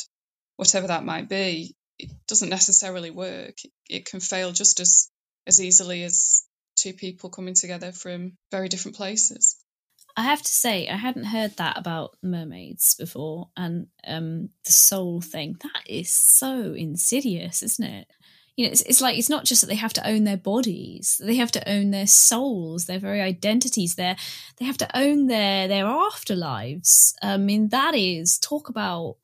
whatever 0.57 0.87
that 0.87 1.05
might 1.05 1.29
be, 1.29 1.75
it 1.97 2.09
doesn't 2.27 2.49
necessarily 2.49 3.11
work. 3.11 3.55
It 3.89 4.05
can 4.05 4.19
fail 4.19 4.51
just 4.51 4.79
as, 4.79 5.09
as 5.47 5.61
easily 5.61 6.03
as 6.03 6.43
two 6.81 6.93
people 6.93 7.29
coming 7.29 7.53
together 7.53 7.91
from 7.91 8.33
very 8.51 8.69
different 8.69 8.97
places. 8.97 9.57
I 10.17 10.23
have 10.23 10.41
to 10.41 10.49
say, 10.49 10.87
I 10.87 10.97
hadn't 10.97 11.25
heard 11.25 11.57
that 11.57 11.77
about 11.77 12.17
mermaids 12.21 12.95
before, 12.95 13.49
and 13.55 13.87
um, 14.05 14.49
the 14.65 14.71
soul 14.71 15.21
thing. 15.21 15.57
That 15.61 15.83
is 15.87 16.13
so 16.13 16.73
insidious, 16.73 17.63
isn't 17.63 17.85
it? 17.85 18.07
you 18.59 18.65
know, 18.65 18.71
it's, 18.71 18.81
it's 18.81 18.99
like 18.99 19.17
it's 19.17 19.29
not 19.29 19.45
just 19.45 19.61
that 19.61 19.67
they 19.67 19.75
have 19.75 19.93
to 19.93 20.05
own 20.05 20.25
their 20.25 20.35
bodies; 20.35 21.21
they 21.23 21.35
have 21.35 21.53
to 21.53 21.69
own 21.69 21.91
their 21.91 22.05
souls, 22.07 22.87
their 22.87 22.99
very 22.99 23.21
identities. 23.21 23.95
Their 23.95 24.17
they 24.57 24.65
have 24.65 24.77
to 24.79 24.97
own 24.97 25.27
their 25.27 25.69
their 25.69 25.85
afterlives. 25.85 27.13
I 27.21 27.37
mean, 27.37 27.69
that 27.69 27.95
is 27.95 28.37
talk 28.37 28.67
about 28.67 29.15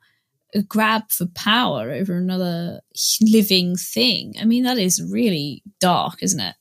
a 0.54 0.62
grab 0.62 1.12
for 1.12 1.26
power 1.26 1.92
over 1.92 2.16
another 2.16 2.80
living 3.22 3.76
thing. 3.76 4.36
I 4.40 4.46
mean, 4.46 4.64
that 4.64 4.78
is 4.78 5.04
really 5.04 5.64
dark, 5.82 6.24
isn't 6.24 6.40
it? 6.40 6.56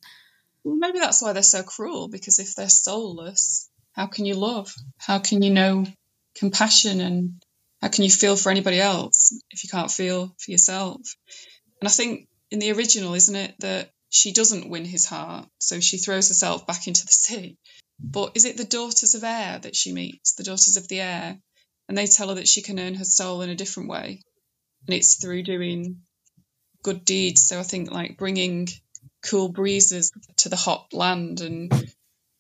Well, 0.64 0.76
maybe 0.76 0.98
that's 0.98 1.22
why 1.22 1.32
they're 1.32 1.42
so 1.42 1.62
cruel. 1.62 2.08
Because 2.08 2.38
if 2.38 2.54
they're 2.54 2.68
soulless, 2.68 3.68
how 3.92 4.06
can 4.06 4.24
you 4.24 4.34
love? 4.34 4.74
How 4.98 5.18
can 5.18 5.42
you 5.42 5.52
know 5.52 5.86
compassion 6.36 7.00
and 7.00 7.42
how 7.80 7.88
can 7.88 8.04
you 8.04 8.10
feel 8.10 8.36
for 8.36 8.50
anybody 8.50 8.80
else 8.80 9.38
if 9.50 9.62
you 9.62 9.70
can't 9.70 9.90
feel 9.90 10.34
for 10.38 10.50
yourself? 10.50 11.00
And 11.80 11.88
I 11.88 11.90
think 11.90 12.28
in 12.50 12.58
the 12.58 12.72
original, 12.72 13.14
isn't 13.14 13.36
it, 13.36 13.54
that 13.60 13.90
she 14.08 14.32
doesn't 14.32 14.70
win 14.70 14.84
his 14.84 15.06
heart, 15.06 15.46
so 15.58 15.80
she 15.80 15.98
throws 15.98 16.28
herself 16.28 16.66
back 16.66 16.86
into 16.86 17.04
the 17.04 17.12
sea. 17.12 17.56
But 18.00 18.32
is 18.36 18.44
it 18.44 18.56
the 18.56 18.64
daughters 18.64 19.14
of 19.14 19.24
air 19.24 19.58
that 19.58 19.76
she 19.76 19.92
meets, 19.92 20.34
the 20.34 20.44
daughters 20.44 20.76
of 20.76 20.88
the 20.88 21.00
air? 21.00 21.38
And 21.88 21.98
they 21.98 22.06
tell 22.06 22.28
her 22.28 22.36
that 22.36 22.48
she 22.48 22.62
can 22.62 22.78
earn 22.78 22.94
her 22.94 23.04
soul 23.04 23.42
in 23.42 23.50
a 23.50 23.54
different 23.54 23.90
way. 23.90 24.22
And 24.86 24.96
it's 24.96 25.16
through 25.16 25.42
doing 25.42 26.02
good 26.82 27.04
deeds. 27.04 27.46
So 27.46 27.58
I 27.58 27.62
think 27.62 27.90
like 27.90 28.16
bringing 28.16 28.68
cool 29.25 29.49
breezes 29.49 30.12
to 30.37 30.49
the 30.49 30.57
hot 30.57 30.93
land 30.93 31.41
and, 31.41 31.72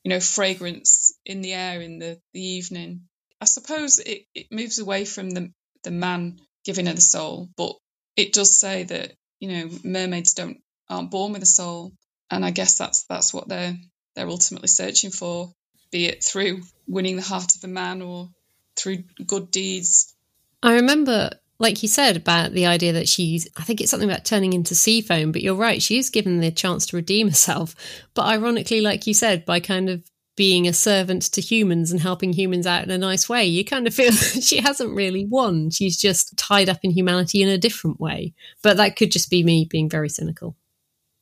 you 0.02 0.10
know, 0.10 0.20
fragrance 0.20 1.16
in 1.24 1.40
the 1.40 1.52
air 1.52 1.80
in 1.80 1.98
the, 1.98 2.20
the 2.32 2.42
evening. 2.42 3.02
I 3.40 3.46
suppose 3.46 3.98
it, 3.98 4.26
it 4.34 4.52
moves 4.52 4.78
away 4.78 5.04
from 5.04 5.30
the, 5.30 5.52
the 5.82 5.90
man 5.90 6.40
giving 6.64 6.86
her 6.86 6.94
the 6.94 7.00
soul, 7.00 7.48
but 7.56 7.74
it 8.16 8.32
does 8.32 8.58
say 8.58 8.84
that 8.84 9.12
you 9.40 9.48
know 9.48 9.70
mermaids 9.84 10.34
don't 10.34 10.58
aren't 10.88 11.10
born 11.10 11.32
with 11.32 11.42
a 11.42 11.46
soul 11.46 11.92
and 12.30 12.44
i 12.44 12.50
guess 12.50 12.78
that's 12.78 13.04
that's 13.04 13.32
what 13.32 13.48
they're 13.48 13.76
they're 14.14 14.28
ultimately 14.28 14.68
searching 14.68 15.10
for 15.10 15.52
be 15.90 16.06
it 16.06 16.22
through 16.22 16.62
winning 16.86 17.16
the 17.16 17.22
heart 17.22 17.54
of 17.54 17.64
a 17.64 17.68
man 17.68 18.02
or 18.02 18.28
through 18.76 18.98
good 19.26 19.50
deeds 19.50 20.14
i 20.62 20.76
remember 20.76 21.30
like 21.58 21.82
you 21.82 21.88
said 21.88 22.16
about 22.16 22.52
the 22.52 22.66
idea 22.66 22.92
that 22.92 23.08
she's 23.08 23.48
i 23.56 23.62
think 23.62 23.80
it's 23.80 23.90
something 23.90 24.08
about 24.08 24.24
turning 24.24 24.52
into 24.52 24.74
sea 24.74 25.00
foam 25.00 25.32
but 25.32 25.42
you're 25.42 25.54
right 25.54 25.82
she 25.82 25.98
is 25.98 26.10
given 26.10 26.40
the 26.40 26.50
chance 26.50 26.86
to 26.86 26.96
redeem 26.96 27.28
herself 27.28 27.74
but 28.14 28.26
ironically 28.26 28.80
like 28.80 29.06
you 29.06 29.14
said 29.14 29.44
by 29.44 29.60
kind 29.60 29.88
of 29.88 30.02
being 30.36 30.66
a 30.66 30.72
servant 30.72 31.22
to 31.22 31.40
humans 31.40 31.92
and 31.92 32.00
helping 32.00 32.32
humans 32.32 32.66
out 32.66 32.84
in 32.84 32.90
a 32.90 32.98
nice 32.98 33.28
way. 33.28 33.44
You 33.44 33.64
kind 33.64 33.86
of 33.86 33.94
feel 33.94 34.12
she 34.12 34.58
hasn't 34.58 34.94
really 34.94 35.24
won. 35.24 35.70
She's 35.70 35.96
just 35.96 36.36
tied 36.36 36.68
up 36.68 36.80
in 36.82 36.90
humanity 36.90 37.42
in 37.42 37.48
a 37.48 37.58
different 37.58 38.00
way. 38.00 38.34
But 38.62 38.76
that 38.78 38.96
could 38.96 39.12
just 39.12 39.30
be 39.30 39.44
me 39.44 39.66
being 39.68 39.88
very 39.88 40.08
cynical. 40.08 40.56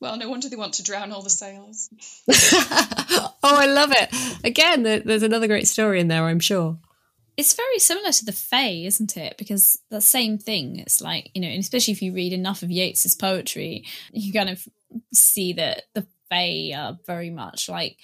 Well, 0.01 0.17
no 0.17 0.29
wonder 0.29 0.49
they 0.49 0.57
want 0.57 0.75
to 0.75 0.83
drown 0.83 1.13
all 1.13 1.23
the 1.23 1.31
sailors. 1.31 1.89
oh, 2.31 3.35
I 3.43 3.67
love 3.67 3.93
it. 3.93 4.13
Again, 4.45 4.83
there's 4.83 5.23
another 5.23 5.47
great 5.47 5.69
story 5.69 6.01
in 6.01 6.09
there, 6.09 6.25
I'm 6.25 6.41
sure. 6.41 6.79
It's 7.37 7.55
very 7.55 7.79
similar 7.79 8.13
to 8.13 8.25
the 8.25 8.33
Fae, 8.33 8.85
isn't 8.85 9.17
it? 9.17 9.37
Because 9.39 9.79
the 9.91 10.01
same 10.01 10.39
thing. 10.39 10.79
It's 10.79 11.01
like, 11.01 11.31
you 11.35 11.41
know, 11.41 11.49
especially 11.49 11.93
if 11.93 12.03
you 12.03 12.13
read 12.13 12.33
enough 12.33 12.63
of 12.63 12.71
Yeats's 12.71 13.15
poetry, 13.15 13.85
you 14.13 14.33
kind 14.33 14.51
of 14.51 14.67
see 15.15 15.53
that 15.55 15.85
the 15.95 16.07
Fae 16.29 16.73
are 16.77 16.99
very 17.07 17.31
much 17.31 17.69
like 17.69 17.99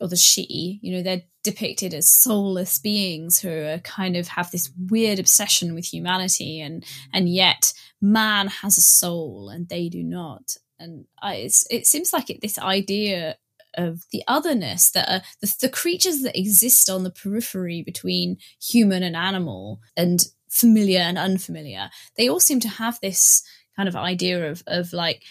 or 0.00 0.08
the 0.08 0.16
Sidhe, 0.16 0.78
you 0.82 0.92
know, 0.92 1.02
they're 1.02 1.22
depicted 1.42 1.94
as 1.94 2.08
soulless 2.08 2.78
beings 2.78 3.40
who 3.40 3.50
are 3.50 3.78
kind 3.78 4.16
of 4.16 4.28
have 4.28 4.50
this 4.50 4.70
weird 4.90 5.18
obsession 5.18 5.74
with 5.74 5.92
humanity, 5.92 6.60
and 6.60 6.84
and 7.12 7.28
yet 7.28 7.72
man 8.00 8.48
has 8.48 8.76
a 8.76 8.82
soul 8.82 9.48
and 9.48 9.68
they 9.68 9.88
do 9.88 10.02
not. 10.02 10.56
And 10.78 11.06
I, 11.22 11.48
it 11.70 11.86
seems 11.86 12.12
like 12.12 12.30
it, 12.30 12.40
this 12.40 12.58
idea 12.58 13.36
of 13.76 14.04
the 14.12 14.22
otherness 14.28 14.90
that 14.90 15.08
are 15.08 15.22
the, 15.40 15.54
the 15.60 15.68
creatures 15.68 16.22
that 16.22 16.38
exist 16.38 16.88
on 16.88 17.04
the 17.04 17.10
periphery 17.10 17.82
between 17.82 18.38
human 18.60 19.02
and 19.02 19.16
animal 19.16 19.80
and 19.96 20.26
familiar 20.48 21.00
and 21.00 21.18
unfamiliar 21.18 21.90
they 22.16 22.28
all 22.28 22.38
seem 22.38 22.60
to 22.60 22.68
have 22.68 22.98
this 23.00 23.42
kind 23.76 23.88
of 23.88 23.96
idea 23.96 24.50
of 24.50 24.62
of 24.66 24.92
like 24.92 25.22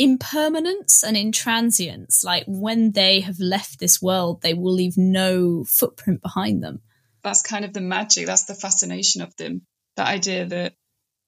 impermanence 0.00 1.04
and 1.04 1.14
intransience. 1.14 2.24
Like 2.24 2.44
when 2.46 2.92
they 2.92 3.20
have 3.20 3.38
left 3.38 3.78
this 3.78 4.00
world, 4.00 4.40
they 4.40 4.54
will 4.54 4.72
leave 4.72 4.96
no 4.96 5.64
footprint 5.64 6.22
behind 6.22 6.62
them. 6.62 6.80
That's 7.22 7.42
kind 7.42 7.66
of 7.66 7.74
the 7.74 7.82
magic. 7.82 8.26
That's 8.26 8.44
the 8.44 8.54
fascination 8.54 9.20
of 9.20 9.36
them. 9.36 9.60
That 9.96 10.08
idea 10.08 10.46
that, 10.46 10.72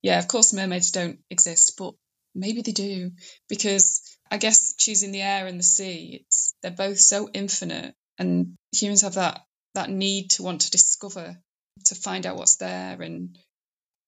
yeah, 0.01 0.19
of 0.19 0.27
course, 0.27 0.55
mermaids 0.55 0.91
don't 0.91 1.19
exist, 1.29 1.75
but 1.77 1.93
maybe 2.35 2.63
they 2.63 2.73
do 2.73 3.11
because 3.47 4.12
I 4.33 4.39
guess 4.39 4.75
choosing 4.79 5.13
the 5.13 5.21
air 5.21 5.47
and 5.47 5.59
the 5.59 5.63
sea, 5.63 6.25
it's 6.25 6.55
they're 6.63 6.71
both 6.71 6.99
so 6.99 7.29
infinite, 7.35 7.95
and 8.19 8.55
humans 8.75 9.03
have 9.03 9.15
that 9.15 9.43
that 9.75 9.91
need 9.91 10.31
to 10.31 10.43
want 10.43 10.63
to 10.63 10.71
discover, 10.71 11.37
to 11.85 11.95
find 11.95 12.25
out 12.25 12.37
what's 12.37 12.57
there, 12.57 13.03
and 13.03 13.37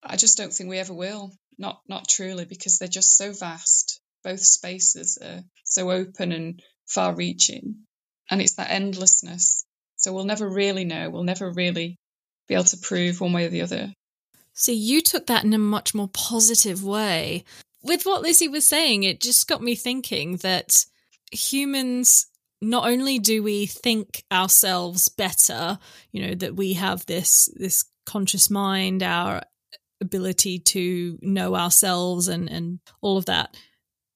I 0.02 0.16
just 0.16 0.38
don't 0.38 0.50
think 0.50 0.70
we 0.70 0.78
ever 0.78 0.94
will. 0.94 1.30
Not 1.58 1.82
not 1.86 2.08
truly, 2.08 2.46
because 2.46 2.78
they're 2.78 2.88
just 2.88 3.18
so 3.18 3.32
vast. 3.32 4.00
Both 4.22 4.40
spaces 4.40 5.18
are 5.22 5.42
so 5.64 5.90
open 5.90 6.32
and 6.32 6.62
far 6.86 7.14
reaching. 7.14 7.84
And 8.30 8.40
it's 8.40 8.54
that 8.54 8.70
endlessness. 8.70 9.66
So 9.96 10.14
we'll 10.14 10.24
never 10.24 10.48
really 10.48 10.86
know. 10.86 11.10
We'll 11.10 11.24
never 11.24 11.50
really 11.50 11.96
be 12.48 12.54
able 12.54 12.64
to 12.64 12.78
prove 12.78 13.20
one 13.20 13.34
way 13.34 13.44
or 13.44 13.50
the 13.50 13.60
other. 13.60 13.92
So 14.54 14.72
you 14.72 15.02
took 15.02 15.26
that 15.26 15.44
in 15.44 15.52
a 15.52 15.58
much 15.58 15.94
more 15.94 16.08
positive 16.08 16.82
way. 16.82 17.44
With 17.84 18.04
what 18.04 18.22
Lizzie 18.22 18.48
was 18.48 18.66
saying, 18.66 19.02
it 19.02 19.20
just 19.20 19.46
got 19.46 19.62
me 19.62 19.74
thinking 19.74 20.38
that 20.38 20.84
humans 21.30 22.26
not 22.62 22.88
only 22.88 23.18
do 23.18 23.42
we 23.42 23.66
think 23.66 24.24
ourselves 24.32 25.08
better, 25.08 25.78
you 26.10 26.26
know, 26.26 26.34
that 26.34 26.56
we 26.56 26.72
have 26.74 27.04
this 27.06 27.50
this 27.56 27.84
conscious 28.06 28.50
mind, 28.50 29.02
our 29.02 29.42
ability 30.00 30.58
to 30.58 31.18
know 31.20 31.54
ourselves 31.54 32.26
and 32.26 32.50
and 32.50 32.80
all 33.02 33.18
of 33.18 33.26
that. 33.26 33.56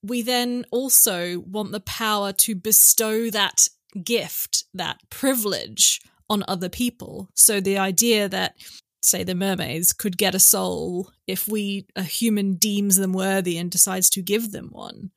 We 0.03 0.23
then 0.23 0.65
also 0.71 1.41
want 1.41 1.73
the 1.73 1.81
power 1.81 2.33
to 2.33 2.55
bestow 2.55 3.31
that 3.31 3.69
gift, 4.03 4.65
that 4.73 4.99
privilege 5.11 6.01
on 6.31 6.45
other 6.47 6.69
people. 6.69 7.29
So 7.35 7.61
the 7.61 7.79
idea 7.79 8.29
that 8.29 8.55
say 9.03 9.23
the 9.23 9.35
mermaids 9.35 9.93
could 9.93 10.19
get 10.19 10.35
a 10.35 10.41
soul 10.41 11.11
if 11.27 11.47
we 11.47 11.87
a 11.97 12.03
human 12.03 12.55
deems 12.55 12.97
them 12.97 13.13
worthy 13.13 13.59
and 13.59 13.71
decides 13.71 14.11
to 14.11 14.23
give 14.23 14.53
them 14.53 14.69
one. 14.71 15.11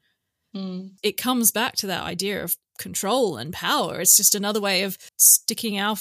Mm. 0.55 0.91
It 1.01 1.17
comes 1.17 1.51
back 1.51 1.75
to 1.77 1.87
that 1.87 2.03
idea 2.03 2.43
of 2.43 2.57
control 2.77 3.37
and 3.37 3.53
power. 3.53 4.01
It's 4.01 4.17
just 4.17 4.35
another 4.35 4.61
way 4.61 4.83
of 4.83 4.97
sticking 5.17 5.79
our 5.79 5.97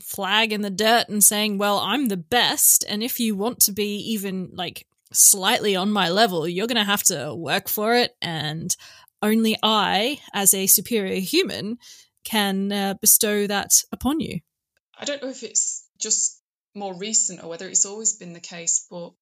flag 0.00 0.52
in 0.52 0.62
the 0.62 0.70
dirt 0.70 1.08
and 1.08 1.22
saying, 1.22 1.58
well, 1.58 1.78
I'm 1.78 2.06
the 2.06 2.16
best. 2.16 2.84
And 2.88 3.02
if 3.02 3.20
you 3.20 3.36
want 3.36 3.60
to 3.60 3.72
be 3.72 3.96
even 4.12 4.50
like 4.54 4.86
slightly 5.12 5.76
on 5.76 5.92
my 5.92 6.08
level, 6.08 6.48
you're 6.48 6.66
going 6.66 6.76
to 6.76 6.84
have 6.84 7.02
to 7.04 7.34
work 7.34 7.68
for 7.68 7.94
it. 7.94 8.16
And 8.20 8.74
only 9.20 9.56
I, 9.62 10.20
as 10.32 10.54
a 10.54 10.66
superior 10.66 11.20
human, 11.20 11.78
can 12.24 12.72
uh, 12.72 12.94
bestow 13.00 13.46
that 13.46 13.70
upon 13.92 14.20
you. 14.20 14.40
I 14.98 15.04
don't 15.04 15.22
know 15.22 15.30
if 15.30 15.42
it's 15.42 15.86
just 15.98 16.41
more 16.74 16.94
recent 16.94 17.42
or 17.42 17.48
whether 17.48 17.68
it's 17.68 17.86
always 17.86 18.14
been 18.16 18.32
the 18.32 18.40
case, 18.40 18.86
but 18.90 19.12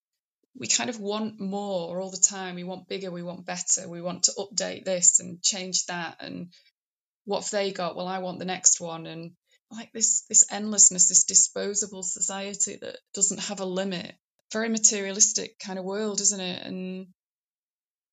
we 0.59 0.66
kind 0.66 0.90
of 0.90 1.01
want 1.01 1.40
more 1.40 2.01
all 2.01 2.11
the 2.11 2.16
time. 2.16 2.57
We 2.57 2.64
want 2.64 2.88
bigger, 2.88 3.11
we 3.11 3.22
want 3.22 3.46
better, 3.46 3.88
we 3.88 4.03
want 4.03 4.24
to 4.24 4.32
update 4.32 4.84
this 4.84 5.20
and 5.20 5.42
change 5.42 5.86
that. 5.86 6.16
And 6.20 6.53
what 7.24 7.42
have 7.42 7.51
they 7.51 7.72
got? 7.72 7.96
Well, 7.96 8.09
I 8.09 8.18
want 8.18 8.38
the 8.38 8.44
next 8.44 8.80
one. 8.80 9.07
And 9.07 9.32
like 9.70 9.92
this 9.92 10.24
this 10.28 10.51
endlessness, 10.51 11.09
this 11.09 11.24
disposable 11.24 12.03
society 12.03 12.78
that 12.80 12.96
doesn't 13.14 13.40
have 13.40 13.61
a 13.61 13.64
limit. 13.64 14.14
Very 14.53 14.68
materialistic 14.68 15.59
kind 15.61 15.78
of 15.78 15.84
world, 15.84 16.20
isn't 16.20 16.40
it? 16.40 16.66
And 16.66 17.07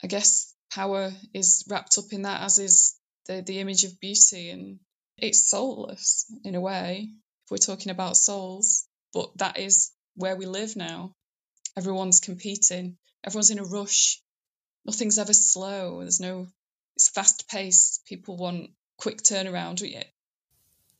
I 0.03 0.07
guess 0.07 0.53
power 0.71 1.11
is 1.33 1.65
wrapped 1.67 1.97
up 1.97 2.11
in 2.11 2.23
that, 2.23 2.43
as 2.43 2.59
is 2.59 2.95
the 3.25 3.41
the 3.41 3.59
image 3.59 3.83
of 3.83 3.99
beauty, 3.99 4.51
and 4.51 4.79
it's 5.17 5.49
soulless 5.49 6.31
in 6.43 6.53
a 6.53 6.61
way. 6.61 7.09
If 7.45 7.51
we're 7.51 7.57
talking 7.57 7.91
about 7.91 8.17
souls, 8.17 8.85
but 9.13 9.37
that 9.37 9.57
is 9.57 9.91
where 10.15 10.35
we 10.35 10.45
live 10.45 10.75
now. 10.75 11.13
Everyone's 11.77 12.19
competing. 12.19 12.97
Everyone's 13.23 13.51
in 13.51 13.59
a 13.59 13.63
rush. 13.63 14.21
Nothing's 14.85 15.17
ever 15.17 15.33
slow. 15.33 15.99
There's 15.99 16.19
no. 16.19 16.47
It's 16.95 17.09
fast 17.09 17.47
paced. 17.49 18.05
People 18.05 18.37
want 18.37 18.71
quick 18.97 19.21
turnaround. 19.21 19.83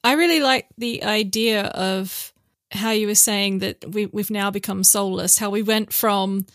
I 0.03 0.13
really 0.13 0.39
like 0.39 0.67
the 0.77 1.03
idea 1.03 1.63
of 1.63 2.31
how 2.71 2.91
you 2.91 3.07
were 3.07 3.15
saying 3.15 3.59
that 3.59 3.83
we, 3.89 4.05
we've 4.07 4.29
now 4.29 4.51
become 4.51 4.83
soulless, 4.83 5.39
how 5.39 5.49
we 5.49 5.63
went 5.63 5.91
from 5.91 6.45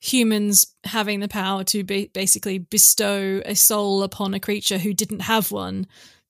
humans 0.00 0.74
having 0.84 1.20
the 1.20 1.28
power 1.28 1.64
to 1.64 1.84
be, 1.84 2.10
basically 2.12 2.58
bestow 2.58 3.42
a 3.44 3.54
soul 3.54 4.02
upon 4.02 4.34
a 4.34 4.40
creature 4.40 4.78
who 4.78 4.94
didn't 4.94 5.20
have 5.20 5.50
one 5.50 5.86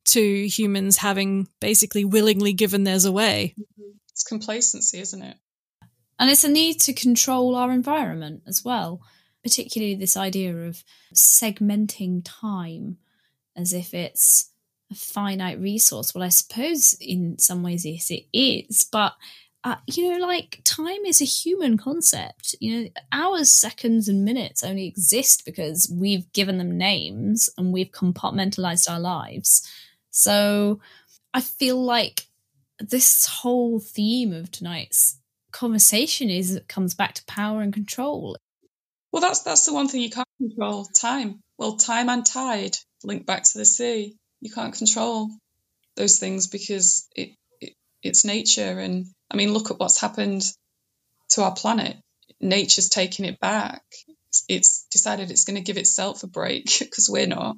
to 0.06 0.48
humans 0.48 0.96
having 0.96 1.46
basically 1.60 2.04
willingly 2.04 2.52
given 2.52 2.84
theirs 2.84 3.04
away. 3.04 3.54
Mm-hmm. 3.58 3.90
It's 4.12 4.24
complacency, 4.24 5.00
isn't 5.00 5.22
it? 5.22 5.36
And 6.18 6.30
it's 6.30 6.44
a 6.44 6.48
need 6.48 6.80
to 6.80 6.92
control 6.92 7.56
our 7.56 7.72
environment 7.72 8.42
as 8.46 8.62
well, 8.64 9.00
particularly 9.42 9.94
this 9.94 10.16
idea 10.16 10.54
of 10.54 10.84
segmenting 11.14 12.22
time 12.24 12.98
as 13.56 13.72
if 13.72 13.94
it's 13.94 14.50
a 14.90 14.94
finite 14.94 15.58
resource. 15.58 16.14
Well, 16.14 16.24
I 16.24 16.28
suppose 16.28 16.94
in 17.00 17.38
some 17.38 17.62
ways, 17.62 17.86
yes, 17.86 18.10
it 18.10 18.26
is, 18.32 18.84
but 18.90 19.14
uh, 19.62 19.76
you 19.86 20.10
know, 20.10 20.26
like 20.26 20.60
time 20.64 21.04
is 21.06 21.20
a 21.20 21.26
human 21.26 21.76
concept. 21.76 22.54
You 22.60 22.82
know, 22.82 22.88
hours, 23.12 23.52
seconds, 23.52 24.08
and 24.08 24.24
minutes 24.24 24.64
only 24.64 24.86
exist 24.86 25.44
because 25.44 25.92
we've 25.94 26.32
given 26.32 26.56
them 26.56 26.78
names 26.78 27.50
and 27.58 27.72
we've 27.72 27.90
compartmentalized 27.90 28.90
our 28.90 29.00
lives. 29.00 29.70
So 30.10 30.80
I 31.34 31.42
feel 31.42 31.82
like 31.82 32.26
this 32.80 33.26
whole 33.26 33.78
theme 33.80 34.32
of 34.32 34.50
tonight's 34.50 35.18
conversation 35.52 36.30
is 36.30 36.54
it 36.54 36.68
comes 36.68 36.94
back 36.94 37.14
to 37.14 37.24
power 37.26 37.60
and 37.60 37.72
control. 37.72 38.36
Well, 39.12 39.22
that's 39.22 39.42
that's 39.42 39.66
the 39.66 39.74
one 39.74 39.88
thing 39.88 40.02
you 40.02 40.10
can't 40.10 40.28
control: 40.38 40.84
time. 40.84 41.40
Well, 41.58 41.76
time 41.76 42.08
and 42.08 42.24
tide 42.24 42.76
link 43.04 43.26
back 43.26 43.44
to 43.44 43.58
the 43.58 43.64
sea. 43.64 44.16
You 44.40 44.50
can't 44.50 44.74
control 44.74 45.30
those 45.96 46.18
things 46.18 46.46
because 46.46 47.06
it, 47.14 47.30
it 47.60 47.74
it's 48.02 48.24
nature. 48.24 48.78
And 48.78 49.06
I 49.30 49.36
mean, 49.36 49.52
look 49.52 49.70
at 49.70 49.78
what's 49.78 50.00
happened 50.00 50.42
to 51.30 51.42
our 51.42 51.54
planet. 51.54 51.96
Nature's 52.40 52.88
taking 52.88 53.26
it 53.26 53.40
back. 53.40 53.82
It's 54.48 54.86
decided 54.90 55.30
it's 55.30 55.44
going 55.44 55.56
to 55.56 55.62
give 55.62 55.76
itself 55.76 56.22
a 56.22 56.28
break 56.28 56.70
because 56.78 57.08
we're 57.10 57.26
not. 57.26 57.56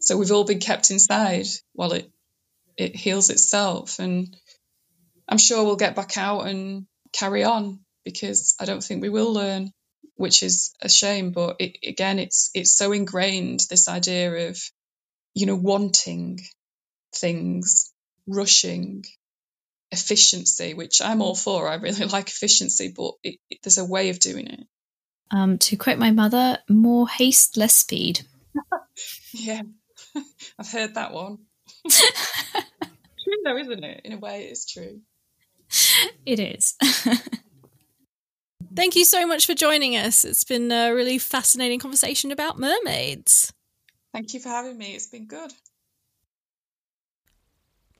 So 0.00 0.16
we've 0.16 0.32
all 0.32 0.44
been 0.44 0.60
kept 0.60 0.90
inside 0.90 1.46
while 1.72 1.92
it 1.92 2.10
it 2.76 2.96
heals 2.96 3.30
itself. 3.30 3.98
And 3.98 4.36
I'm 5.28 5.38
sure 5.38 5.64
we'll 5.64 5.76
get 5.76 5.96
back 5.96 6.16
out 6.16 6.46
and 6.46 6.86
carry 7.12 7.44
on 7.44 7.80
because 8.04 8.56
I 8.60 8.64
don't 8.64 8.82
think 8.82 9.02
we 9.02 9.08
will 9.08 9.32
learn, 9.32 9.72
which 10.16 10.42
is 10.42 10.74
a 10.80 10.88
shame. 10.88 11.32
But 11.32 11.56
it, 11.60 11.78
again, 11.86 12.18
it's 12.18 12.50
it's 12.54 12.76
so 12.76 12.92
ingrained 12.92 13.60
this 13.68 13.88
idea 13.88 14.48
of 14.48 14.58
you 15.34 15.46
know 15.46 15.56
wanting 15.56 16.40
things, 17.14 17.92
rushing, 18.26 19.04
efficiency, 19.90 20.74
which 20.74 21.00
I'm 21.02 21.22
all 21.22 21.34
for. 21.34 21.68
I 21.68 21.74
really 21.76 22.04
like 22.06 22.28
efficiency, 22.28 22.92
but 22.94 23.12
it, 23.22 23.38
it, 23.50 23.58
there's 23.62 23.78
a 23.78 23.84
way 23.84 24.10
of 24.10 24.18
doing 24.18 24.48
it. 24.48 24.66
Um, 25.30 25.56
to 25.58 25.76
quote 25.76 25.98
my 25.98 26.10
mother, 26.10 26.58
more 26.68 27.08
haste, 27.08 27.56
less 27.56 27.74
speed. 27.74 28.20
yeah, 29.32 29.62
I've 30.58 30.70
heard 30.70 30.94
that 30.94 31.12
one. 31.12 31.38
True 31.90 33.38
though, 33.44 33.56
isn't 33.56 33.84
it? 33.84 34.00
In 34.04 34.12
a 34.12 34.18
way, 34.18 34.44
it's 34.44 34.70
true. 34.70 35.00
It 36.26 36.38
is. 36.38 36.76
Thank 38.74 38.96
you 38.96 39.04
so 39.04 39.26
much 39.26 39.46
for 39.46 39.54
joining 39.54 39.96
us. 39.96 40.24
It's 40.24 40.44
been 40.44 40.72
a 40.72 40.94
really 40.94 41.18
fascinating 41.18 41.78
conversation 41.78 42.30
about 42.30 42.58
mermaids. 42.58 43.52
Thank 44.12 44.34
you 44.34 44.40
for 44.40 44.48
having 44.48 44.78
me. 44.78 44.94
It's 44.94 45.06
been 45.06 45.26
good. 45.26 45.52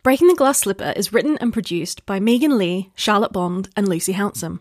Breaking 0.03 0.29
the 0.29 0.35
Glass 0.35 0.59
Slipper 0.59 0.93
is 0.97 1.13
written 1.13 1.39
and 1.39 1.53
produced 1.53 2.05
by 2.07 2.21
Megan 2.21 2.59
Leigh, 2.59 2.91
Charlotte 2.95 3.33
Bond, 3.33 3.69
and 3.77 3.87
Lucy 3.87 4.15
Hounsom. 4.15 4.61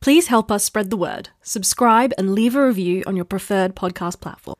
Please 0.00 0.28
help 0.28 0.50
us 0.50 0.64
spread 0.64 0.90
the 0.90 0.96
word, 0.96 1.28
subscribe, 1.42 2.12
and 2.16 2.34
leave 2.34 2.56
a 2.56 2.66
review 2.66 3.02
on 3.06 3.14
your 3.14 3.24
preferred 3.24 3.76
podcast 3.76 4.20
platform. 4.20 4.56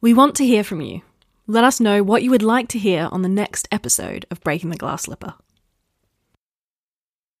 We 0.00 0.14
want 0.14 0.36
to 0.36 0.46
hear 0.46 0.62
from 0.62 0.80
you. 0.80 1.02
Let 1.46 1.62
us 1.62 1.78
know 1.78 2.02
what 2.02 2.22
you 2.22 2.30
would 2.30 2.42
like 2.42 2.68
to 2.68 2.78
hear 2.78 3.06
on 3.12 3.20
the 3.20 3.28
next 3.28 3.68
episode 3.70 4.24
of 4.30 4.40
Breaking 4.40 4.70
the 4.70 4.78
Glass 4.78 5.02
Slipper. 5.02 5.34